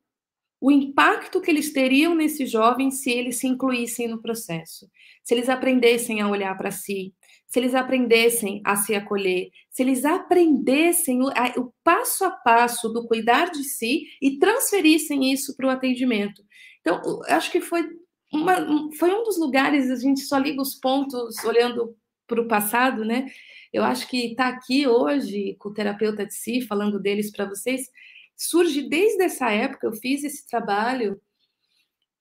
o 0.61 0.71
impacto 0.71 1.40
que 1.40 1.51
eles 1.51 1.73
teriam 1.73 2.14
nesses 2.14 2.51
jovens 2.51 3.03
se 3.03 3.11
eles 3.11 3.38
se 3.38 3.47
incluíssem 3.47 4.09
no 4.09 4.21
processo, 4.21 4.88
se 5.23 5.35
eles 5.35 5.49
aprendessem 5.49 6.21
a 6.21 6.29
olhar 6.29 6.57
para 6.57 6.71
si, 6.71 7.14
se 7.47 7.59
eles 7.59 7.75
aprendessem 7.75 8.61
a 8.64 8.77
se 8.77 8.95
acolher, 8.95 9.51
se 9.71 9.83
eles 9.83 10.05
aprendessem 10.05 11.23
o, 11.23 11.29
a, 11.29 11.53
o 11.59 11.73
passo 11.85 12.25
a 12.25 12.31
passo 12.31 12.88
do 12.88 13.07
cuidar 13.07 13.51
de 13.51 13.62
si 13.64 14.05
e 14.21 14.38
transferissem 14.38 15.33
isso 15.33 15.57
para 15.57 15.66
o 15.66 15.71
atendimento. 15.71 16.42
Então, 16.81 17.21
acho 17.29 17.51
que 17.51 17.61
foi, 17.61 17.87
uma, 18.33 18.57
foi 18.99 19.12
um 19.12 19.23
dos 19.23 19.38
lugares, 19.38 19.90
a 19.90 19.97
gente 19.97 20.21
só 20.21 20.38
liga 20.38 20.61
os 20.61 20.75
pontos 20.75 21.37
olhando 21.45 21.97
para 22.27 22.40
o 22.40 22.49
passado, 22.49 23.05
né? 23.05 23.27
Eu 23.73 23.85
acho 23.85 24.09
que 24.09 24.29
estar 24.29 24.51
tá 24.51 24.57
aqui 24.57 24.87
hoje 24.87 25.55
com 25.59 25.69
o 25.69 25.73
terapeuta 25.73 26.27
de 26.27 26.35
si, 26.35 26.62
falando 26.62 26.99
deles 26.99 27.31
para 27.31 27.45
vocês, 27.45 27.88
surge 28.37 28.88
desde 28.88 29.22
essa 29.25 29.51
época. 29.51 29.87
Eu 29.87 29.92
fiz 29.92 30.22
esse 30.25 30.46
trabalho, 30.46 31.20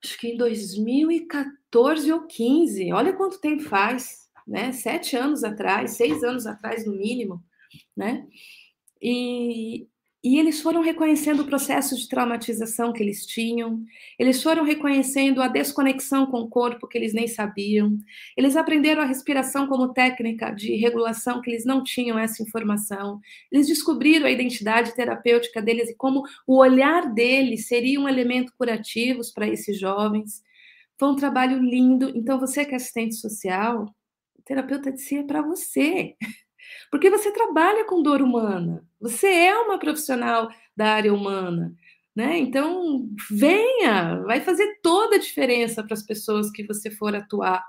acho 0.04 0.18
que 0.18 0.30
em 0.30 0.38
2014 0.38 2.12
ou 2.12 2.26
15. 2.26 2.94
Olha 2.94 3.14
quanto 3.14 3.40
tempo 3.40 3.64
faz, 3.64 4.30
né? 4.48 4.72
Sete 4.72 5.16
anos 5.16 5.44
atrás, 5.44 5.92
seis 5.92 6.24
anos 6.24 6.48
atrás, 6.48 6.86
no 6.86 6.96
mínimo, 6.96 7.44
né? 7.96 8.28
E, 9.02 9.88
e 10.26 10.40
eles 10.40 10.60
foram 10.60 10.82
reconhecendo 10.82 11.42
o 11.42 11.46
processo 11.46 11.96
de 11.96 12.10
traumatização 12.10 12.92
que 12.92 13.04
eles 13.04 13.28
tinham, 13.28 13.86
eles 14.18 14.42
foram 14.42 14.64
reconhecendo 14.64 15.40
a 15.40 15.48
desconexão 15.48 16.26
com 16.26 16.40
o 16.40 16.50
corpo 16.50 16.88
que 16.88 16.98
eles 16.98 17.14
nem 17.14 17.28
sabiam, 17.28 17.96
eles 18.36 18.58
aprenderam 18.58 19.04
a 19.04 19.06
respiração 19.06 19.68
como 19.68 19.94
técnica 19.94 20.50
de 20.50 20.76
regulação 20.78 21.42
que 21.42 21.52
eles 21.52 21.64
não 21.64 21.84
tinham 21.84 22.18
essa 22.18 22.42
informação, 22.42 23.22
eles 23.52 23.68
descobriram 23.68 24.26
a 24.26 24.32
identidade 24.32 24.96
terapêutica 24.96 25.62
deles 25.62 25.92
e 25.92 25.96
como 25.96 26.24
o 26.48 26.58
olhar 26.58 27.14
deles 27.14 27.68
seria 27.68 28.02
um 28.02 28.10
elemento 28.10 28.52
curativo 28.58 29.22
para 29.32 29.48
esses 29.48 29.80
jovens. 29.80 30.42
Foi 30.98 31.10
um 31.10 31.16
trabalho 31.16 31.62
lindo. 31.62 32.12
Então, 32.16 32.40
você 32.40 32.66
que 32.66 32.74
é 32.74 32.78
assistente 32.78 33.14
social, 33.14 33.94
o 34.40 34.42
terapeuta 34.44 34.92
de 34.92 35.02
si 35.02 35.18
é 35.18 35.24
para 35.24 35.44
você. 35.44 36.16
Porque 36.92 37.10
você 37.10 37.32
trabalha 37.32 37.86
com 37.86 38.02
dor 38.02 38.22
humana, 38.22 38.86
você 39.00 39.28
é 39.28 39.58
uma 39.58 39.80
profissional 39.80 40.50
da 40.76 40.94
área 40.94 41.14
humana, 41.14 41.74
né? 42.16 42.38
Então, 42.38 43.10
venha, 43.30 44.22
vai 44.24 44.42
fazer 44.42 44.80
toda 44.82 45.16
a 45.16 45.20
diferença 45.20 45.84
para 45.84 45.94
as 45.94 46.04
pessoas 46.04 46.52
que 46.52 46.66
você 46.66 46.90
for 46.92 47.16
atuar, 47.16 47.64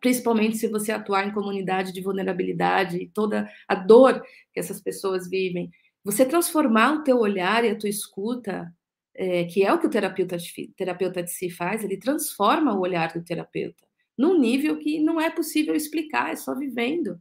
principalmente 0.00 0.56
se 0.58 0.68
você 0.68 0.92
atuar 0.92 1.26
em 1.26 1.32
comunidade 1.32 1.92
de 1.92 2.00
vulnerabilidade 2.00 2.98
e 2.98 3.08
toda 3.08 3.50
a 3.66 3.74
dor 3.74 4.22
que 4.52 4.60
essas 4.60 4.80
pessoas 4.80 5.28
vivem. 5.28 5.70
Você 6.04 6.24
transformar 6.24 6.94
o 6.94 7.02
teu 7.02 7.18
olhar 7.18 7.64
e 7.64 7.70
a 7.70 7.78
tua 7.78 7.88
escuta, 7.88 8.72
é, 9.14 9.44
que 9.44 9.64
é 9.64 9.72
o 9.72 9.78
que 9.78 9.86
o 9.86 9.90
terapeuta 9.90 10.36
terapeuta 10.76 11.22
de 11.22 11.30
si 11.30 11.50
faz, 11.50 11.82
ele 11.82 11.96
transforma 11.96 12.74
o 12.74 12.80
olhar 12.80 13.12
do 13.12 13.24
terapeuta 13.24 13.86
num 14.16 14.38
nível 14.38 14.78
que 14.78 14.98
não 14.98 15.20
é 15.20 15.30
possível 15.30 15.74
explicar, 15.74 16.32
é 16.32 16.36
só 16.36 16.54
vivendo. 16.54 17.20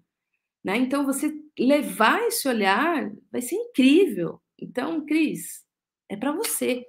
Né? 0.65 0.77
Então, 0.77 1.05
você 1.05 1.31
levar 1.59 2.19
esse 2.23 2.47
olhar 2.47 3.11
vai 3.31 3.39
ser 3.39 3.53
incrível. 3.55 4.41
Então, 4.59 5.05
Cris, 5.05 5.63
é 6.09 6.17
para 6.17 6.31
você. 6.31 6.83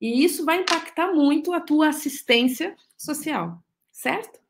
E 0.00 0.24
isso 0.24 0.44
vai 0.44 0.62
impactar 0.62 1.12
muito 1.12 1.52
a 1.52 1.60
tua 1.60 1.90
assistência 1.90 2.74
social, 2.98 3.62
certo? 3.92 4.40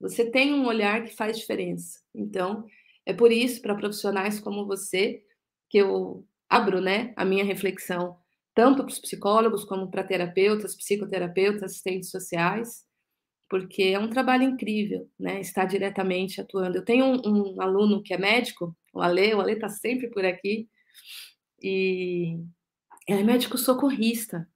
Você 0.00 0.28
tem 0.28 0.52
um 0.52 0.66
olhar 0.66 1.04
que 1.04 1.14
faz 1.14 1.38
diferença. 1.38 2.00
Então, 2.12 2.66
é 3.06 3.14
por 3.14 3.30
isso, 3.30 3.62
para 3.62 3.76
profissionais 3.76 4.40
como 4.40 4.66
você, 4.66 5.22
que 5.70 5.78
eu 5.78 6.26
abro 6.48 6.80
né, 6.80 7.12
a 7.14 7.24
minha 7.24 7.44
reflexão, 7.44 8.18
tanto 8.52 8.82
para 8.82 8.90
os 8.90 8.98
psicólogos 8.98 9.64
como 9.64 9.88
para 9.88 10.02
terapeutas, 10.02 10.74
psicoterapeutas, 10.74 11.62
assistentes 11.62 12.10
sociais, 12.10 12.84
porque 13.48 13.82
é 13.82 13.98
um 13.98 14.10
trabalho 14.10 14.42
incrível, 14.42 15.08
né? 15.18 15.40
Estar 15.40 15.64
diretamente 15.66 16.40
atuando. 16.40 16.78
Eu 16.78 16.84
tenho 16.84 17.04
um, 17.04 17.54
um 17.54 17.62
aluno 17.62 18.02
que 18.02 18.12
é 18.12 18.18
médico, 18.18 18.76
o 18.92 19.00
Ale, 19.00 19.34
o 19.34 19.40
Ale 19.40 19.52
está 19.52 19.68
sempre 19.68 20.08
por 20.08 20.24
aqui, 20.24 20.68
e 21.62 22.38
é 23.08 23.22
médico 23.22 23.56
socorrista. 23.56 24.48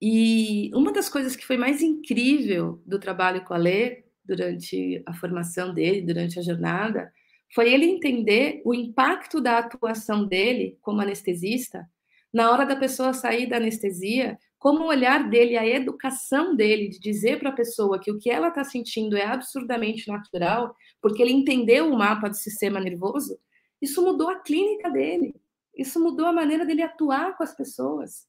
E 0.00 0.70
uma 0.74 0.92
das 0.92 1.08
coisas 1.08 1.36
que 1.36 1.46
foi 1.46 1.56
mais 1.56 1.82
incrível 1.82 2.82
do 2.86 2.98
trabalho 2.98 3.44
com 3.44 3.54
o 3.54 3.56
Ale, 3.56 4.04
durante 4.24 5.02
a 5.06 5.14
formação 5.14 5.72
dele, 5.72 6.02
durante 6.02 6.38
a 6.38 6.42
jornada, 6.42 7.12
foi 7.54 7.72
ele 7.72 7.86
entender 7.86 8.60
o 8.64 8.74
impacto 8.74 9.40
da 9.40 9.58
atuação 9.58 10.26
dele 10.26 10.76
como 10.80 11.00
anestesista 11.00 11.88
na 12.32 12.50
hora 12.50 12.66
da 12.66 12.76
pessoa 12.76 13.14
sair 13.14 13.48
da 13.48 13.56
anestesia 13.56 14.38
como 14.66 14.82
o 14.82 14.88
olhar 14.88 15.30
dele, 15.30 15.56
a 15.56 15.64
educação 15.64 16.56
dele, 16.56 16.88
de 16.88 16.98
dizer 16.98 17.38
para 17.38 17.50
a 17.50 17.54
pessoa 17.54 18.00
que 18.00 18.10
o 18.10 18.18
que 18.18 18.28
ela 18.28 18.48
está 18.48 18.64
sentindo 18.64 19.16
é 19.16 19.24
absurdamente 19.24 20.08
natural, 20.08 20.74
porque 21.00 21.22
ele 21.22 21.32
entendeu 21.32 21.88
o 21.88 21.96
mapa 21.96 22.28
do 22.28 22.34
sistema 22.34 22.80
nervoso, 22.80 23.38
isso 23.80 24.02
mudou 24.02 24.28
a 24.28 24.40
clínica 24.40 24.90
dele, 24.90 25.36
isso 25.72 26.02
mudou 26.02 26.26
a 26.26 26.32
maneira 26.32 26.66
dele 26.66 26.82
atuar 26.82 27.36
com 27.36 27.44
as 27.44 27.56
pessoas. 27.56 28.26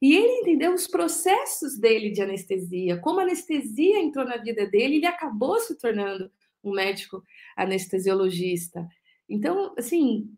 E 0.00 0.16
ele 0.16 0.40
entendeu 0.40 0.72
os 0.72 0.86
processos 0.86 1.78
dele 1.78 2.12
de 2.12 2.22
anestesia, 2.22 2.98
como 3.02 3.20
a 3.20 3.24
anestesia 3.24 4.00
entrou 4.00 4.24
na 4.24 4.38
vida 4.38 4.64
dele, 4.64 4.96
ele 4.96 5.06
acabou 5.06 5.60
se 5.60 5.76
tornando 5.76 6.32
um 6.64 6.72
médico 6.72 7.22
anestesiologista. 7.54 8.88
Então, 9.28 9.74
assim, 9.76 10.30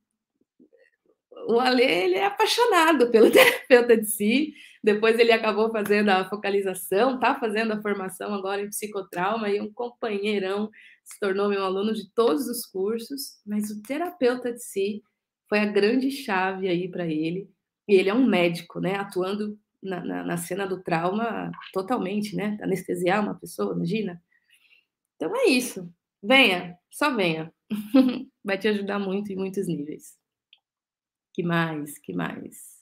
o 1.46 1.60
Ale 1.60 1.84
ele 1.84 2.16
é 2.16 2.24
apaixonado 2.24 3.12
pelo 3.12 3.30
terapeuta 3.30 3.96
de 3.96 4.06
si, 4.06 4.54
depois 4.82 5.18
ele 5.18 5.32
acabou 5.32 5.70
fazendo 5.70 6.08
a 6.08 6.28
focalização, 6.28 7.16
está 7.16 7.38
fazendo 7.38 7.72
a 7.72 7.82
formação 7.82 8.32
agora 8.32 8.62
em 8.62 8.70
psicotrauma 8.70 9.50
e 9.50 9.60
um 9.60 9.72
companheirão 9.72 10.70
se 11.04 11.18
tornou 11.20 11.48
meu 11.48 11.64
aluno 11.64 11.92
de 11.92 12.10
todos 12.12 12.46
os 12.46 12.64
cursos, 12.64 13.40
mas 13.44 13.70
o 13.70 13.82
terapeuta 13.82 14.52
de 14.52 14.62
si 14.62 15.02
foi 15.48 15.58
a 15.58 15.66
grande 15.66 16.10
chave 16.10 16.68
aí 16.68 16.88
para 16.88 17.06
ele. 17.06 17.50
E 17.88 17.94
ele 17.94 18.08
é 18.08 18.14
um 18.14 18.26
médico, 18.26 18.80
né? 18.80 18.94
Atuando 18.94 19.58
na, 19.82 20.04
na, 20.04 20.24
na, 20.24 20.36
cena 20.36 20.66
do 20.66 20.82
trauma 20.82 21.50
totalmente, 21.72 22.36
né? 22.36 22.56
Anestesiar 22.62 23.22
uma 23.22 23.34
pessoa, 23.34 23.74
imagina. 23.74 24.22
Então 25.16 25.34
é 25.36 25.46
isso. 25.46 25.92
Venha, 26.22 26.78
só 26.90 27.14
venha. 27.14 27.52
Vai 28.44 28.56
te 28.58 28.68
ajudar 28.68 28.98
muito 28.98 29.32
em 29.32 29.36
muitos 29.36 29.66
níveis. 29.66 30.16
Que 31.34 31.42
mais? 31.42 31.98
Que 31.98 32.12
mais? 32.12 32.79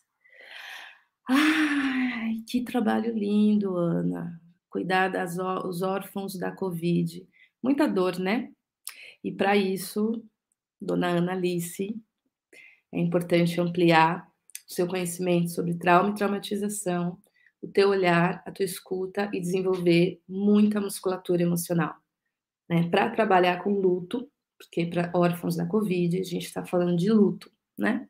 Ai, 1.28 2.42
que 2.48 2.62
trabalho 2.62 3.14
lindo, 3.14 3.76
Ana. 3.76 4.40
Cuidar 4.70 5.08
dos 5.08 5.82
órfãos 5.82 6.38
da 6.38 6.50
Covid. 6.50 7.28
Muita 7.62 7.86
dor, 7.86 8.18
né? 8.18 8.50
E 9.22 9.30
para 9.30 9.54
isso, 9.56 10.24
dona 10.80 11.08
Ana 11.08 11.32
Alice, 11.32 11.94
é 12.92 12.98
importante 12.98 13.60
ampliar 13.60 14.26
o 14.66 14.72
seu 14.72 14.86
conhecimento 14.86 15.50
sobre 15.50 15.74
trauma 15.74 16.10
e 16.10 16.14
traumatização, 16.14 17.18
o 17.60 17.68
teu 17.68 17.90
olhar, 17.90 18.42
a 18.46 18.52
tua 18.52 18.64
escuta 18.64 19.30
e 19.32 19.40
desenvolver 19.40 20.22
muita 20.26 20.80
musculatura 20.80 21.42
emocional. 21.42 21.94
Né? 22.68 22.88
Para 22.88 23.10
trabalhar 23.10 23.62
com 23.62 23.78
luto, 23.78 24.30
porque 24.56 24.86
para 24.86 25.10
órfãos 25.14 25.56
da 25.56 25.66
Covid 25.66 26.20
a 26.20 26.24
gente 26.24 26.46
está 26.46 26.64
falando 26.64 26.96
de 26.96 27.10
luto, 27.10 27.50
né? 27.76 28.08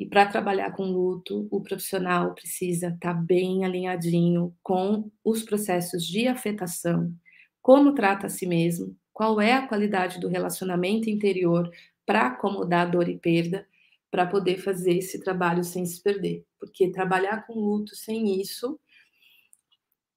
E 0.00 0.06
para 0.06 0.24
trabalhar 0.24 0.72
com 0.72 0.84
luto, 0.84 1.46
o 1.50 1.60
profissional 1.60 2.34
precisa 2.34 2.88
estar 2.88 3.12
tá 3.12 3.20
bem 3.20 3.66
alinhadinho 3.66 4.56
com 4.62 5.10
os 5.22 5.42
processos 5.42 6.06
de 6.06 6.26
afetação, 6.26 7.14
como 7.60 7.94
trata 7.94 8.26
a 8.26 8.30
si 8.30 8.46
mesmo, 8.46 8.96
qual 9.12 9.38
é 9.42 9.52
a 9.52 9.68
qualidade 9.68 10.18
do 10.18 10.26
relacionamento 10.26 11.10
interior 11.10 11.70
para 12.06 12.28
acomodar 12.28 12.90
dor 12.90 13.10
e 13.10 13.18
perda, 13.18 13.68
para 14.10 14.24
poder 14.24 14.56
fazer 14.56 14.96
esse 14.96 15.22
trabalho 15.22 15.62
sem 15.62 15.84
se 15.84 16.02
perder. 16.02 16.46
Porque 16.58 16.90
trabalhar 16.90 17.46
com 17.46 17.52
luto 17.60 17.94
sem 17.94 18.40
isso 18.40 18.80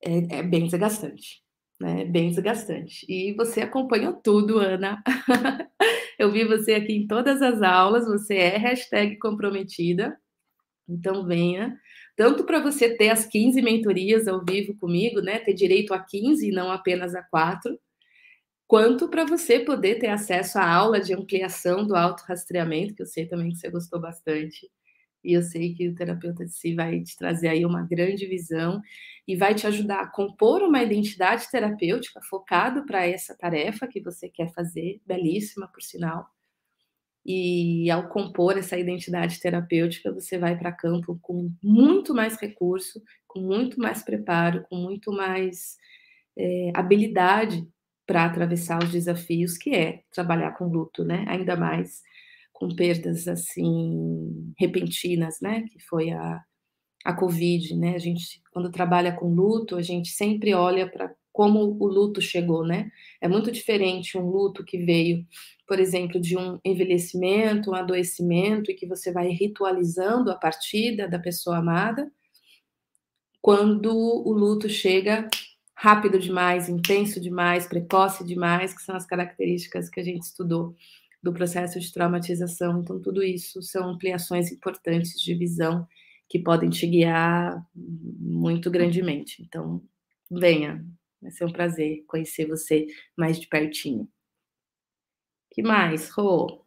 é, 0.02 0.38
é 0.38 0.44
bem 0.44 0.64
desgastante. 0.64 1.43
Né? 1.84 2.06
Bem 2.06 2.30
desgastante. 2.30 3.06
E 3.10 3.34
você 3.34 3.60
acompanhou 3.60 4.14
tudo, 4.14 4.58
Ana. 4.58 5.04
Eu 6.18 6.32
vi 6.32 6.46
você 6.46 6.76
aqui 6.76 6.94
em 6.94 7.08
todas 7.08 7.42
as 7.42 7.62
aulas, 7.62 8.08
você 8.08 8.36
é 8.36 8.58
hashtag 8.58 9.18
comprometida. 9.20 10.18
Então 10.88 11.26
venha. 11.26 11.78
Tanto 12.16 12.46
para 12.46 12.62
você 12.62 12.96
ter 12.96 13.10
as 13.10 13.26
15 13.26 13.62
mentorias 13.62 14.30
ao 14.30 14.46
vivo 14.46 14.78
comigo, 14.78 15.20
né? 15.20 15.40
Ter 15.40 15.54
direito 15.54 15.94
a 15.94 16.00
15 16.00 16.48
e 16.48 16.54
não 16.54 16.72
apenas 16.72 17.14
a 17.16 17.22
4 17.22 17.78
quanto 18.66 19.10
para 19.10 19.26
você 19.26 19.60
poder 19.60 20.00
ter 20.00 20.08
acesso 20.08 20.58
à 20.58 20.66
aula 20.66 21.02
de 21.02 21.14
ampliação 21.14 21.86
do 21.86 21.98
autorrastreamento, 21.98 22.96
que 22.96 23.02
eu 23.02 23.06
sei 23.06 23.28
também 23.28 23.50
que 23.50 23.58
você 23.58 23.70
gostou 23.70 24.00
bastante. 24.00 24.72
E 25.24 25.34
eu 25.34 25.42
sei 25.42 25.74
que 25.74 25.88
o 25.88 25.96
terapeuta 25.96 26.46
de 26.46 26.52
si 26.52 26.76
vai 26.76 27.02
te 27.02 27.18
trazer 27.18 27.50
aí 27.50 27.66
uma 27.66 27.84
grande 27.84 28.26
visão 28.26 28.82
e 29.28 29.36
vai 29.36 29.56
te 29.56 29.66
ajudar 29.66 30.02
a 30.02 30.08
compor 30.08 30.62
uma 30.62 30.84
identidade 30.84 31.50
terapêutica 31.50 32.20
focado 32.30 32.86
para 32.86 33.08
essa 33.08 33.36
tarefa 33.36 33.88
que 33.88 34.02
você 34.02 34.30
quer 34.30 34.52
fazer, 34.54 35.02
belíssima 35.06 35.68
por 35.68 35.82
sinal. 35.82 36.28
E 37.26 37.90
ao 37.90 38.10
compor 38.10 38.58
essa 38.58 38.78
identidade 38.78 39.40
terapêutica, 39.40 40.12
você 40.12 40.38
vai 40.38 40.58
para 40.58 40.74
campo 40.74 41.18
com 41.22 41.50
muito 41.64 42.14
mais 42.14 42.36
recurso, 42.36 43.02
com 43.26 43.40
muito 43.40 43.80
mais 43.80 44.04
preparo, 44.04 44.66
com 44.70 44.76
muito 44.76 45.12
mais 45.12 45.78
é, 46.38 46.72
habilidade 46.76 47.66
para 48.06 48.26
atravessar 48.26 48.84
os 48.84 48.92
desafios 48.92 49.58
que 49.58 49.74
é 49.74 50.04
trabalhar 50.12 50.52
com 50.52 50.66
luto, 50.66 51.06
né? 51.06 51.24
Ainda 51.30 51.56
mais 51.56 52.02
com 52.54 52.74
perdas 52.74 53.28
assim 53.28 54.54
repentinas, 54.58 55.42
né? 55.42 55.64
Que 55.64 55.80
foi 55.84 56.12
a, 56.12 56.42
a 57.04 57.14
Covid, 57.14 57.76
né? 57.76 57.96
A 57.96 58.00
gente, 58.00 58.42
quando 58.52 58.72
trabalha 58.72 59.12
com 59.12 59.34
luto, 59.34 59.76
a 59.76 59.82
gente 59.82 60.10
sempre 60.10 60.54
olha 60.54 60.90
para 60.90 61.14
como 61.34 61.60
o 61.80 61.88
luto 61.88 62.22
chegou, 62.22 62.64
né? 62.64 62.92
É 63.20 63.28
muito 63.28 63.52
diferente 63.52 64.18
um 64.18 64.30
luto 64.30 64.64
que 64.64 64.78
veio, 64.78 65.26
por 65.68 65.80
exemplo, 65.80 66.22
de 66.22 66.38
um 66.38 66.60
envelhecimento, 66.64 67.72
um 67.72 67.76
adoecimento, 67.76 68.70
e 68.70 68.76
que 68.76 68.86
você 68.86 69.12
vai 69.12 69.30
ritualizando 69.30 70.30
a 70.30 70.36
partida 70.36 71.08
da 71.08 71.18
pessoa 71.18 71.58
amada, 71.58 72.10
quando 73.42 73.92
o 73.92 74.32
luto 74.32 74.70
chega 74.70 75.28
rápido 75.76 76.20
demais, 76.20 76.70
intenso 76.70 77.20
demais, 77.20 77.68
precoce 77.68 78.24
demais, 78.24 78.74
que 78.74 78.84
são 78.84 78.96
as 78.96 79.06
características 79.06 79.90
que 79.90 80.00
a 80.00 80.04
gente 80.04 80.22
estudou 80.22 80.76
do 81.24 81.34
processo 81.34 81.80
de 81.80 81.92
traumatização. 81.92 82.82
Então, 82.82 83.02
tudo 83.02 83.24
isso 83.24 83.62
são 83.64 83.90
ampliações 83.90 84.52
importantes 84.52 85.20
de 85.22 85.34
visão 85.34 85.88
que 86.28 86.38
podem 86.38 86.70
te 86.70 86.86
guiar 86.86 87.66
muito 87.74 88.70
grandemente. 88.70 89.42
Então, 89.42 89.82
venha, 90.30 90.86
vai 91.22 91.32
ser 91.32 91.46
um 91.46 91.52
prazer 91.52 92.04
conhecer 92.06 92.46
você 92.46 92.88
mais 93.18 93.40
de 93.40 93.48
pertinho. 93.48 94.08
que 95.52 95.62
mais, 95.62 96.10
Rô? 96.10 96.66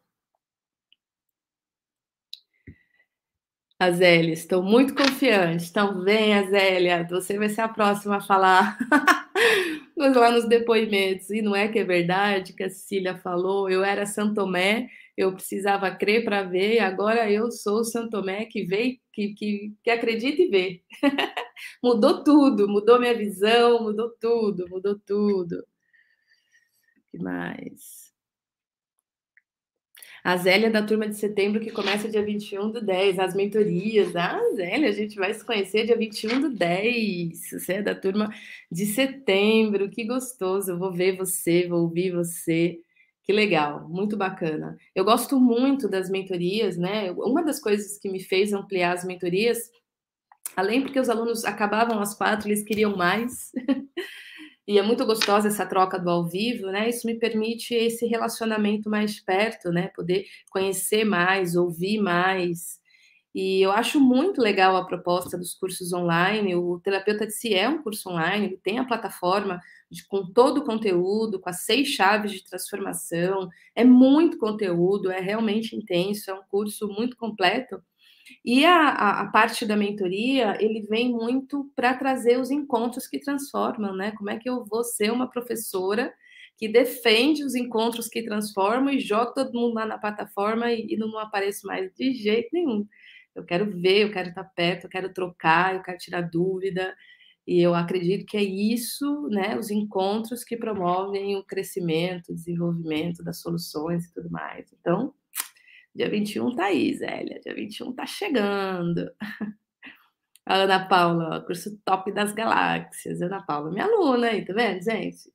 Azélia, 3.78 4.32
estou 4.32 4.62
muito 4.62 4.94
confiante. 4.94 5.68
Então, 5.68 6.02
vem, 6.02 6.34
Azélia, 6.34 7.06
você 7.10 7.36
vai 7.36 7.48
ser 7.48 7.60
a 7.62 7.68
próxima 7.68 8.16
a 8.16 8.20
falar. 8.20 8.78
Vamos 9.96 10.16
lá 10.16 10.30
nos 10.30 10.46
depoimentos. 10.46 11.30
E 11.30 11.40
não 11.42 11.56
é 11.56 11.68
que 11.68 11.78
é 11.78 11.84
verdade 11.84 12.52
que 12.52 12.62
a 12.64 12.70
Cecília 12.70 13.16
falou, 13.16 13.70
eu 13.70 13.82
era 13.82 14.04
Santomé, 14.06 14.88
eu 15.16 15.32
precisava 15.34 15.90
crer 15.90 16.24
para 16.24 16.42
ver, 16.42 16.74
e 16.74 16.78
agora 16.78 17.30
eu 17.30 17.50
sou 17.50 17.82
Santomé 17.84 18.44
que 18.46 18.64
vê, 18.64 19.00
que, 19.12 19.32
que, 19.34 19.74
que 19.82 19.90
acredita 19.90 20.42
e 20.42 20.48
vê. 20.48 20.82
mudou 21.82 22.22
tudo, 22.22 22.68
mudou 22.68 23.00
minha 23.00 23.14
visão, 23.16 23.82
mudou 23.82 24.10
tudo, 24.20 24.68
mudou 24.68 24.98
tudo. 24.98 25.64
O 26.98 27.10
que 27.10 27.18
mais? 27.18 28.05
A 30.26 30.36
Zélia 30.38 30.68
da 30.68 30.82
turma 30.82 31.08
de 31.08 31.14
setembro, 31.14 31.60
que 31.60 31.70
começa 31.70 32.08
dia 32.08 32.20
21 32.20 32.72
do 32.72 32.84
10, 32.84 33.20
as 33.20 33.32
mentorias. 33.32 34.16
Ah, 34.16 34.40
Zélia, 34.56 34.88
a 34.88 34.92
gente 34.92 35.14
vai 35.14 35.32
se 35.32 35.44
conhecer 35.44 35.86
dia 35.86 35.96
21 35.96 36.40
do 36.40 36.50
10. 36.50 37.50
Você 37.52 37.74
é 37.74 37.82
da 37.82 37.94
turma 37.94 38.34
de 38.68 38.86
setembro, 38.86 39.88
que 39.88 40.02
gostoso. 40.04 40.72
Eu 40.72 40.78
vou 40.80 40.92
ver 40.92 41.16
você, 41.16 41.68
vou 41.68 41.82
ouvir 41.82 42.10
você. 42.10 42.76
Que 43.22 43.32
legal, 43.32 43.88
muito 43.88 44.16
bacana. 44.16 44.76
Eu 44.96 45.04
gosto 45.04 45.38
muito 45.38 45.88
das 45.88 46.10
mentorias, 46.10 46.76
né? 46.76 47.12
Uma 47.12 47.44
das 47.44 47.60
coisas 47.60 47.96
que 47.96 48.10
me 48.10 48.18
fez 48.18 48.52
ampliar 48.52 48.94
as 48.94 49.04
mentorias, 49.04 49.70
além 50.56 50.82
porque 50.82 50.98
os 50.98 51.08
alunos 51.08 51.44
acabavam 51.44 52.00
às 52.00 52.14
quatro, 52.14 52.48
eles 52.48 52.64
queriam 52.64 52.96
mais. 52.96 53.52
e 54.66 54.78
é 54.78 54.82
muito 54.82 55.06
gostosa 55.06 55.48
essa 55.48 55.64
troca 55.66 55.98
do 55.98 56.10
ao 56.10 56.26
vivo, 56.26 56.66
né? 56.66 56.88
Isso 56.88 57.06
me 57.06 57.14
permite 57.18 57.74
esse 57.74 58.06
relacionamento 58.06 58.90
mais 58.90 59.20
perto, 59.20 59.70
né? 59.70 59.88
Poder 59.94 60.26
conhecer 60.50 61.04
mais, 61.04 61.54
ouvir 61.54 62.00
mais. 62.00 62.80
E 63.34 63.60
eu 63.60 63.70
acho 63.70 64.00
muito 64.00 64.40
legal 64.40 64.76
a 64.76 64.86
proposta 64.86 65.36
dos 65.38 65.54
cursos 65.54 65.92
online. 65.92 66.56
O 66.56 66.80
Terapeuta 66.80 67.26
de 67.26 67.32
Si 67.34 67.54
é 67.54 67.68
um 67.68 67.82
curso 67.82 68.08
online, 68.10 68.46
ele 68.46 68.56
tem 68.56 68.78
a 68.78 68.84
plataforma 68.84 69.60
de, 69.90 70.06
com 70.06 70.32
todo 70.32 70.58
o 70.58 70.64
conteúdo, 70.64 71.38
com 71.38 71.50
as 71.50 71.60
seis 71.60 71.88
chaves 71.88 72.32
de 72.32 72.42
transformação. 72.42 73.48
É 73.74 73.84
muito 73.84 74.38
conteúdo, 74.38 75.10
é 75.10 75.20
realmente 75.20 75.76
intenso, 75.76 76.30
é 76.30 76.34
um 76.34 76.42
curso 76.50 76.88
muito 76.88 77.16
completo. 77.16 77.80
E 78.44 78.64
a, 78.64 78.88
a, 78.88 79.20
a, 79.22 79.26
parte 79.30 79.64
da 79.66 79.76
mentoria, 79.76 80.56
ele 80.60 80.82
vem 80.82 81.10
muito 81.10 81.70
para 81.74 81.94
trazer 81.94 82.38
os 82.38 82.50
encontros 82.50 83.06
que 83.06 83.18
transformam, 83.18 83.94
né? 83.94 84.12
Como 84.12 84.30
é 84.30 84.38
que 84.38 84.48
eu 84.48 84.64
vou 84.64 84.84
ser 84.84 85.12
uma 85.12 85.28
professora 85.28 86.12
que 86.56 86.68
defende 86.68 87.44
os 87.44 87.54
encontros 87.54 88.08
que 88.08 88.22
transformam 88.22 88.92
e 88.92 89.00
joga 89.00 89.34
todo 89.34 89.52
mundo 89.52 89.74
lá 89.74 89.86
na 89.86 89.98
plataforma 89.98 90.72
e, 90.72 90.86
e 90.88 90.96
não 90.96 91.18
apareço 91.18 91.66
mais 91.66 91.92
de 91.94 92.14
jeito 92.14 92.48
nenhum. 92.52 92.86
Eu 93.34 93.44
quero 93.44 93.70
ver, 93.70 94.04
eu 94.04 94.12
quero 94.12 94.30
estar 94.30 94.44
perto, 94.44 94.84
eu 94.84 94.90
quero 94.90 95.12
trocar, 95.12 95.74
eu 95.74 95.82
quero 95.82 95.98
tirar 95.98 96.22
dúvida. 96.22 96.96
E 97.46 97.60
eu 97.60 97.74
acredito 97.74 98.26
que 98.26 98.36
é 98.36 98.42
isso, 98.42 99.28
né? 99.28 99.56
Os 99.56 99.70
encontros 99.70 100.42
que 100.42 100.56
promovem 100.56 101.36
o 101.36 101.44
crescimento, 101.44 102.30
o 102.30 102.34
desenvolvimento 102.34 103.22
das 103.22 103.40
soluções 103.40 104.06
e 104.06 104.12
tudo 104.12 104.30
mais. 104.30 104.72
Então, 104.72 105.14
Dia 105.96 106.10
21 106.10 106.54
tá 106.54 106.66
aí, 106.66 106.94
Zélia. 106.94 107.40
Dia 107.40 107.54
21 107.54 107.92
tá 107.94 108.06
chegando. 108.06 109.10
A 110.44 110.54
Ana 110.56 110.86
Paula, 110.86 111.40
curso 111.40 111.76
top 111.84 112.12
das 112.12 112.32
galáxias. 112.32 113.20
Ana 113.20 113.42
Paula, 113.42 113.70
minha 113.70 113.84
aluna 113.84 114.28
aí, 114.28 114.44
tá 114.44 114.52
vendo, 114.52 114.80
gente? 114.82 115.32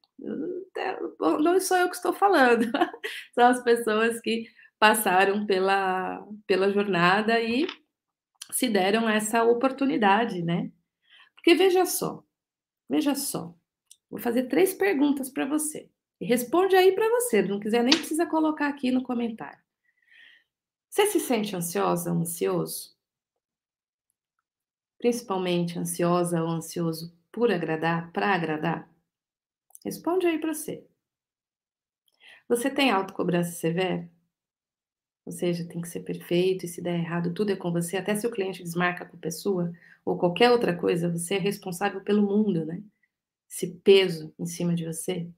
Não 1.19 1.59
sou 1.59 1.77
eu 1.77 1.89
que 1.89 1.95
estou 1.95 2.13
falando. 2.13 2.71
São 3.33 3.47
as 3.47 3.61
pessoas 3.63 4.21
que 4.21 4.45
passaram 4.79 5.45
pela, 5.45 6.25
pela 6.47 6.71
jornada 6.71 7.41
e 7.41 7.67
se 8.51 8.69
deram 8.69 9.09
essa 9.09 9.43
oportunidade, 9.43 10.41
né? 10.43 10.71
Porque 11.35 11.55
veja 11.55 11.85
só, 11.85 12.23
veja 12.89 13.15
só. 13.15 13.53
Vou 14.09 14.19
fazer 14.19 14.43
três 14.43 14.73
perguntas 14.73 15.29
para 15.29 15.45
você. 15.45 15.89
E 16.21 16.25
responde 16.25 16.75
aí 16.75 16.93
para 16.93 17.09
você. 17.09 17.41
Não 17.41 17.59
quiser 17.59 17.83
nem 17.83 17.97
precisa 17.97 18.25
colocar 18.27 18.67
aqui 18.67 18.91
no 18.91 19.03
comentário. 19.03 19.60
Você 20.91 21.05
se 21.05 21.21
sente 21.21 21.55
ansiosa 21.55 22.11
ou 22.11 22.19
ansioso? 22.19 22.93
Principalmente 24.97 25.79
ansiosa 25.79 26.43
ou 26.43 26.49
ansioso 26.49 27.17
por 27.31 27.49
agradar, 27.49 28.11
para 28.11 28.35
agradar? 28.35 28.93
Responde 29.85 30.27
aí 30.27 30.37
para 30.37 30.53
você. 30.53 30.85
Você 32.45 32.69
tem 32.69 32.91
autocobrança 32.91 33.51
severa? 33.51 34.11
Ou 35.25 35.31
seja, 35.31 35.65
tem 35.65 35.79
que 35.79 35.87
ser 35.87 36.01
perfeito 36.01 36.65
e 36.65 36.67
se 36.67 36.81
der 36.81 36.99
errado, 36.99 37.33
tudo 37.33 37.53
é 37.53 37.55
com 37.55 37.71
você. 37.71 37.95
Até 37.95 38.13
se 38.13 38.27
o 38.27 38.31
cliente 38.31 38.61
desmarca 38.61 39.05
com 39.05 39.15
a 39.15 39.19
pessoa 39.19 39.71
ou 40.03 40.17
qualquer 40.17 40.51
outra 40.51 40.77
coisa, 40.77 41.09
você 41.09 41.35
é 41.35 41.39
responsável 41.39 42.01
pelo 42.01 42.21
mundo, 42.21 42.65
né? 42.65 42.83
Esse 43.49 43.75
peso 43.77 44.35
em 44.37 44.45
cima 44.45 44.75
de 44.75 44.85
você. 44.85 45.31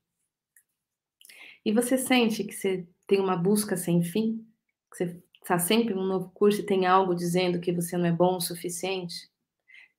E 1.63 1.71
você 1.71 1.95
sente 1.95 2.43
que 2.43 2.53
você 2.53 2.87
tem 3.05 3.19
uma 3.19 3.37
busca 3.37 3.77
sem 3.77 4.01
fim? 4.01 4.43
Que 4.91 4.97
você 4.97 5.23
está 5.43 5.59
sempre 5.59 5.93
num 5.93 6.05
novo 6.05 6.31
curso 6.33 6.61
e 6.61 6.65
tem 6.65 6.85
algo 6.85 7.13
dizendo 7.13 7.59
que 7.59 7.71
você 7.71 7.97
não 7.97 8.05
é 8.05 8.11
bom 8.11 8.37
o 8.37 8.41
suficiente? 8.41 9.29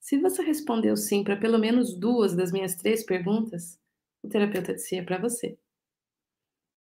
Se 0.00 0.18
você 0.18 0.42
respondeu 0.42 0.96
sim 0.96 1.22
para 1.24 1.36
pelo 1.36 1.58
menos 1.58 1.94
duas 1.94 2.34
das 2.34 2.52
minhas 2.52 2.74
três 2.74 3.04
perguntas, 3.04 3.78
o 4.22 4.28
terapeuta 4.28 4.76
si 4.78 4.96
é 4.96 5.02
para 5.02 5.18
você. 5.18 5.56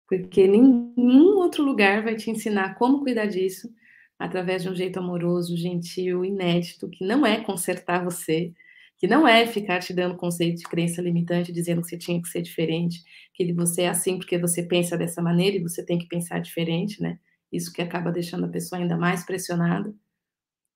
Porque 0.08 0.48
nenhum 0.48 1.38
outro 1.38 1.64
lugar 1.64 2.04
vai 2.04 2.16
te 2.16 2.32
ensinar 2.32 2.76
como 2.76 3.02
cuidar 3.04 3.26
disso 3.28 3.70
através 4.18 4.64
de 4.64 4.70
um 4.70 4.76
jeito 4.76 4.98
amoroso, 4.98 5.56
gentil, 5.56 6.26
inédito, 6.26 6.90
que 6.90 7.06
não 7.06 7.26
é 7.26 7.44
consertar 7.44 8.04
você, 8.04 8.54
que 8.98 9.08
não 9.08 9.28
é 9.28 9.46
ficar 9.46 9.80
te 9.80 9.94
dando 9.94 10.18
conceito 10.18 10.58
de 10.58 10.64
crença 10.64 11.02
limitante, 11.02 11.52
dizendo 11.52 11.82
que 11.82 11.90
você 11.90 11.98
tinha 11.98 12.22
que 12.22 12.28
ser 12.28 12.42
diferente, 12.42 13.04
que 13.34 13.54
você 13.54 13.84
é 13.84 13.90
assim 13.90 14.18
porque 14.18 14.38
você 14.40 14.64
pensa 14.64 14.98
dessa 14.98 15.22
maneira 15.22 15.58
e 15.58 15.62
você 15.62 15.86
tem 15.86 16.00
que 16.00 16.08
pensar 16.08 16.40
diferente, 16.40 17.02
né? 17.02 17.20
Isso 17.52 17.72
que 17.72 17.82
acaba 17.82 18.12
deixando 18.12 18.46
a 18.46 18.50
pessoa 18.50 18.80
ainda 18.82 18.98
mais 18.98 19.26
pressionada. 19.26 19.94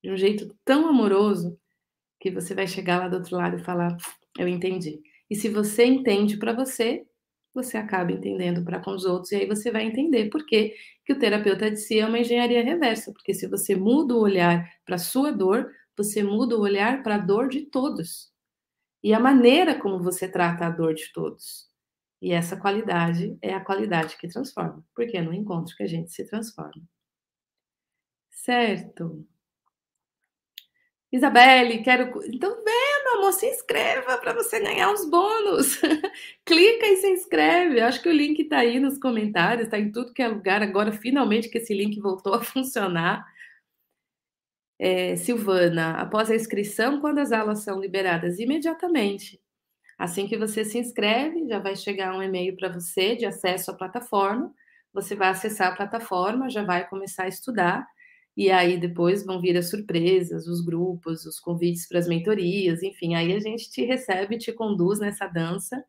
De 0.02 0.10
um 0.10 0.16
jeito 0.16 0.54
tão 0.64 0.88
amoroso 0.88 1.58
que 2.20 2.30
você 2.30 2.54
vai 2.54 2.66
chegar 2.66 2.98
lá 2.98 3.08
do 3.08 3.16
outro 3.16 3.36
lado 3.36 3.56
e 3.56 3.64
falar: 3.64 3.96
Eu 4.38 4.48
entendi. 4.48 5.00
E 5.30 5.36
se 5.36 5.48
você 5.48 5.84
entende 5.84 6.36
para 6.38 6.52
você, 6.52 7.04
você 7.54 7.76
acaba 7.76 8.12
entendendo 8.12 8.64
para 8.64 8.80
com 8.80 8.92
os 8.92 9.04
outros, 9.04 9.32
e 9.32 9.36
aí 9.36 9.46
você 9.46 9.70
vai 9.70 9.84
entender 9.84 10.30
por 10.30 10.46
que, 10.46 10.74
que 11.04 11.12
o 11.12 11.18
terapeuta 11.18 11.70
de 11.70 11.76
si 11.78 11.98
é 11.98 12.06
uma 12.06 12.18
engenharia 12.18 12.62
reversa, 12.62 13.12
porque 13.12 13.34
se 13.34 13.46
você 13.46 13.76
muda 13.76 14.14
o 14.14 14.20
olhar 14.20 14.68
para 14.84 14.96
a 14.96 14.98
sua 14.98 15.30
dor, 15.30 15.70
você 15.96 16.22
muda 16.22 16.56
o 16.56 16.60
olhar 16.60 17.02
para 17.02 17.16
a 17.16 17.18
dor 17.18 17.48
de 17.48 17.62
todos. 17.62 18.30
E 19.02 19.12
a 19.12 19.20
maneira 19.20 19.78
como 19.78 20.02
você 20.02 20.28
trata 20.28 20.66
a 20.66 20.70
dor 20.70 20.94
de 20.94 21.12
todos. 21.12 21.71
E 22.22 22.32
essa 22.32 22.56
qualidade 22.56 23.36
é 23.42 23.52
a 23.52 23.64
qualidade 23.64 24.16
que 24.16 24.28
transforma, 24.28 24.86
porque 24.94 25.16
é 25.16 25.22
no 25.22 25.34
encontro 25.34 25.76
que 25.76 25.82
a 25.82 25.88
gente 25.88 26.12
se 26.12 26.24
transforma. 26.24 26.80
Certo? 28.30 29.26
Isabelle, 31.10 31.82
quero. 31.82 32.22
Então, 32.26 32.64
vem, 32.64 33.04
meu 33.04 33.18
amor, 33.18 33.32
se 33.32 33.46
inscreva 33.46 34.16
para 34.18 34.32
você 34.32 34.60
ganhar 34.60 34.92
os 34.92 35.04
bônus. 35.10 35.78
Clica 36.46 36.86
e 36.86 36.96
se 36.98 37.08
inscreve. 37.10 37.80
Acho 37.80 38.00
que 38.00 38.08
o 38.08 38.12
link 38.12 38.40
está 38.40 38.58
aí 38.58 38.78
nos 38.78 38.98
comentários, 38.98 39.64
está 39.66 39.78
em 39.78 39.90
tudo 39.90 40.14
que 40.14 40.22
é 40.22 40.28
lugar. 40.28 40.62
Agora, 40.62 40.92
finalmente, 40.92 41.48
que 41.50 41.58
esse 41.58 41.74
link 41.74 42.00
voltou 42.00 42.34
a 42.34 42.42
funcionar. 42.42 43.26
É, 44.78 45.16
Silvana, 45.16 46.00
após 46.00 46.30
a 46.30 46.36
inscrição, 46.36 47.00
quando 47.00 47.18
as 47.18 47.32
aulas 47.32 47.60
são 47.64 47.80
liberadas? 47.80 48.38
Imediatamente. 48.38 49.41
Assim 50.02 50.26
que 50.26 50.36
você 50.36 50.64
se 50.64 50.80
inscreve, 50.80 51.46
já 51.46 51.60
vai 51.60 51.76
chegar 51.76 52.12
um 52.12 52.20
e-mail 52.20 52.56
para 52.56 52.68
você 52.68 53.14
de 53.14 53.24
acesso 53.24 53.70
à 53.70 53.74
plataforma. 53.74 54.52
Você 54.92 55.14
vai 55.14 55.28
acessar 55.28 55.68
a 55.68 55.76
plataforma, 55.76 56.50
já 56.50 56.64
vai 56.64 56.88
começar 56.88 57.22
a 57.22 57.28
estudar 57.28 57.86
e 58.36 58.50
aí 58.50 58.76
depois 58.76 59.24
vão 59.24 59.40
vir 59.40 59.56
as 59.56 59.70
surpresas, 59.70 60.48
os 60.48 60.60
grupos, 60.60 61.24
os 61.24 61.38
convites 61.38 61.86
para 61.86 62.00
as 62.00 62.08
mentorias, 62.08 62.82
enfim, 62.82 63.14
aí 63.14 63.32
a 63.32 63.38
gente 63.38 63.70
te 63.70 63.84
recebe, 63.84 64.38
te 64.38 64.52
conduz 64.52 64.98
nessa 64.98 65.28
dança, 65.28 65.80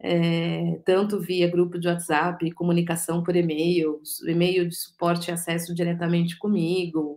é, 0.00 0.80
tanto 0.84 1.20
via 1.20 1.48
grupo 1.48 1.78
de 1.78 1.86
WhatsApp, 1.86 2.50
comunicação 2.50 3.22
por 3.22 3.36
e-mail, 3.36 4.00
e-mail 4.26 4.68
de 4.68 4.74
suporte 4.74 5.30
e 5.30 5.32
acesso 5.32 5.72
diretamente 5.72 6.36
comigo, 6.36 7.16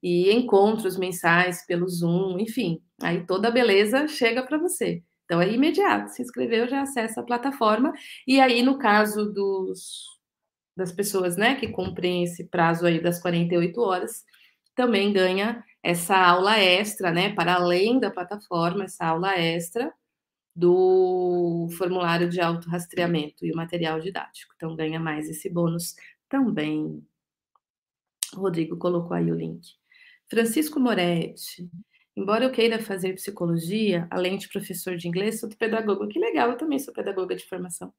e 0.00 0.30
encontros 0.30 0.96
mensais 0.96 1.66
pelo 1.66 1.88
Zoom, 1.88 2.38
enfim, 2.38 2.80
aí 3.02 3.26
toda 3.26 3.48
a 3.48 3.50
beleza 3.50 4.06
chega 4.06 4.44
para 4.44 4.56
você. 4.56 5.02
Então 5.34 5.42
é 5.42 5.52
imediato, 5.52 6.10
se 6.12 6.22
inscreveu, 6.22 6.68
já 6.68 6.82
acessa 6.82 7.20
a 7.20 7.24
plataforma, 7.24 7.92
e 8.24 8.40
aí 8.40 8.62
no 8.62 8.78
caso 8.78 9.32
dos 9.32 10.04
das 10.76 10.92
pessoas, 10.92 11.36
né, 11.36 11.56
que 11.56 11.68
cumprem 11.68 12.24
esse 12.24 12.44
prazo 12.48 12.86
aí 12.86 13.00
das 13.00 13.20
48 13.20 13.80
horas, 13.80 14.24
também 14.76 15.12
ganha 15.12 15.64
essa 15.82 16.16
aula 16.16 16.58
extra, 16.58 17.10
né, 17.12 17.32
para 17.34 17.54
além 17.54 17.98
da 18.00 18.10
plataforma, 18.10 18.84
essa 18.84 19.06
aula 19.06 19.36
extra 19.36 19.92
do 20.54 21.68
formulário 21.78 22.28
de 22.28 22.40
autorrastreamento 22.40 23.44
e 23.44 23.52
o 23.52 23.56
material 23.56 24.00
didático. 24.00 24.52
Então 24.56 24.76
ganha 24.76 25.00
mais 25.00 25.28
esse 25.28 25.50
bônus 25.50 25.96
também. 26.28 27.04
O 28.36 28.40
Rodrigo 28.40 28.76
colocou 28.76 29.16
aí 29.16 29.30
o 29.32 29.34
link. 29.36 29.66
Francisco 30.28 30.80
Moretti. 30.80 31.68
Embora 32.16 32.44
eu 32.44 32.52
queira 32.52 32.80
fazer 32.80 33.14
psicologia, 33.14 34.06
além 34.10 34.36
de 34.38 34.48
professor 34.48 34.96
de 34.96 35.08
inglês, 35.08 35.40
sou 35.40 35.48
pedagoga. 35.50 36.08
Que 36.08 36.18
legal, 36.18 36.50
eu 36.50 36.56
também 36.56 36.78
sou 36.78 36.94
pedagoga 36.94 37.34
de 37.36 37.44
formação 37.46 37.92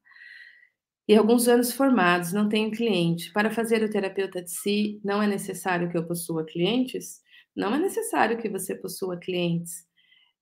e 1.08 1.14
alguns 1.14 1.46
anos 1.46 1.72
formados, 1.72 2.32
não 2.32 2.48
tenho 2.48 2.70
cliente. 2.70 3.32
Para 3.32 3.50
fazer 3.50 3.82
o 3.82 3.90
terapeuta 3.90 4.42
de 4.42 4.50
si, 4.50 5.00
não 5.04 5.22
é 5.22 5.26
necessário 5.26 5.88
que 5.90 5.96
eu 5.96 6.06
possua 6.06 6.44
clientes? 6.44 7.20
Não 7.54 7.74
é 7.74 7.78
necessário 7.78 8.38
que 8.38 8.48
você 8.48 8.74
possua 8.74 9.16
clientes. 9.16 9.86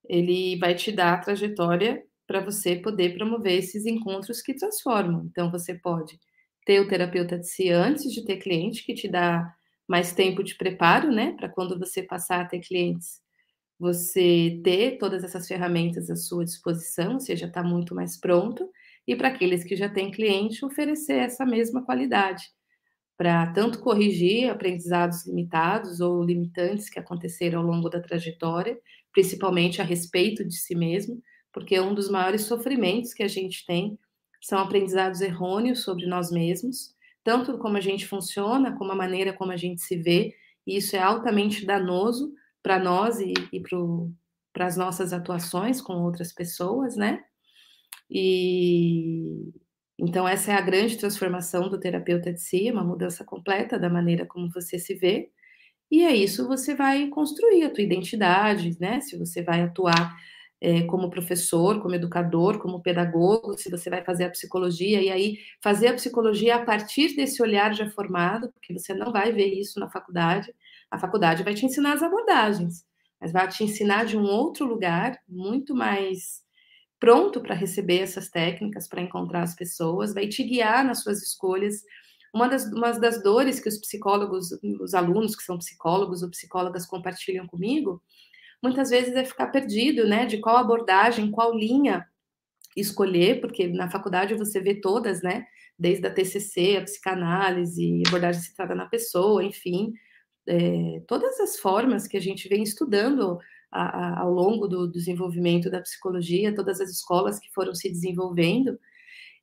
Ele 0.09 0.57
vai 0.57 0.75
te 0.75 0.91
dar 0.91 1.13
a 1.13 1.19
trajetória 1.19 2.03
para 2.27 2.41
você 2.41 2.75
poder 2.77 3.15
promover 3.15 3.53
esses 3.59 3.85
encontros 3.85 4.41
que 4.41 4.55
transformam. 4.55 5.25
Então, 5.31 5.51
você 5.51 5.75
pode 5.75 6.19
ter 6.65 6.79
o 6.79 6.87
terapeuta 6.87 7.37
de 7.37 7.47
si 7.47 7.69
antes 7.69 8.11
de 8.11 8.25
ter 8.25 8.37
cliente, 8.37 8.83
que 8.83 8.95
te 8.95 9.07
dá 9.07 9.53
mais 9.87 10.13
tempo 10.13 10.43
de 10.43 10.55
preparo, 10.55 11.11
né? 11.11 11.33
Para 11.37 11.49
quando 11.49 11.77
você 11.77 12.01
passar 12.03 12.41
a 12.41 12.45
ter 12.45 12.59
clientes, 12.59 13.21
você 13.79 14.61
ter 14.63 14.97
todas 14.97 15.23
essas 15.23 15.47
ferramentas 15.47 16.09
à 16.09 16.15
sua 16.15 16.45
disposição, 16.45 17.13
ou 17.13 17.19
seja, 17.19 17.47
está 17.47 17.63
muito 17.63 17.93
mais 17.95 18.19
pronto 18.19 18.69
e 19.07 19.15
para 19.15 19.27
aqueles 19.29 19.63
que 19.63 19.75
já 19.75 19.87
têm 19.89 20.11
cliente, 20.11 20.65
oferecer 20.65 21.15
essa 21.17 21.45
mesma 21.45 21.83
qualidade, 21.85 22.43
para 23.17 23.47
tanto 23.53 23.79
corrigir 23.79 24.49
aprendizados 24.49 25.25
limitados 25.27 26.01
ou 26.01 26.23
limitantes 26.23 26.89
que 26.89 26.99
aconteceram 26.99 27.61
ao 27.61 27.65
longo 27.65 27.89
da 27.89 28.01
trajetória, 28.01 28.77
principalmente 29.13 29.81
a 29.81 29.85
respeito 29.85 30.43
de 30.45 30.55
si 30.55 30.75
mesmo, 30.75 31.21
porque 31.53 31.79
um 31.79 31.93
dos 31.93 32.09
maiores 32.09 32.41
sofrimentos 32.41 33.13
que 33.13 33.23
a 33.23 33.27
gente 33.27 33.65
tem 33.65 33.97
são 34.41 34.59
aprendizados 34.59 35.21
errôneos 35.21 35.83
sobre 35.83 36.05
nós 36.05 36.29
mesmos, 36.31 36.93
tanto 37.23 37.57
como 37.57 37.77
a 37.77 37.81
gente 37.81 38.05
funciona, 38.05 38.75
como 38.77 38.91
a 38.91 38.95
maneira 38.95 39.33
como 39.33 39.51
a 39.51 39.57
gente 39.57 39.81
se 39.81 39.95
vê, 39.97 40.33
e 40.67 40.77
isso 40.77 40.95
é 40.95 40.99
altamente 40.99 41.65
danoso 41.65 42.33
para 42.65 42.79
nós 42.79 43.19
e, 43.19 43.31
e 43.53 43.61
para 44.51 44.65
as 44.65 44.75
nossas 44.75 45.13
atuações 45.13 45.79
com 45.79 45.93
outras 46.01 46.33
pessoas, 46.33 46.95
né? 46.95 47.23
E 48.09 49.51
então 49.99 50.27
essa 50.27 50.51
é 50.51 50.55
a 50.55 50.61
grande 50.61 50.97
transformação 50.97 51.69
do 51.69 51.79
terapeuta 51.79 52.33
de 52.33 52.41
si, 52.41 52.71
uma 52.71 52.83
mudança 52.83 53.23
completa 53.23 53.77
da 53.77 53.87
maneira 53.87 54.25
como 54.25 54.49
você 54.51 54.79
se 54.79 54.95
vê. 54.95 55.29
E 55.91 56.03
é 56.03 56.15
isso, 56.15 56.47
você 56.47 56.73
vai 56.73 57.07
construir 57.09 57.65
a 57.65 57.69
tua 57.69 57.83
identidade, 57.83 58.75
né? 58.79 58.99
Se 58.99 59.15
você 59.15 59.43
vai 59.43 59.61
atuar 59.61 60.15
é, 60.59 60.81
como 60.83 61.11
professor, 61.11 61.79
como 61.83 61.93
educador, 61.93 62.57
como 62.59 62.81
pedagogo, 62.81 63.55
se 63.59 63.69
você 63.69 63.91
vai 63.91 64.03
fazer 64.03 64.25
a 64.25 64.31
psicologia, 64.31 65.03
e 65.03 65.11
aí 65.11 65.37
fazer 65.61 65.89
a 65.89 65.93
psicologia 65.93 66.55
a 66.55 66.65
partir 66.65 67.15
desse 67.15 67.43
olhar 67.43 67.75
já 67.75 67.87
formado, 67.91 68.51
porque 68.53 68.73
você 68.73 68.93
não 68.95 69.11
vai 69.11 69.31
ver 69.31 69.53
isso 69.53 69.79
na 69.79 69.89
faculdade. 69.89 70.51
A 70.91 70.97
faculdade 70.97 71.43
vai 71.43 71.53
te 71.53 71.65
ensinar 71.65 71.93
as 71.93 72.03
abordagens, 72.03 72.85
mas 73.19 73.31
vai 73.31 73.47
te 73.47 73.63
ensinar 73.63 74.05
de 74.05 74.17
um 74.17 74.23
outro 74.23 74.65
lugar, 74.65 75.19
muito 75.27 75.75
mais 75.75 76.43
pronto 76.99 77.41
para 77.41 77.53
receber 77.53 77.99
essas 77.99 78.29
técnicas, 78.29 78.87
para 78.87 79.01
encontrar 79.01 79.43
as 79.43 79.55
pessoas, 79.55 80.13
vai 80.13 80.27
te 80.27 80.43
guiar 80.43 80.85
nas 80.85 81.03
suas 81.03 81.21
escolhas. 81.21 81.81
Uma 82.33 82.47
das, 82.47 82.65
uma 82.71 82.91
das 82.91 83.21
dores 83.21 83.59
que 83.59 83.69
os 83.69 83.77
psicólogos, 83.77 84.49
os 84.81 84.93
alunos 84.93 85.35
que 85.35 85.43
são 85.43 85.57
psicólogos 85.57 86.23
ou 86.23 86.29
psicólogas 86.29 86.85
compartilham 86.85 87.47
comigo, 87.47 88.01
muitas 88.61 88.89
vezes 88.89 89.15
é 89.15 89.23
ficar 89.23 89.47
perdido, 89.47 90.07
né, 90.07 90.25
de 90.25 90.39
qual 90.39 90.57
abordagem, 90.57 91.31
qual 91.31 91.53
linha 91.53 92.05
escolher, 92.75 93.39
porque 93.39 93.67
na 93.67 93.89
faculdade 93.89 94.33
você 94.33 94.59
vê 94.59 94.75
todas, 94.75 95.21
né, 95.21 95.45
desde 95.77 96.07
a 96.07 96.11
TCC, 96.11 96.77
a 96.77 96.81
psicanálise, 96.81 98.03
abordagem 98.07 98.41
centrada 98.41 98.75
na 98.75 98.85
pessoa, 98.85 99.43
enfim, 99.43 99.93
é, 100.47 101.01
todas 101.07 101.39
as 101.39 101.57
formas 101.57 102.07
que 102.07 102.17
a 102.17 102.21
gente 102.21 102.47
vem 102.47 102.63
estudando 102.63 103.39
a, 103.71 103.83
a, 103.83 104.19
ao 104.21 104.31
longo 104.31 104.67
do 104.67 104.89
desenvolvimento 104.89 105.69
da 105.69 105.81
psicologia, 105.81 106.55
todas 106.55 106.79
as 106.79 106.89
escolas 106.89 107.39
que 107.39 107.51
foram 107.53 107.73
se 107.73 107.89
desenvolvendo. 107.89 108.79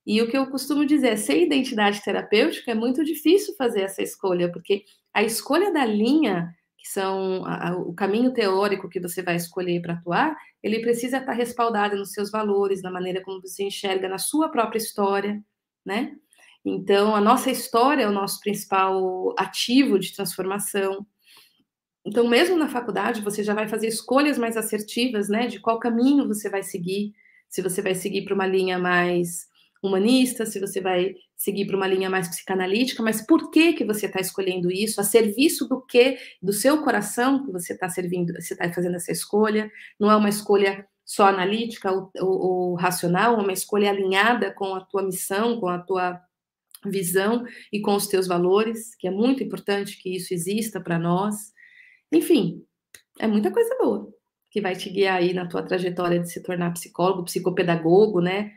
E 0.07 0.21
o 0.21 0.29
que 0.29 0.37
eu 0.37 0.47
costumo 0.51 0.85
dizer 0.85 1.13
é, 1.13 1.17
sem 1.17 1.45
identidade 1.45 2.03
terapêutica 2.03 2.71
é 2.73 2.75
muito 2.75 3.05
difícil 3.05 3.55
fazer 3.57 3.83
essa 3.83 4.03
escolha, 4.03 4.51
porque 4.51 4.85
a 5.15 5.23
escolha 5.23 5.73
da 5.73 5.85
linha, 5.85 6.53
que 6.77 6.89
são 6.89 7.45
a, 7.47 7.77
o 7.77 7.95
caminho 7.95 8.33
teórico 8.33 8.89
que 8.89 9.01
você 9.01 9.23
vai 9.23 9.37
escolher 9.37 9.81
para 9.81 9.95
atuar, 9.95 10.37
ele 10.63 10.81
precisa 10.81 11.19
estar 11.19 11.33
respaldado 11.33 11.97
nos 11.97 12.13
seus 12.13 12.31
valores, 12.31 12.83
na 12.83 12.91
maneira 12.91 13.23
como 13.23 13.41
você 13.41 13.65
enxerga, 13.65 14.09
na 14.09 14.19
sua 14.19 14.49
própria 14.49 14.79
história, 14.79 15.41
né? 15.85 16.17
Então, 16.65 17.15
a 17.15 17.21
nossa 17.21 17.51
história 17.51 18.05
é 18.05 18.09
o 18.09 18.13
nosso 18.13 18.41
principal 18.41 19.35
ativo 19.37 19.99
de 19.99 20.15
transformação. 20.15 21.05
Então, 22.05 22.29
mesmo 22.29 22.57
na 22.57 22.69
faculdade, 22.69 23.21
você 23.21 23.43
já 23.43 23.55
vai 23.55 23.69
fazer 23.69 23.89
escolhas 23.89 24.39
mais 24.39 24.57
assertivas, 24.57 25.29
né, 25.29 25.47
de 25.47 25.61
qual 25.61 25.79
caminho 25.79 26.27
você 26.27 26.49
vai 26.51 26.63
seguir, 26.63 27.13
se 27.49 27.63
você 27.63 27.83
vai 27.83 27.95
seguir 27.95 28.25
para 28.25 28.35
uma 28.35 28.47
linha 28.47 28.79
mais 28.79 29.47
humanista, 29.83 30.47
se 30.47 30.61
você 30.61 30.81
vai 30.81 31.15
seguir 31.37 31.67
para 31.67 31.77
uma 31.77 31.89
linha 31.89 32.09
mais 32.09 32.29
psicanalítica, 32.29 33.03
mas 33.03 33.21
por 33.27 33.51
que 33.51 33.73
que 33.73 33.85
você 33.85 34.07
está 34.07 34.21
escolhendo 34.21 34.71
isso? 34.71 35.01
A 35.01 35.05
serviço 35.05 35.69
do 35.69 35.81
que? 35.85 36.17
Do 36.41 36.53
seu 36.53 36.83
coração 36.83 37.45
que 37.45 37.51
você 37.51 37.73
está 37.73 37.89
servindo, 37.89 38.33
você 38.33 38.55
está 38.55 38.73
fazendo 38.73 38.95
essa 38.95 39.11
escolha? 39.11 39.71
Não 39.99 40.11
é 40.11 40.17
uma 40.17 40.29
escolha 40.29 40.87
só 41.05 41.27
analítica 41.27 41.91
ou, 41.91 42.11
ou, 42.21 42.41
ou 42.41 42.75
racional, 42.75 43.35
é 43.35 43.43
uma 43.43 43.53
escolha 43.53 43.91
alinhada 43.91 44.53
com 44.53 44.75
a 44.75 44.81
tua 44.81 45.03
missão, 45.03 45.59
com 45.59 45.69
a 45.69 45.79
tua 45.79 46.21
visão 46.87 47.45
e 47.73 47.81
com 47.81 47.95
os 47.95 48.07
teus 48.07 48.27
valores, 48.27 48.95
que 48.97 49.07
é 49.07 49.11
muito 49.11 49.43
importante 49.43 50.01
que 50.01 50.15
isso 50.17 50.33
exista 50.35 50.81
para 50.81 50.99
nós. 50.99 51.35
Enfim, 52.13 52.63
é 53.19 53.27
muita 53.27 53.51
coisa 53.51 53.77
boa 53.79 54.13
que 54.51 54.61
vai 54.61 54.77
te 54.77 54.91
guiar 54.91 55.17
aí 55.17 55.33
na 55.33 55.47
tua 55.49 55.63
trajetória 55.63 56.21
de 56.21 56.31
se 56.31 56.43
tornar 56.43 56.73
psicólogo, 56.73 57.25
psicopedagogo, 57.25 58.21
né? 58.21 58.53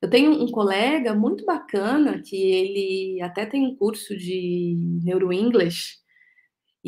Eu 0.00 0.10
tenho 0.10 0.30
um 0.30 0.52
colega 0.52 1.14
muito 1.14 1.44
bacana 1.46 2.22
que 2.22 2.36
ele 2.36 3.22
até 3.22 3.46
tem 3.46 3.66
um 3.66 3.74
curso 3.74 4.16
de 4.16 4.76
Neuro-English 5.02 5.96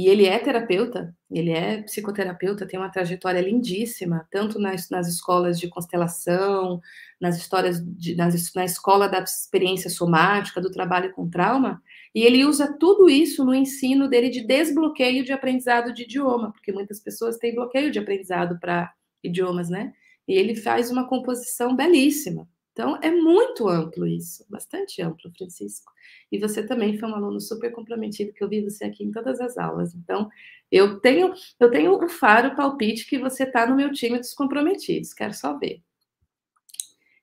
e 0.00 0.08
ele 0.08 0.24
é 0.24 0.38
terapeuta, 0.38 1.14
ele 1.30 1.50
é 1.50 1.82
psicoterapeuta, 1.82 2.66
tem 2.66 2.80
uma 2.80 2.88
trajetória 2.88 3.40
lindíssima, 3.40 4.26
tanto 4.30 4.58
nas, 4.58 4.88
nas 4.88 5.06
escolas 5.06 5.60
de 5.60 5.68
constelação, 5.68 6.80
nas 7.20 7.36
histórias, 7.36 7.84
de, 7.84 8.14
nas, 8.14 8.54
na 8.54 8.64
escola 8.64 9.06
da 9.10 9.18
experiência 9.20 9.90
somática, 9.90 10.58
do 10.58 10.70
trabalho 10.70 11.12
com 11.12 11.28
trauma, 11.28 11.82
e 12.14 12.22
ele 12.22 12.46
usa 12.46 12.74
tudo 12.78 13.10
isso 13.10 13.44
no 13.44 13.54
ensino 13.54 14.08
dele 14.08 14.30
de 14.30 14.42
desbloqueio 14.42 15.22
de 15.22 15.32
aprendizado 15.32 15.92
de 15.92 16.04
idioma, 16.04 16.50
porque 16.50 16.72
muitas 16.72 16.98
pessoas 16.98 17.36
têm 17.36 17.54
bloqueio 17.54 17.90
de 17.90 17.98
aprendizado 17.98 18.58
para 18.58 18.90
idiomas, 19.22 19.68
né? 19.68 19.92
E 20.26 20.32
ele 20.32 20.56
faz 20.56 20.90
uma 20.90 21.06
composição 21.06 21.76
belíssima. 21.76 22.48
Então, 22.72 22.98
é 23.02 23.10
muito 23.10 23.68
amplo 23.68 24.06
isso, 24.06 24.44
bastante 24.48 25.02
amplo, 25.02 25.30
Francisco. 25.36 25.92
E 26.30 26.38
você 26.38 26.64
também 26.66 26.96
foi 26.98 27.08
um 27.08 27.14
aluno 27.14 27.40
super 27.40 27.72
comprometido, 27.72 28.32
que 28.32 28.42
eu 28.42 28.48
vi 28.48 28.62
você 28.62 28.84
aqui 28.84 29.04
em 29.04 29.10
todas 29.10 29.40
as 29.40 29.58
aulas. 29.58 29.94
Então, 29.94 30.30
eu 30.70 31.00
tenho 31.00 31.34
eu 31.58 31.70
tenho 31.70 31.92
o 31.92 32.08
faro 32.08 32.54
palpite 32.54 33.06
que 33.06 33.18
você 33.18 33.44
está 33.44 33.66
no 33.66 33.76
meu 33.76 33.92
time 33.92 34.18
dos 34.18 34.32
comprometidos. 34.34 35.12
Quero 35.12 35.34
só 35.34 35.58
ver. 35.58 35.82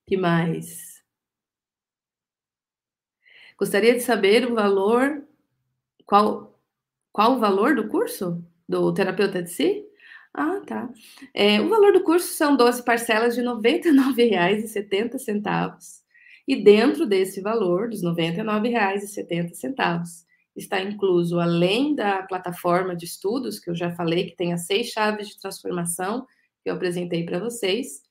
que 0.06 0.18
mais? 0.18 1.04
Gostaria 3.58 3.94
de 3.94 4.02
saber 4.02 4.46
o 4.46 4.54
valor, 4.54 5.24
qual, 6.06 6.60
qual 7.12 7.34
o 7.34 7.40
valor 7.40 7.76
do 7.76 7.88
curso 7.88 8.44
do 8.70 8.94
terapeuta 8.94 9.42
de 9.42 9.50
si? 9.50 9.86
Ah, 10.40 10.62
tá. 10.68 10.88
É, 11.34 11.60
o 11.60 11.68
valor 11.68 11.92
do 11.92 12.04
curso 12.04 12.36
são 12.36 12.56
12 12.56 12.86
parcelas 12.86 13.34
de 13.34 13.42
R$ 13.42 13.48
99,70. 13.48 16.04
E 16.48 16.64
dentro 16.64 17.08
desse 17.08 17.42
valor, 17.42 17.90
dos 17.90 18.04
R$ 18.04 18.10
99,70, 18.10 20.04
está 20.56 20.80
incluso, 20.80 21.40
além 21.40 21.96
da 21.96 22.22
plataforma 22.22 22.96
de 22.96 23.06
estudos, 23.06 23.60
que 23.60 23.72
eu 23.72 23.76
já 23.76 23.96
falei, 23.96 24.30
que 24.30 24.36
tem 24.36 24.54
as 24.54 24.68
seis 24.68 24.90
chaves 24.90 25.30
de 25.30 25.40
transformação 25.40 26.28
que 26.64 26.70
eu 26.70 26.76
apresentei 26.76 27.26
para 27.26 27.40
vocês, 27.40 28.04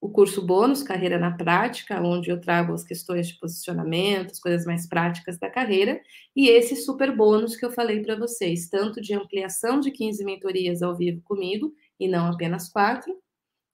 o 0.00 0.08
curso 0.08 0.40
bônus 0.40 0.82
Carreira 0.82 1.18
na 1.18 1.32
Prática, 1.32 2.00
onde 2.00 2.30
eu 2.30 2.40
trago 2.40 2.72
as 2.72 2.82
questões 2.82 3.28
de 3.28 3.38
posicionamento, 3.38 4.30
as 4.30 4.40
coisas 4.40 4.64
mais 4.64 4.88
práticas 4.88 5.38
da 5.38 5.50
carreira, 5.50 6.00
e 6.34 6.48
esse 6.48 6.74
super 6.76 7.14
bônus 7.14 7.54
que 7.54 7.64
eu 7.64 7.70
falei 7.70 8.00
para 8.00 8.16
vocês, 8.16 8.68
tanto 8.68 9.00
de 9.00 9.12
ampliação 9.12 9.78
de 9.78 9.90
15 9.90 10.24
mentorias 10.24 10.80
ao 10.80 10.96
vivo 10.96 11.20
comigo, 11.22 11.74
e 11.98 12.08
não 12.08 12.26
apenas 12.26 12.70
quatro, 12.70 13.14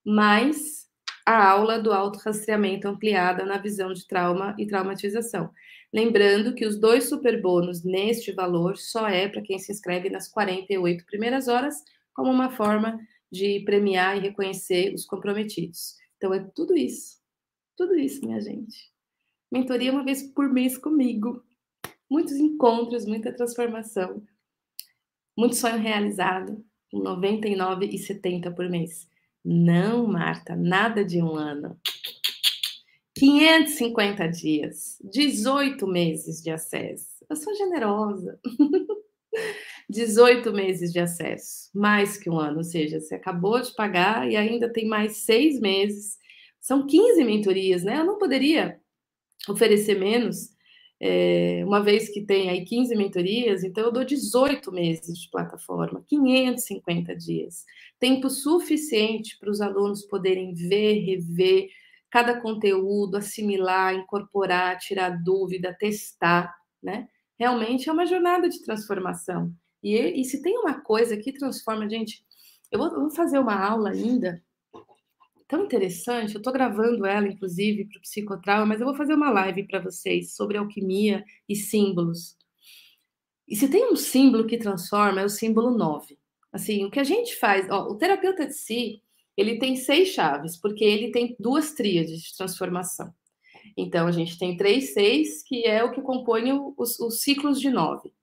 mais 0.05 0.87
a 1.25 1.49
aula 1.49 1.79
do 1.79 1.93
autorrastreamento 1.93 2.89
ampliada 2.89 3.45
na 3.45 3.59
visão 3.59 3.93
de 3.93 4.07
trauma 4.07 4.55
e 4.59 4.67
traumatização. 4.67 5.51
Lembrando 5.93 6.55
que 6.55 6.67
os 6.67 6.79
dois 6.79 7.09
super 7.09 7.41
bônus 7.41 7.85
neste 7.85 8.33
valor 8.33 8.77
só 8.77 9.09
é 9.09 9.29
para 9.29 9.43
quem 9.43 9.59
se 9.59 9.71
inscreve 9.73 10.11
nas 10.11 10.29
48 10.29 11.05
primeiras 11.07 11.47
horas, 11.47 11.77
como 12.13 12.31
uma 12.31 12.51
forma 12.51 12.99
de 13.31 13.61
premiar 13.65 14.17
e 14.17 14.21
reconhecer 14.21 14.93
os 14.95 15.05
comprometidos. 15.05 15.95
Então 16.17 16.33
é 16.33 16.41
tudo 16.55 16.77
isso. 16.77 17.19
Tudo 17.77 17.95
isso, 17.95 18.25
minha 18.25 18.41
gente. 18.41 18.91
Mentoria 19.53 19.93
uma 19.93 20.05
vez 20.05 20.23
por 20.23 20.49
mês 20.49 20.77
comigo. 20.79 21.45
Muitos 22.11 22.35
encontros, 22.35 23.05
muita 23.05 23.33
transformação. 23.33 24.23
Muito 25.37 25.57
sonho 25.57 25.79
realizado, 25.79 26.65
com 26.91 26.99
99,70 27.01 28.55
por 28.55 28.69
mês. 28.71 29.09
Não, 29.45 30.07
Marta, 30.07 30.57
nada 30.57 31.05
de 31.05 31.23
um 31.23 31.37
ano. 31.37 31.79
550 33.15 34.27
dias, 34.29 34.99
18 35.05 35.87
meses 35.87 36.43
de 36.43 36.51
acesso. 36.51 37.25
Eu 37.29 37.37
sou 37.37 37.55
generosa. 37.55 38.39
18 39.89 40.53
meses 40.53 40.93
de 40.93 40.99
acesso, 40.99 41.71
mais 41.75 42.17
que 42.17 42.29
um 42.29 42.39
ano, 42.39 42.59
ou 42.59 42.65
seja, 42.65 43.01
você 43.01 43.15
acabou 43.15 43.61
de 43.61 43.73
pagar 43.75 44.29
e 44.29 44.37
ainda 44.37 44.73
tem 44.73 44.87
mais 44.87 45.19
seis 45.19 45.61
meses. 45.61 46.19
São 46.61 46.87
15 46.87 47.23
mentorias, 47.25 47.85
né? 47.85 48.01
Eu 48.01 48.05
não 48.05 48.19
poderia 48.19 48.81
oferecer 49.49 49.99
menos, 49.99 50.51
é, 51.01 51.63
uma 51.65 51.81
vez 51.81 52.09
que 52.09 52.23
tem 52.23 52.51
aí 52.51 52.65
15 52.65 52.97
mentorias, 52.97 53.63
então 53.63 53.85
eu 53.85 53.93
dou 53.93 54.05
18 54.05 54.73
meses 54.73 55.19
de 55.21 55.31
plataforma, 55.31 56.03
550 56.09 57.15
dias. 57.15 57.65
Tempo 58.01 58.29
suficiente 58.29 59.39
para 59.39 59.51
os 59.51 59.61
alunos 59.61 60.05
poderem 60.07 60.53
ver, 60.55 61.01
rever 61.05 61.69
cada 62.11 62.41
conteúdo, 62.41 63.17
assimilar, 63.17 63.95
incorporar, 63.95 64.79
tirar 64.79 65.11
dúvida, 65.11 65.77
testar, 65.79 66.55
né? 66.83 67.09
Realmente 67.39 67.89
é 67.89 67.93
uma 67.93 68.07
jornada 68.07 68.49
de 68.49 68.63
transformação. 68.63 69.55
E, 69.87 70.21
e 70.21 70.25
se 70.25 70.43
tem 70.43 70.59
uma 70.59 70.81
coisa 70.81 71.17
que 71.17 71.33
transforma, 71.33 71.89
gente, 71.89 72.21
eu 72.73 72.79
vou, 72.81 72.91
vou 72.91 73.11
fazer 73.11 73.39
uma 73.39 73.55
aula 73.55 73.91
ainda 73.91 74.43
tão 75.47 75.65
interessante. 75.65 76.35
Eu 76.35 76.39
estou 76.39 76.53
gravando 76.53 77.07
ela, 77.07 77.29
inclusive, 77.29 77.85
para 77.85 77.99
o 77.99 78.01
psicotrauma, 78.01 78.67
mas 78.67 78.81
eu 78.81 78.87
vou 78.87 78.97
fazer 78.97 79.15
uma 79.15 79.31
live 79.31 79.65
para 79.69 79.79
vocês 79.79 80.35
sobre 80.35 80.59
alquimia 80.59 81.25
e 81.49 81.55
símbolos. 81.55 82.37
E 83.47 83.55
se 83.55 83.69
tem 83.69 83.89
um 83.89 83.95
símbolo 83.95 84.45
que 84.45 84.59
transforma, 84.59 85.21
é 85.21 85.25
o 85.25 85.29
símbolo 85.29 85.71
9. 85.71 86.19
Assim, 86.53 86.85
o 86.85 86.91
que 86.91 86.99
a 86.99 87.05
gente 87.05 87.37
faz, 87.37 87.71
ó, 87.71 87.85
o 87.85 87.95
terapeuta 87.95 88.45
de 88.45 88.55
si, 88.55 89.01
ele 89.37 89.57
tem 89.57 89.77
seis 89.77 90.09
chaves, 90.09 90.57
porque 90.57 90.83
ele 90.83 91.13
tem 91.13 91.37
duas 91.39 91.75
tríades 91.75 92.23
de 92.23 92.37
transformação. 92.37 93.15
Então, 93.77 94.09
a 94.09 94.13
gente 94.13 94.37
tem 94.37 94.57
três, 94.57 94.95
seis, 94.95 95.45
que 95.45 95.65
é 95.65 95.85
o 95.85 95.93
que 95.93 96.03
compõe 96.03 96.51
os, 96.77 96.99
os 96.99 97.21
ciclos 97.21 97.61
de 97.61 97.71
nove 97.71 98.16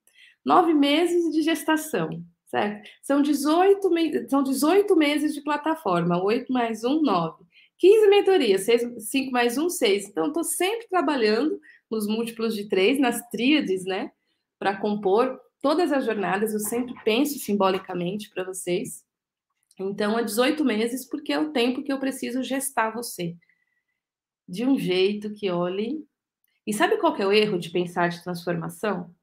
nove 0.45 0.73
meses 0.73 1.31
de 1.31 1.41
gestação, 1.41 2.23
certo? 2.45 2.89
São 3.01 3.21
18, 3.21 4.29
são 4.29 4.43
18 4.43 4.95
meses 4.95 5.33
de 5.33 5.41
plataforma, 5.41 6.21
8 6.21 6.51
mais 6.51 6.83
1, 6.83 7.01
9. 7.01 7.43
15 7.77 8.07
mentorias, 8.07 8.61
6, 8.61 9.09
5 9.09 9.31
mais 9.31 9.57
1, 9.57 9.69
6. 9.69 10.07
Então, 10.07 10.27
estou 10.27 10.43
sempre 10.43 10.87
trabalhando 10.87 11.59
nos 11.89 12.07
múltiplos 12.07 12.55
de 12.55 12.69
3, 12.69 12.99
nas 12.99 13.21
tríades, 13.29 13.83
né? 13.83 14.11
Para 14.57 14.77
compor 14.77 15.39
todas 15.61 15.91
as 15.91 16.05
jornadas, 16.05 16.53
eu 16.53 16.59
sempre 16.59 16.93
penso 17.03 17.39
simbolicamente 17.39 18.29
para 18.29 18.43
vocês. 18.43 19.03
Então, 19.79 20.17
é 20.17 20.23
18 20.23 20.63
meses, 20.63 21.05
porque 21.05 21.33
é 21.33 21.39
o 21.39 21.51
tempo 21.51 21.83
que 21.83 21.91
eu 21.91 21.99
preciso 21.99 22.43
gestar 22.43 22.91
você. 22.91 23.35
De 24.47 24.65
um 24.65 24.77
jeito 24.77 25.33
que 25.33 25.49
olhe. 25.49 26.05
E 26.65 26.73
sabe 26.73 26.97
qual 26.97 27.13
que 27.13 27.21
é 27.21 27.27
o 27.27 27.31
erro 27.31 27.57
de 27.57 27.69
pensar 27.69 28.09
de 28.09 28.23
transformação? 28.23 29.13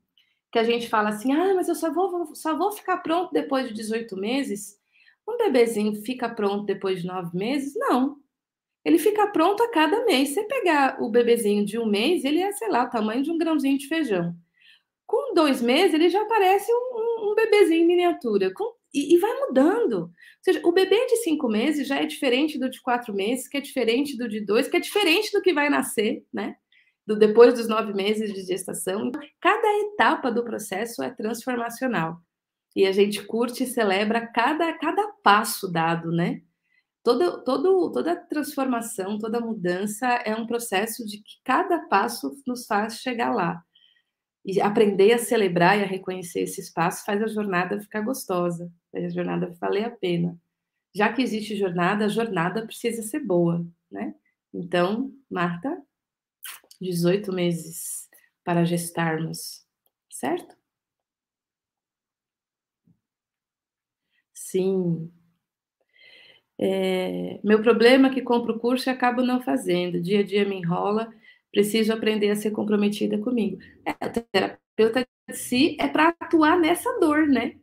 Que 0.50 0.58
a 0.58 0.64
gente 0.64 0.88
fala 0.88 1.10
assim, 1.10 1.32
ah, 1.32 1.54
mas 1.54 1.68
eu 1.68 1.74
só 1.74 1.92
vou, 1.92 2.34
só 2.34 2.56
vou 2.56 2.72
ficar 2.72 2.98
pronto 2.98 3.32
depois 3.32 3.68
de 3.68 3.74
18 3.74 4.16
meses. 4.16 4.78
Um 5.28 5.36
bebezinho 5.36 5.94
fica 6.02 6.28
pronto 6.28 6.64
depois 6.64 7.02
de 7.02 7.06
nove 7.06 7.36
meses? 7.36 7.72
Não. 7.76 8.16
Ele 8.84 8.98
fica 8.98 9.26
pronto 9.28 9.62
a 9.62 9.70
cada 9.70 10.04
mês. 10.04 10.30
Você 10.30 10.42
pegar 10.44 11.00
o 11.00 11.10
bebezinho 11.10 11.64
de 11.64 11.78
um 11.78 11.86
mês, 11.86 12.24
ele 12.24 12.40
é, 12.40 12.50
sei 12.52 12.68
lá, 12.68 12.84
o 12.84 12.90
tamanho 12.90 13.22
de 13.22 13.30
um 13.30 13.38
grãozinho 13.38 13.78
de 13.78 13.86
feijão. 13.86 14.34
Com 15.06 15.34
dois 15.34 15.60
meses, 15.60 15.94
ele 15.94 16.08
já 16.08 16.24
parece 16.24 16.72
um, 16.72 17.30
um 17.30 17.34
bebezinho 17.34 17.82
em 17.82 17.86
miniatura. 17.86 18.52
Com, 18.52 18.74
e, 18.92 19.14
e, 19.14 19.18
vai 19.18 19.32
mudando. 19.40 19.94
Ou 20.02 20.10
seja, 20.42 20.60
o 20.64 20.72
bebê 20.72 21.06
de 21.06 21.16
cinco 21.18 21.48
meses 21.48 21.86
já 21.86 21.96
é 21.96 22.06
diferente 22.06 22.58
do 22.58 22.70
de 22.70 22.80
quatro 22.80 23.14
meses, 23.14 23.46
que 23.46 23.56
é 23.56 23.60
diferente 23.60 24.16
do 24.16 24.28
de 24.28 24.40
dois, 24.40 24.66
que 24.68 24.76
é 24.76 24.80
diferente 24.80 25.30
do 25.32 25.42
que 25.42 25.52
vai 25.52 25.68
nascer, 25.68 26.24
né? 26.32 26.56
Do 27.10 27.16
depois 27.16 27.54
dos 27.54 27.66
nove 27.66 27.92
meses 27.92 28.32
de 28.32 28.42
gestação. 28.42 29.10
Cada 29.40 29.66
etapa 29.80 30.30
do 30.30 30.44
processo 30.44 31.02
é 31.02 31.10
transformacional. 31.10 32.22
E 32.74 32.86
a 32.86 32.92
gente 32.92 33.24
curte 33.24 33.64
e 33.64 33.66
celebra 33.66 34.24
cada, 34.28 34.72
cada 34.74 35.08
passo 35.20 35.66
dado, 35.66 36.12
né? 36.12 36.40
Todo, 37.02 37.42
todo, 37.42 37.90
toda 37.90 38.14
transformação, 38.14 39.18
toda 39.18 39.40
mudança 39.40 40.06
é 40.06 40.36
um 40.36 40.46
processo 40.46 41.04
de 41.04 41.18
que 41.18 41.40
cada 41.42 41.80
passo 41.88 42.30
nos 42.46 42.64
faz 42.64 43.00
chegar 43.00 43.34
lá. 43.34 43.60
E 44.44 44.60
aprender 44.60 45.12
a 45.12 45.18
celebrar 45.18 45.76
e 45.78 45.82
a 45.82 45.86
reconhecer 45.86 46.42
esses 46.42 46.72
passos 46.72 47.04
faz 47.04 47.20
a 47.20 47.26
jornada 47.26 47.80
ficar 47.80 48.02
gostosa, 48.02 48.70
faz 48.92 49.04
a 49.04 49.08
jornada 49.08 49.52
valer 49.60 49.86
a 49.86 49.90
pena. 49.90 50.38
Já 50.94 51.12
que 51.12 51.22
existe 51.22 51.56
jornada, 51.56 52.04
a 52.04 52.08
jornada 52.08 52.64
precisa 52.64 53.02
ser 53.02 53.18
boa, 53.18 53.66
né? 53.90 54.14
Então, 54.54 55.12
Marta, 55.28 55.76
18 56.80 57.32
meses 57.32 58.08
para 58.44 58.64
gestarmos, 58.64 59.64
certo? 60.10 60.56
Sim. 64.32 65.12
É, 66.58 67.40
meu 67.42 67.62
problema 67.62 68.08
é 68.08 68.14
que 68.14 68.22
compro 68.22 68.54
o 68.54 68.58
curso 68.58 68.88
e 68.88 68.92
acabo 68.92 69.22
não 69.22 69.40
fazendo. 69.40 70.00
Dia 70.00 70.20
a 70.20 70.22
dia 70.22 70.44
me 70.44 70.56
enrola, 70.56 71.12
preciso 71.50 71.92
aprender 71.92 72.30
a 72.30 72.36
ser 72.36 72.50
comprometida 72.50 73.18
comigo. 73.18 73.58
É, 73.84 73.92
a 74.00 74.08
terapeuta 74.10 75.06
de 75.28 75.36
si 75.36 75.76
é 75.80 75.88
para 75.88 76.08
atuar 76.20 76.58
nessa 76.58 76.98
dor, 76.98 77.26
né? 77.26 77.56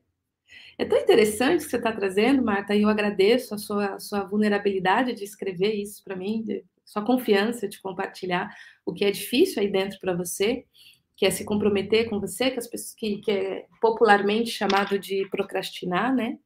É 0.77 0.85
tão 0.85 0.97
interessante 0.97 1.63
que 1.65 1.71
você 1.71 1.77
está 1.77 1.91
trazendo, 1.91 2.43
Marta, 2.43 2.75
e 2.75 2.83
eu 2.83 2.89
agradeço 2.89 3.55
a 3.55 3.57
sua, 3.57 3.95
a 3.95 3.99
sua 3.99 4.23
vulnerabilidade 4.23 5.13
de 5.13 5.23
escrever 5.23 5.73
isso 5.73 6.03
para 6.03 6.15
mim, 6.15 6.43
de, 6.43 6.63
sua 6.85 7.03
confiança 7.03 7.67
de 7.67 7.81
compartilhar 7.81 8.49
o 8.87 8.93
que 8.93 9.05
é 9.05 9.11
difícil 9.11 9.61
aí 9.61 9.71
dentro 9.71 9.99
para 9.99 10.15
você, 10.15 10.65
que 11.15 11.25
é 11.25 11.29
se 11.29 11.45
comprometer 11.45 12.09
com 12.09 12.19
você, 12.19 12.49
que, 12.49 12.59
as 12.59 12.67
pessoas, 12.67 12.93
que, 12.95 13.17
que 13.17 13.31
é 13.31 13.65
popularmente 13.81 14.49
chamado 14.49 14.97
de 14.97 15.27
procrastinar, 15.29 16.15
né? 16.15 16.39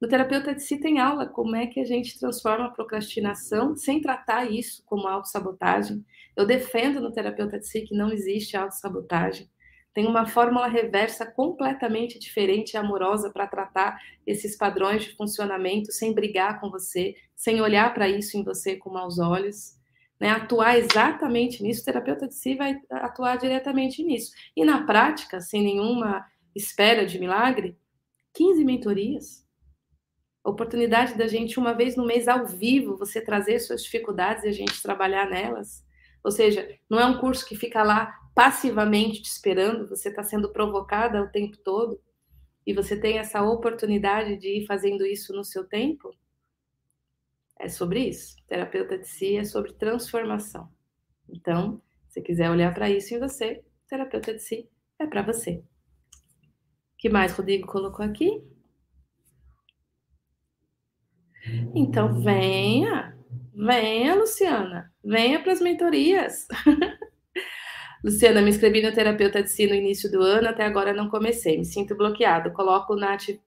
No 0.00 0.08
terapeuta 0.08 0.52
de 0.52 0.62
si 0.62 0.80
tem 0.80 0.98
aula 0.98 1.26
como 1.26 1.54
é 1.54 1.66
que 1.66 1.78
a 1.78 1.84
gente 1.84 2.18
transforma 2.18 2.66
a 2.66 2.70
procrastinação 2.70 3.76
sem 3.76 4.00
tratar 4.00 4.50
isso 4.50 4.82
como 4.84 5.06
autossabotagem. 5.06 6.04
Eu 6.36 6.44
defendo 6.44 7.00
no 7.00 7.12
terapeuta 7.12 7.58
de 7.58 7.66
si 7.68 7.82
que 7.82 7.94
não 7.94 8.10
existe 8.10 8.56
autossabotagem 8.56 9.48
tem 9.94 10.06
uma 10.06 10.26
fórmula 10.26 10.66
reversa 10.66 11.26
completamente 11.26 12.18
diferente 12.18 12.72
e 12.72 12.76
amorosa 12.76 13.30
para 13.30 13.46
tratar 13.46 14.00
esses 14.26 14.56
padrões 14.56 15.04
de 15.04 15.14
funcionamento 15.14 15.92
sem 15.92 16.14
brigar 16.14 16.60
com 16.60 16.70
você, 16.70 17.14
sem 17.36 17.60
olhar 17.60 17.92
para 17.92 18.08
isso 18.08 18.36
em 18.36 18.42
você 18.42 18.76
com 18.76 18.90
maus 18.90 19.18
olhos. 19.18 19.76
Né? 20.22 20.30
Atuar 20.30 20.78
exatamente 20.78 21.64
nisso, 21.64 21.82
o 21.82 21.84
terapeuta 21.84 22.28
de 22.28 22.34
si 22.36 22.54
vai 22.54 22.80
atuar 22.88 23.36
diretamente 23.36 24.04
nisso. 24.04 24.30
E 24.54 24.64
na 24.64 24.86
prática, 24.86 25.40
sem 25.40 25.64
nenhuma 25.64 26.24
espera 26.54 27.04
de 27.04 27.18
milagre, 27.18 27.76
15 28.32 28.64
mentorias. 28.64 29.44
oportunidade 30.44 31.18
da 31.18 31.26
gente, 31.26 31.58
uma 31.58 31.74
vez 31.74 31.96
no 31.96 32.06
mês, 32.06 32.28
ao 32.28 32.46
vivo, 32.46 32.96
você 32.96 33.20
trazer 33.20 33.58
suas 33.58 33.82
dificuldades 33.82 34.44
e 34.44 34.48
a 34.48 34.52
gente 34.52 34.80
trabalhar 34.80 35.28
nelas. 35.28 35.84
Ou 36.22 36.30
seja, 36.30 36.68
não 36.88 37.00
é 37.00 37.04
um 37.04 37.18
curso 37.18 37.44
que 37.44 37.56
fica 37.56 37.82
lá 37.82 38.16
passivamente 38.32 39.22
te 39.22 39.28
esperando, 39.28 39.88
você 39.88 40.08
está 40.08 40.22
sendo 40.22 40.52
provocada 40.52 41.20
o 41.20 41.30
tempo 41.32 41.56
todo 41.56 42.00
e 42.64 42.72
você 42.72 42.96
tem 42.96 43.18
essa 43.18 43.42
oportunidade 43.42 44.36
de 44.36 44.60
ir 44.60 44.66
fazendo 44.66 45.04
isso 45.04 45.32
no 45.34 45.42
seu 45.42 45.64
tempo, 45.64 46.14
é 47.62 47.68
sobre 47.68 48.00
isso. 48.08 48.36
Terapeuta 48.48 48.98
de 48.98 49.06
si 49.06 49.36
é 49.36 49.44
sobre 49.44 49.72
transformação. 49.72 50.68
Então, 51.28 51.80
se 52.08 52.20
quiser 52.20 52.50
olhar 52.50 52.74
para 52.74 52.90
isso 52.90 53.14
em 53.14 53.20
você, 53.20 53.62
terapeuta 53.88 54.34
de 54.34 54.40
si 54.40 54.68
é 54.98 55.06
para 55.06 55.22
você. 55.22 55.62
O 56.92 56.96
que 56.98 57.08
mais 57.08 57.32
Rodrigo 57.32 57.66
colocou 57.68 58.04
aqui? 58.04 58.42
Então, 61.74 62.20
venha, 62.20 63.16
venha, 63.54 64.14
Luciana, 64.16 64.92
venha 65.02 65.40
para 65.40 65.52
as 65.52 65.60
mentorias. 65.60 66.46
Luciana, 68.04 68.42
me 68.42 68.50
inscrevi 68.50 68.82
no 68.82 68.92
terapeuta 68.92 69.40
de 69.40 69.48
si 69.48 69.68
no 69.68 69.74
início 69.74 70.10
do 70.10 70.20
ano, 70.20 70.48
até 70.48 70.64
agora 70.64 70.92
não 70.92 71.08
comecei, 71.08 71.56
me 71.56 71.64
sinto 71.64 71.96
bloqueado. 71.96 72.52
Coloco 72.52 72.94
ati 73.04 73.40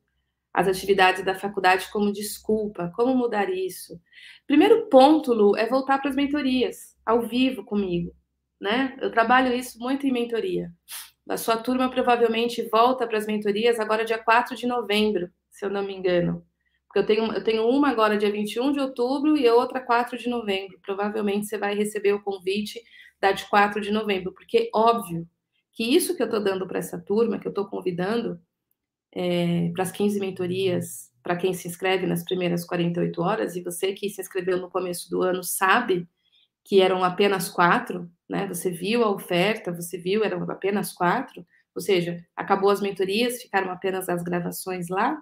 as 0.55 0.69
atividades 0.69 1.21
da 1.25 1.35
faculdade 1.35 1.91
como 1.91 2.13
desculpa. 2.13 2.89
Como 2.95 3.13
mudar 3.13 3.49
isso? 3.49 3.99
Primeiro 4.47 4.87
ponto, 4.87 5.33
Lu, 5.33 5.57
é 5.57 5.67
voltar 5.67 5.99
para 5.99 6.09
as 6.09 6.15
mentorias, 6.15 6.95
ao 7.05 7.23
vivo 7.23 7.65
comigo. 7.65 8.15
Né? 8.59 8.95
Eu 9.01 9.11
trabalho 9.11 9.53
isso 9.53 9.77
muito 9.77 10.07
em 10.07 10.13
mentoria. 10.13 10.71
A 11.27 11.35
sua 11.35 11.57
turma 11.57 11.89
provavelmente 11.89 12.61
volta 12.69 13.05
para 13.05 13.17
as 13.17 13.25
mentorias 13.25 13.81
agora 13.81 14.05
dia 14.05 14.17
4 14.17 14.55
de 14.55 14.65
novembro, 14.65 15.29
se 15.49 15.65
eu 15.65 15.69
não 15.69 15.83
me 15.83 15.93
engano. 15.93 16.45
Porque 16.87 16.99
eu 16.99 17.05
tenho, 17.05 17.33
eu 17.33 17.43
tenho 17.43 17.67
uma 17.67 17.89
agora 17.89 18.17
dia 18.17 18.31
21 18.31 18.71
de 18.71 18.79
outubro 18.79 19.35
e 19.35 19.49
outra 19.49 19.81
4 19.81 20.17
de 20.17 20.29
novembro. 20.29 20.79
Provavelmente 20.81 21.47
você 21.47 21.57
vai 21.57 21.75
receber 21.75 22.13
o 22.13 22.23
convite 22.23 22.81
da 23.19 23.33
de 23.33 23.43
4 23.49 23.81
de 23.81 23.91
novembro, 23.91 24.31
porque 24.31 24.69
óbvio 24.73 25.27
que 25.73 25.83
isso 25.83 26.15
que 26.15 26.21
eu 26.21 26.27
estou 26.27 26.41
dando 26.41 26.65
para 26.65 26.79
essa 26.79 26.97
turma, 26.97 27.39
que 27.39 27.45
eu 27.45 27.51
estou 27.51 27.67
convidando 27.67 28.39
é, 29.15 29.71
para 29.73 29.83
as 29.83 29.91
15 29.91 30.19
mentorias, 30.19 31.11
para 31.23 31.37
quem 31.37 31.53
se 31.53 31.67
inscreve 31.67 32.05
nas 32.05 32.23
primeiras 32.23 32.65
48 32.65 33.21
horas, 33.21 33.55
e 33.55 33.63
você 33.63 33.93
que 33.93 34.09
se 34.09 34.21
inscreveu 34.21 34.59
no 34.59 34.69
começo 34.69 35.09
do 35.09 35.23
ano 35.23 35.43
sabe 35.43 36.07
que 36.63 36.81
eram 36.81 37.03
apenas 37.03 37.49
quatro, 37.49 38.11
né? 38.29 38.47
Você 38.47 38.69
viu 38.69 39.03
a 39.03 39.09
oferta, 39.09 39.71
você 39.71 39.97
viu, 39.97 40.23
eram 40.23 40.43
apenas 40.49 40.91
quatro, 40.93 41.45
ou 41.73 41.81
seja, 41.81 42.23
acabou 42.35 42.69
as 42.69 42.81
mentorias, 42.81 43.41
ficaram 43.41 43.71
apenas 43.71 44.09
as 44.09 44.23
gravações 44.23 44.89
lá. 44.89 45.17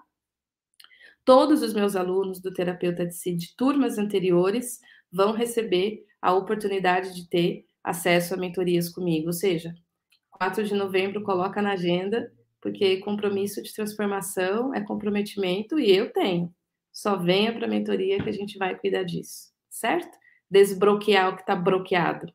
Todos 1.26 1.62
os 1.62 1.74
meus 1.74 1.96
alunos 1.96 2.42
do 2.42 2.54
terapeuta 2.54 3.06
de 3.06 3.16
si 3.16 3.34
de 3.36 3.56
turmas 3.56 3.98
anteriores 3.98 4.80
vão 5.12 5.32
receber 5.32 6.06
a 6.22 6.34
oportunidade 6.34 7.14
de 7.14 7.30
ter 7.30 7.66
acesso 7.84 8.34
a 8.34 8.38
mentorias 8.38 8.90
comigo. 8.90 9.28
Ou 9.28 9.34
seja, 9.34 9.74
4 10.32 10.64
de 10.64 10.74
novembro 10.74 11.24
coloca 11.24 11.62
na 11.62 11.74
agenda, 11.74 12.32
porque 12.64 12.98
compromisso 13.02 13.62
de 13.62 13.74
transformação 13.74 14.74
é 14.74 14.80
comprometimento 14.80 15.78
e 15.78 15.92
eu 15.92 16.14
tenho. 16.14 16.50
Só 16.94 17.18
venha 17.18 17.52
para 17.52 17.66
a 17.66 17.70
mentoria 17.70 18.24
que 18.24 18.30
a 18.30 18.34
gente 18.34 18.58
vai 18.58 18.74
cuidar 18.80 19.04
disso, 19.04 19.52
certo? 19.70 20.18
Desbloquear 20.50 21.30
o 21.30 21.36
que 21.36 21.42
está 21.42 21.58
bloqueado. 21.58 22.28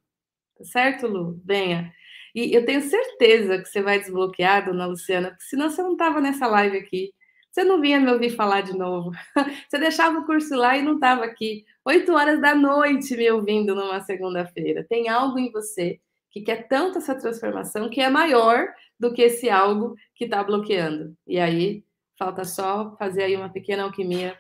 Tá 0.59 0.65
certo, 0.65 1.07
Lu? 1.07 1.41
Venha. 1.43 1.91
E 2.35 2.55
eu 2.55 2.67
tenho 2.67 2.83
certeza 2.83 3.59
que 3.59 3.65
você 3.65 3.81
vai 3.81 3.99
desbloquear, 3.99 4.67
dona 4.67 4.85
Luciana, 4.85 5.31
porque 5.31 5.45
senão 5.45 5.71
você 5.71 5.83
não 5.83 5.93
estava 5.93 6.21
nessa 6.21 6.47
live 6.47 6.77
aqui. 6.77 7.15
Você 7.51 7.65
não 7.65 7.81
vinha 7.81 7.99
me 7.99 8.13
ouvir 8.13 8.31
falar 8.31 8.61
de 8.61 8.77
novo. 8.77 9.11
Você 9.69 9.79
deixava 9.79 10.19
o 10.19 10.27
curso 10.27 10.55
lá 10.55 10.77
e 10.77 10.83
não 10.83 10.95
estava 10.95 11.25
aqui. 11.25 11.65
Oito 11.87 12.13
horas 12.13 12.41
da 12.41 12.55
noite 12.55 13.17
me 13.17 13.29
ouvindo 13.31 13.75
numa 13.75 14.01
segunda-feira. 14.03 14.87
Tem 14.89 15.09
algo 15.09 15.39
em 15.39 15.51
você 15.51 15.99
que 16.31 16.43
quer 16.43 16.69
tanto 16.69 16.99
essa 16.99 17.15
transformação 17.15 17.89
que 17.89 18.01
é 18.01 18.11
maior 18.11 18.69
do 18.99 19.13
que 19.13 19.23
esse 19.23 19.49
algo 19.49 19.95
que 20.19 20.25
está 20.25 20.43
bloqueando. 20.43 21.17
E 21.25 21.39
aí 21.39 21.85
falta 22.19 22.45
só 22.45 22.97
fazer 22.97 23.23
aí 23.23 23.37
uma 23.37 23.49
pequena 23.49 23.85
alquimia 23.85 24.37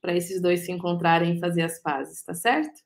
para 0.00 0.14
esses 0.14 0.40
dois 0.40 0.60
se 0.60 0.70
encontrarem 0.70 1.34
e 1.34 1.40
fazer 1.40 1.62
as 1.62 1.80
pazes, 1.80 2.22
tá 2.22 2.34
certo? 2.34 2.84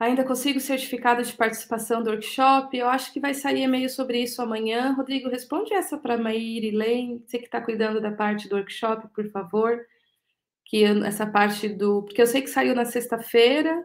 Ainda 0.00 0.24
consigo 0.24 0.58
certificado 0.58 1.22
de 1.22 1.34
participação 1.34 2.02
do 2.02 2.08
workshop. 2.08 2.74
Eu 2.74 2.88
acho 2.88 3.12
que 3.12 3.20
vai 3.20 3.34
sair 3.34 3.62
e-mail 3.62 3.90
sobre 3.90 4.22
isso 4.22 4.40
amanhã. 4.40 4.92
Rodrigo, 4.92 5.28
responde 5.28 5.74
essa 5.74 5.98
para 5.98 6.16
Maíra 6.16 6.78
Lane, 6.78 7.22
você 7.26 7.36
que 7.38 7.44
está 7.44 7.60
cuidando 7.60 8.00
da 8.00 8.12
parte 8.12 8.48
do 8.48 8.56
workshop, 8.56 9.08
por 9.08 9.28
favor. 9.30 9.84
Que 10.64 10.84
essa 10.84 11.26
parte 11.26 11.68
do. 11.68 12.04
Porque 12.04 12.22
eu 12.22 12.26
sei 12.26 12.40
que 12.40 12.48
saiu 12.48 12.74
na 12.74 12.84
sexta-feira, 12.84 13.84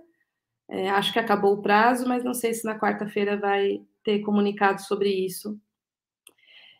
é, 0.69 0.89
acho 0.89 1.13
que 1.13 1.19
acabou 1.19 1.53
o 1.53 1.61
prazo, 1.61 2.07
mas 2.07 2.23
não 2.23 2.33
sei 2.33 2.53
se 2.53 2.65
na 2.65 2.77
quarta-feira 2.79 3.37
vai 3.37 3.85
ter 4.03 4.19
comunicado 4.21 4.81
sobre 4.81 5.09
isso. 5.09 5.59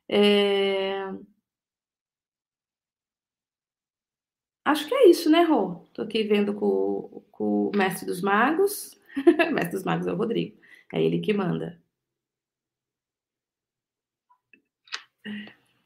É... 0.10 1.06
Acho 4.66 4.88
que 4.88 4.96
é 4.96 5.10
isso, 5.10 5.30
né, 5.30 5.44
Rô? 5.44 5.84
Estou 5.88 6.06
aqui 6.06 6.24
vendo 6.24 6.54
com, 6.54 7.24
com 7.32 7.70
o 7.70 7.72
Mestre 7.76 8.06
dos 8.06 8.22
Magos. 8.22 9.00
Mestre 9.54 9.72
dos 9.74 9.84
Magos 9.84 10.08
é 10.08 10.14
o 10.14 10.16
Rodrigo. 10.16 10.58
É 10.94 11.02
ele 11.02 11.20
que 11.20 11.34
manda. 11.34 11.82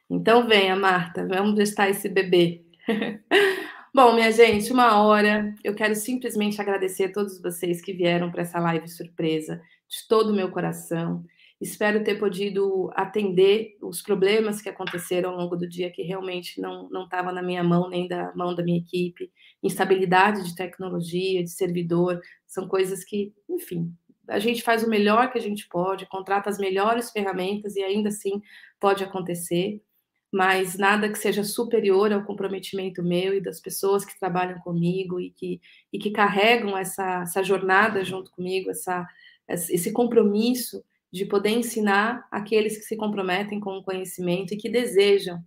Então 0.10 0.48
venha, 0.48 0.76
Marta, 0.76 1.26
vamos 1.28 1.56
testar 1.56 1.90
esse 1.90 2.08
bebê. 2.08 2.64
Bom, 3.98 4.14
minha 4.14 4.32
gente, 4.32 4.72
uma 4.72 5.02
hora. 5.02 5.56
Eu 5.64 5.74
quero 5.74 5.96
simplesmente 5.96 6.62
agradecer 6.62 7.06
a 7.06 7.12
todos 7.12 7.42
vocês 7.42 7.82
que 7.82 7.92
vieram 7.92 8.30
para 8.30 8.44
essa 8.44 8.60
live 8.60 8.88
surpresa, 8.88 9.60
de 9.90 10.08
todo 10.08 10.30
o 10.30 10.36
meu 10.36 10.52
coração. 10.52 11.26
Espero 11.60 12.04
ter 12.04 12.20
podido 12.20 12.92
atender 12.94 13.76
os 13.82 14.04
problemas 14.04 14.62
que 14.62 14.70
aconteceram 14.70 15.32
ao 15.32 15.38
longo 15.38 15.56
do 15.56 15.68
dia, 15.68 15.90
que 15.90 16.04
realmente 16.04 16.62
não 16.62 17.06
estava 17.06 17.32
na 17.32 17.42
minha 17.42 17.64
mão, 17.64 17.90
nem 17.90 18.08
da 18.08 18.32
mão 18.36 18.54
da 18.54 18.64
minha 18.64 18.78
equipe. 18.78 19.32
Instabilidade 19.64 20.44
de 20.44 20.56
tecnologia, 20.56 21.44
de 21.44 21.50
servidor, 21.50 22.22
são 22.46 22.68
coisas 22.68 23.04
que, 23.04 23.34
enfim, 23.50 23.92
a 24.28 24.38
gente 24.38 24.62
faz 24.62 24.84
o 24.84 24.90
melhor 24.92 25.32
que 25.32 25.40
a 25.40 25.42
gente 25.42 25.68
pode, 25.68 26.06
contrata 26.06 26.52
as 26.52 26.60
melhores 26.60 27.10
ferramentas 27.10 27.76
e 27.76 27.82
ainda 27.82 28.10
assim 28.10 28.44
pode 28.80 29.04
acontecer, 29.04 29.82
mas 30.38 30.78
nada 30.78 31.10
que 31.10 31.18
seja 31.18 31.44
superior 31.44 32.14
ao 32.14 32.24
comprometimento 32.24 33.02
meu 33.02 33.34
e 33.34 33.42
das 33.42 33.60
pessoas 33.60 34.06
que 34.06 34.20
trabalham 34.20 34.60
comigo 34.60 35.20
e 35.20 35.32
que, 35.32 35.60
e 35.92 35.98
que 35.98 36.12
carregam 36.12 36.78
essa, 36.78 37.22
essa 37.24 37.42
jornada 37.42 38.06
junto 38.06 38.30
comigo, 38.30 38.70
essa, 38.70 39.04
esse 39.50 39.92
compromisso 39.92 40.84
de 41.12 41.26
poder 41.26 41.50
ensinar 41.50 42.28
aqueles 42.30 42.78
que 42.78 42.84
se 42.84 42.96
comprometem 42.96 43.60
com 43.60 43.80
o 43.80 43.84
conhecimento 43.84 44.54
e 44.54 44.58
que 44.58 44.70
desejam 44.70 45.44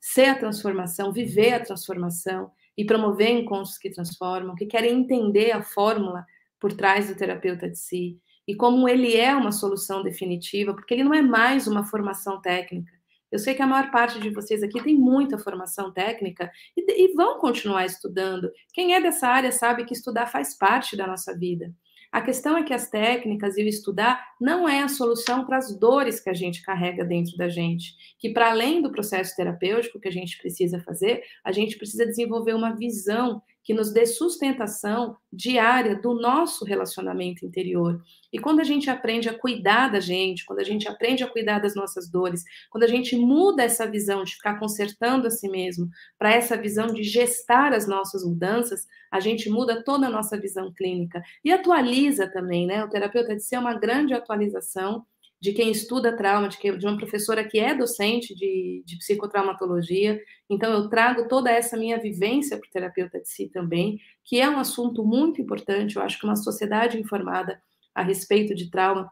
ser 0.00 0.24
a 0.30 0.34
transformação, 0.34 1.12
viver 1.12 1.52
a 1.52 1.60
transformação 1.60 2.50
e 2.76 2.84
promover 2.84 3.30
encontros 3.30 3.78
que 3.78 3.90
transformam, 3.90 4.56
que 4.56 4.66
querem 4.66 4.98
entender 4.98 5.52
a 5.52 5.62
fórmula 5.62 6.26
por 6.58 6.72
trás 6.72 7.06
do 7.06 7.14
terapeuta 7.14 7.70
de 7.70 7.78
si 7.78 8.18
e 8.44 8.56
como 8.56 8.88
ele 8.88 9.16
é 9.16 9.32
uma 9.36 9.52
solução 9.52 10.02
definitiva, 10.02 10.74
porque 10.74 10.94
ele 10.94 11.04
não 11.04 11.14
é 11.14 11.22
mais 11.22 11.68
uma 11.68 11.84
formação 11.84 12.40
técnica. 12.40 13.01
Eu 13.32 13.38
sei 13.38 13.54
que 13.54 13.62
a 13.62 13.66
maior 13.66 13.90
parte 13.90 14.20
de 14.20 14.28
vocês 14.28 14.62
aqui 14.62 14.82
tem 14.82 14.94
muita 14.94 15.38
formação 15.38 15.90
técnica 15.90 16.52
e, 16.76 17.06
e 17.06 17.14
vão 17.14 17.38
continuar 17.40 17.86
estudando. 17.86 18.52
Quem 18.74 18.94
é 18.94 19.00
dessa 19.00 19.26
área 19.26 19.50
sabe 19.50 19.86
que 19.86 19.94
estudar 19.94 20.26
faz 20.26 20.56
parte 20.56 20.94
da 20.94 21.06
nossa 21.06 21.36
vida. 21.36 21.72
A 22.12 22.20
questão 22.20 22.58
é 22.58 22.62
que 22.62 22.74
as 22.74 22.90
técnicas 22.90 23.56
e 23.56 23.62
o 23.62 23.66
estudar 23.66 24.22
não 24.38 24.68
é 24.68 24.82
a 24.82 24.88
solução 24.88 25.46
para 25.46 25.56
as 25.56 25.74
dores 25.74 26.20
que 26.20 26.28
a 26.28 26.34
gente 26.34 26.62
carrega 26.62 27.06
dentro 27.06 27.34
da 27.38 27.48
gente. 27.48 27.94
Que, 28.18 28.28
para 28.28 28.50
além 28.50 28.82
do 28.82 28.92
processo 28.92 29.34
terapêutico 29.34 29.98
que 29.98 30.08
a 30.08 30.12
gente 30.12 30.36
precisa 30.36 30.78
fazer, 30.80 31.22
a 31.42 31.50
gente 31.50 31.78
precisa 31.78 32.04
desenvolver 32.04 32.52
uma 32.52 32.76
visão 32.76 33.42
que 33.62 33.72
nos 33.74 33.92
dê 33.92 34.06
sustentação 34.06 35.16
diária 35.32 35.94
do 35.94 36.14
nosso 36.14 36.64
relacionamento 36.64 37.46
interior. 37.46 38.00
E 38.32 38.38
quando 38.38 38.60
a 38.60 38.64
gente 38.64 38.90
aprende 38.90 39.28
a 39.28 39.38
cuidar 39.38 39.88
da 39.88 40.00
gente, 40.00 40.44
quando 40.44 40.60
a 40.60 40.64
gente 40.64 40.88
aprende 40.88 41.22
a 41.22 41.28
cuidar 41.28 41.58
das 41.58 41.74
nossas 41.74 42.10
dores, 42.10 42.42
quando 42.70 42.84
a 42.84 42.88
gente 42.88 43.16
muda 43.16 43.62
essa 43.62 43.86
visão 43.86 44.24
de 44.24 44.34
ficar 44.34 44.58
consertando 44.58 45.26
a 45.26 45.30
si 45.30 45.48
mesmo 45.48 45.88
para 46.18 46.32
essa 46.32 46.56
visão 46.56 46.88
de 46.88 47.02
gestar 47.02 47.72
as 47.72 47.86
nossas 47.86 48.24
mudanças, 48.24 48.86
a 49.10 49.20
gente 49.20 49.50
muda 49.50 49.82
toda 49.84 50.06
a 50.06 50.10
nossa 50.10 50.38
visão 50.40 50.72
clínica 50.72 51.22
e 51.44 51.52
atualiza 51.52 52.26
também, 52.26 52.66
né? 52.66 52.82
O 52.84 52.88
terapeuta 52.88 53.36
de 53.36 53.42
ser 53.42 53.58
uma 53.58 53.74
grande 53.74 54.14
atualização 54.14 55.04
de 55.42 55.52
quem 55.52 55.72
estuda 55.72 56.16
trauma, 56.16 56.48
de, 56.48 56.56
que, 56.56 56.70
de 56.76 56.86
uma 56.86 56.96
professora 56.96 57.42
que 57.42 57.58
é 57.58 57.74
docente 57.74 58.32
de, 58.32 58.80
de, 58.86 58.96
psicotraumatologia. 58.96 60.22
Então, 60.48 60.72
eu 60.72 60.88
trago 60.88 61.26
toda 61.26 61.50
essa 61.50 61.76
minha 61.76 61.98
vivência 61.98 62.56
para 62.56 62.68
o 62.68 62.70
terapeuta 62.70 63.20
de 63.20 63.28
si 63.28 63.48
também, 63.48 63.98
que 64.24 64.40
é 64.40 64.48
um 64.48 64.60
assunto 64.60 65.04
muito 65.04 65.42
importante. 65.42 65.96
Eu 65.96 66.02
acho 66.02 66.16
que 66.16 66.24
uma 66.24 66.36
sociedade 66.36 66.96
informada 66.96 67.60
a 67.92 68.04
respeito 68.04 68.54
de 68.54 68.70
trauma, 68.70 69.10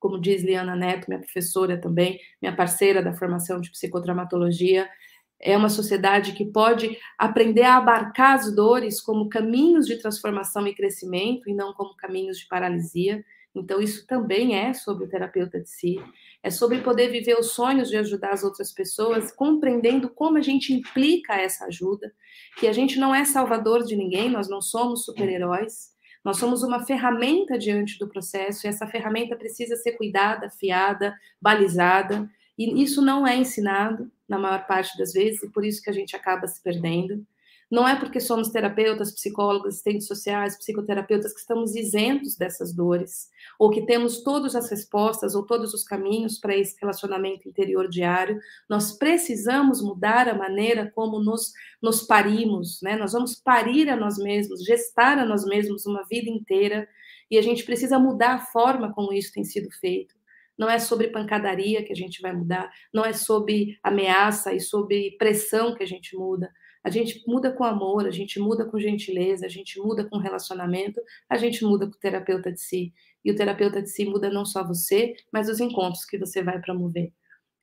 como 0.00 0.20
diz 0.20 0.42
Liana 0.42 0.74
Neto, 0.74 1.04
minha 1.06 1.20
professora 1.20 1.80
também, 1.80 2.18
minha 2.42 2.56
parceira 2.56 3.00
da 3.00 3.14
formação 3.14 3.60
de 3.60 3.70
psicotraumatologia, 3.70 4.90
é 5.38 5.56
uma 5.56 5.68
sociedade 5.68 6.32
que 6.32 6.46
pode 6.46 6.98
aprender 7.16 7.62
a 7.62 7.76
abarcar 7.76 8.34
as 8.34 8.52
dores 8.52 9.00
como 9.00 9.28
caminhos 9.28 9.86
de 9.86 9.98
transformação 9.98 10.66
e 10.66 10.74
crescimento 10.74 11.48
e 11.48 11.54
não 11.54 11.72
como 11.72 11.94
caminhos 11.94 12.40
de 12.40 12.48
paralisia. 12.48 13.24
Então, 13.54 13.80
isso 13.80 14.06
também 14.06 14.54
é 14.54 14.72
sobre 14.72 15.04
o 15.04 15.08
terapeuta 15.08 15.60
de 15.60 15.68
si, 15.68 15.96
é 16.42 16.50
sobre 16.50 16.80
poder 16.80 17.08
viver 17.08 17.36
os 17.38 17.52
sonhos 17.52 17.88
de 17.88 17.96
ajudar 17.96 18.30
as 18.30 18.44
outras 18.44 18.72
pessoas, 18.72 19.32
compreendendo 19.32 20.08
como 20.08 20.38
a 20.38 20.40
gente 20.40 20.72
implica 20.72 21.34
essa 21.34 21.66
ajuda, 21.66 22.12
que 22.58 22.68
a 22.68 22.72
gente 22.72 22.98
não 22.98 23.14
é 23.14 23.24
salvador 23.24 23.84
de 23.84 23.96
ninguém, 23.96 24.30
nós 24.30 24.48
não 24.48 24.62
somos 24.62 25.04
super-heróis, 25.04 25.90
nós 26.24 26.36
somos 26.36 26.62
uma 26.62 26.84
ferramenta 26.84 27.58
diante 27.58 27.98
do 27.98 28.08
processo, 28.08 28.66
e 28.66 28.68
essa 28.68 28.86
ferramenta 28.86 29.34
precisa 29.34 29.74
ser 29.76 29.92
cuidada, 29.92 30.46
afiada, 30.46 31.16
balizada, 31.40 32.30
e 32.56 32.82
isso 32.82 33.02
não 33.02 33.26
é 33.26 33.36
ensinado 33.36 34.10
na 34.28 34.38
maior 34.38 34.66
parte 34.66 34.96
das 34.96 35.12
vezes, 35.12 35.42
e 35.42 35.50
por 35.50 35.64
isso 35.64 35.82
que 35.82 35.90
a 35.90 35.94
gente 35.94 36.14
acaba 36.14 36.46
se 36.46 36.62
perdendo. 36.62 37.26
Não 37.70 37.86
é 37.86 37.94
porque 37.94 38.18
somos 38.18 38.48
terapeutas, 38.48 39.12
psicólogos, 39.12 39.68
assistentes 39.68 40.08
sociais, 40.08 40.58
psicoterapeutas 40.58 41.32
que 41.32 41.38
estamos 41.38 41.76
isentos 41.76 42.36
dessas 42.36 42.74
dores, 42.74 43.28
ou 43.60 43.70
que 43.70 43.86
temos 43.86 44.24
todas 44.24 44.56
as 44.56 44.68
respostas 44.68 45.36
ou 45.36 45.46
todos 45.46 45.72
os 45.72 45.84
caminhos 45.84 46.38
para 46.38 46.56
esse 46.56 46.76
relacionamento 46.80 47.48
interior 47.48 47.88
diário. 47.88 48.40
Nós 48.68 48.98
precisamos 48.98 49.80
mudar 49.80 50.28
a 50.28 50.34
maneira 50.34 50.90
como 50.94 51.22
nos, 51.22 51.52
nos 51.80 52.02
parimos, 52.02 52.80
né? 52.82 52.96
Nós 52.96 53.12
vamos 53.12 53.36
parir 53.36 53.88
a 53.88 53.96
nós 53.96 54.18
mesmos, 54.18 54.64
gestar 54.64 55.18
a 55.18 55.24
nós 55.24 55.44
mesmos 55.44 55.86
uma 55.86 56.02
vida 56.10 56.28
inteira, 56.28 56.88
e 57.30 57.38
a 57.38 57.42
gente 57.42 57.64
precisa 57.64 58.00
mudar 58.00 58.34
a 58.34 58.46
forma 58.46 58.92
como 58.92 59.12
isso 59.12 59.32
tem 59.32 59.44
sido 59.44 59.70
feito 59.70 60.18
não 60.58 60.68
é 60.68 60.78
sobre 60.78 61.08
pancadaria 61.08 61.82
que 61.82 61.90
a 61.90 61.96
gente 61.96 62.20
vai 62.20 62.34
mudar, 62.34 62.70
não 62.92 63.02
é 63.02 63.14
sobre 63.14 63.78
ameaça 63.82 64.52
e 64.52 64.60
sobre 64.60 65.12
pressão 65.12 65.74
que 65.74 65.82
a 65.82 65.86
gente 65.86 66.14
muda, 66.14 66.52
a 66.82 66.90
gente 66.90 67.22
muda 67.26 67.52
com 67.52 67.64
amor, 67.64 68.06
a 68.06 68.10
gente 68.10 68.40
muda 68.40 68.64
com 68.64 68.80
gentileza, 68.80 69.46
a 69.46 69.48
gente 69.48 69.78
muda 69.78 70.04
com 70.04 70.18
relacionamento, 70.18 71.00
a 71.28 71.36
gente 71.36 71.64
muda 71.64 71.86
com 71.86 71.92
o 71.92 71.98
terapeuta 71.98 72.50
de 72.50 72.60
si. 72.60 72.92
E 73.24 73.30
o 73.30 73.36
terapeuta 73.36 73.82
de 73.82 73.88
si 73.88 74.04
muda 74.04 74.30
não 74.30 74.46
só 74.46 74.66
você, 74.66 75.14
mas 75.32 75.48
os 75.48 75.60
encontros 75.60 76.04
que 76.04 76.18
você 76.18 76.42
vai 76.42 76.60
promover. 76.60 77.12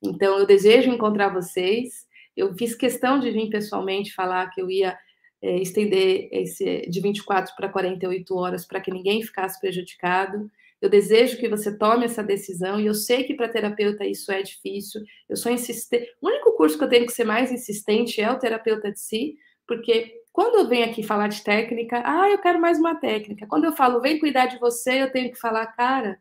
Então, 0.03 0.37
eu 0.37 0.45
desejo 0.45 0.91
encontrar 0.91 1.33
vocês. 1.33 2.05
Eu 2.35 2.53
fiz 2.55 2.75
questão 2.75 3.19
de 3.19 3.31
vir 3.31 3.49
pessoalmente 3.49 4.13
falar 4.13 4.49
que 4.51 4.61
eu 4.61 4.69
ia 4.69 4.97
é, 5.41 5.57
estender 5.59 6.29
esse 6.31 6.81
de 6.87 7.01
24 7.01 7.55
para 7.55 7.69
48 7.69 8.35
horas 8.35 8.65
para 8.65 8.79
que 8.79 8.91
ninguém 8.91 9.23
ficasse 9.23 9.59
prejudicado. 9.59 10.49
Eu 10.81 10.89
desejo 10.89 11.37
que 11.37 11.49
você 11.49 11.75
tome 11.75 12.05
essa 12.05 12.23
decisão 12.23 12.79
e 12.79 12.85
eu 12.85 12.93
sei 12.93 13.23
que 13.23 13.33
para 13.33 13.49
terapeuta 13.49 14.05
isso 14.05 14.31
é 14.31 14.41
difícil. 14.43 15.01
Eu 15.27 15.35
sou 15.35 15.51
insistente. 15.51 16.07
O 16.21 16.27
único 16.27 16.55
curso 16.55 16.77
que 16.77 16.83
eu 16.83 16.89
tenho 16.89 17.05
que 17.05 17.11
ser 17.11 17.23
mais 17.23 17.51
insistente 17.51 18.21
é 18.21 18.31
o 18.31 18.37
terapeuta 18.37 18.91
de 18.91 18.99
si, 18.99 19.35
porque 19.67 20.21
quando 20.31 20.59
eu 20.59 20.67
venho 20.67 20.85
aqui 20.85 21.01
falar 21.01 21.29
de 21.29 21.43
técnica, 21.43 22.03
ah, 22.05 22.29
eu 22.29 22.37
quero 22.37 22.61
mais 22.61 22.77
uma 22.77 22.93
técnica. 22.95 23.47
Quando 23.47 23.65
eu 23.65 23.71
falo, 23.71 23.99
vem 23.99 24.19
cuidar 24.19 24.45
de 24.45 24.59
você, 24.59 25.01
eu 25.01 25.11
tenho 25.11 25.31
que 25.31 25.39
falar, 25.39 25.65
cara, 25.67 26.19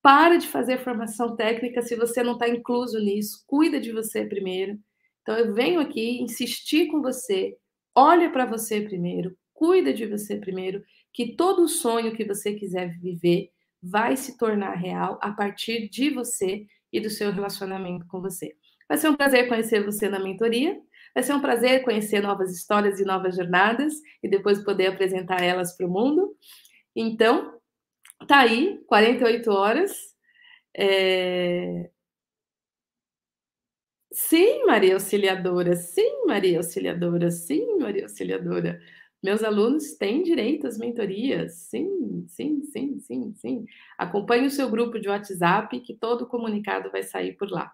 para 0.00 0.36
de 0.36 0.46
fazer 0.46 0.78
formação 0.78 1.34
técnica 1.34 1.82
se 1.82 1.96
você 1.96 2.22
não 2.22 2.34
está 2.34 2.48
incluso 2.48 2.98
nisso. 3.00 3.42
Cuida 3.46 3.80
de 3.80 3.92
você 3.92 4.24
primeiro. 4.24 4.78
Então 5.22 5.36
eu 5.36 5.52
venho 5.52 5.80
aqui 5.80 6.22
insistir 6.22 6.86
com 6.86 7.02
você. 7.02 7.56
Olha 7.94 8.30
para 8.30 8.46
você 8.46 8.80
primeiro, 8.80 9.36
cuida 9.52 9.92
de 9.92 10.06
você 10.06 10.36
primeiro, 10.36 10.82
que 11.12 11.34
todo 11.34 11.68
sonho 11.68 12.14
que 12.14 12.24
você 12.24 12.54
quiser 12.54 12.96
viver, 13.00 13.50
vai 13.82 14.16
se 14.16 14.36
tornar 14.36 14.74
real 14.74 15.18
a 15.22 15.32
partir 15.32 15.88
de 15.88 16.10
você 16.10 16.66
e 16.92 17.00
do 17.00 17.10
seu 17.10 17.30
relacionamento 17.30 18.06
com 18.06 18.20
você. 18.20 18.54
Vai 18.88 18.98
ser 18.98 19.08
um 19.08 19.16
prazer 19.16 19.48
conhecer 19.48 19.84
você 19.84 20.08
na 20.08 20.18
mentoria. 20.18 20.80
Vai 21.14 21.22
ser 21.22 21.32
um 21.32 21.40
prazer 21.40 21.82
conhecer 21.82 22.20
novas 22.20 22.52
histórias 22.52 23.00
e 23.00 23.04
novas 23.04 23.36
jornadas 23.36 23.94
e 24.22 24.28
depois 24.28 24.62
poder 24.64 24.88
apresentar 24.88 25.42
elas 25.42 25.76
para 25.76 25.86
o 25.86 25.90
mundo. 25.90 26.36
Então, 26.94 27.58
tá 28.26 28.40
aí, 28.40 28.82
48 28.86 29.50
horas. 29.50 29.92
É... 30.76 31.90
Sim, 34.12 34.66
Maria 34.66 34.94
Auxiliadora, 34.94 35.76
sim, 35.76 36.26
Maria 36.26 36.58
Auxiliadora, 36.58 37.30
sim, 37.30 37.78
Maria 37.78 38.02
Auxiliadora. 38.04 38.80
Meus 39.22 39.42
alunos 39.42 39.94
têm 39.96 40.22
direito 40.22 40.66
às 40.66 40.78
mentorias. 40.78 41.54
Sim, 41.54 42.24
sim, 42.28 42.62
sim, 42.64 42.98
sim, 43.00 43.34
sim. 43.34 43.66
Acompanhe 43.98 44.46
o 44.46 44.50
seu 44.50 44.70
grupo 44.70 44.98
de 44.98 45.08
WhatsApp, 45.08 45.78
que 45.80 45.94
todo 45.94 46.26
comunicado 46.26 46.90
vai 46.90 47.02
sair 47.02 47.36
por 47.36 47.50
lá. 47.50 47.72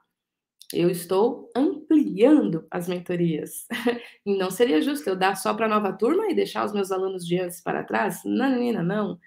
Eu 0.72 0.90
estou 0.90 1.48
ampliando 1.54 2.66
as 2.70 2.88
mentorias. 2.88 3.66
e 4.26 4.36
não 4.36 4.50
seria 4.50 4.82
justo 4.82 5.08
eu 5.08 5.14
dar 5.14 5.36
só 5.36 5.54
para 5.54 5.66
a 5.66 5.68
nova 5.68 5.92
turma 5.92 6.26
e 6.28 6.34
deixar 6.34 6.64
os 6.64 6.72
meus 6.72 6.90
alunos 6.90 7.24
de 7.24 7.38
antes 7.38 7.60
para 7.60 7.84
trás? 7.84 8.22
Não, 8.24 8.50
menina, 8.50 8.82
não. 8.82 9.18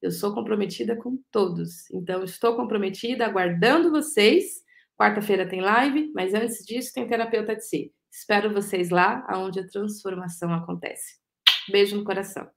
Eu 0.00 0.12
sou 0.12 0.32
comprometida 0.32 0.94
com 0.94 1.18
todos. 1.32 1.90
Então, 1.90 2.22
estou 2.22 2.54
comprometida, 2.54 3.26
aguardando 3.26 3.90
vocês. 3.90 4.64
Quarta-feira 4.96 5.48
tem 5.48 5.60
live, 5.60 6.12
mas 6.14 6.32
antes 6.32 6.64
disso 6.64 6.92
tem 6.94 7.08
terapeuta 7.08 7.56
de 7.56 7.64
si. 7.64 7.92
Espero 8.10 8.52
vocês 8.52 8.90
lá, 8.90 9.26
onde 9.34 9.58
a 9.58 9.66
transformação 9.66 10.54
acontece. 10.54 11.25
Beijo 11.68 11.96
no 11.96 12.04
coração. 12.04 12.55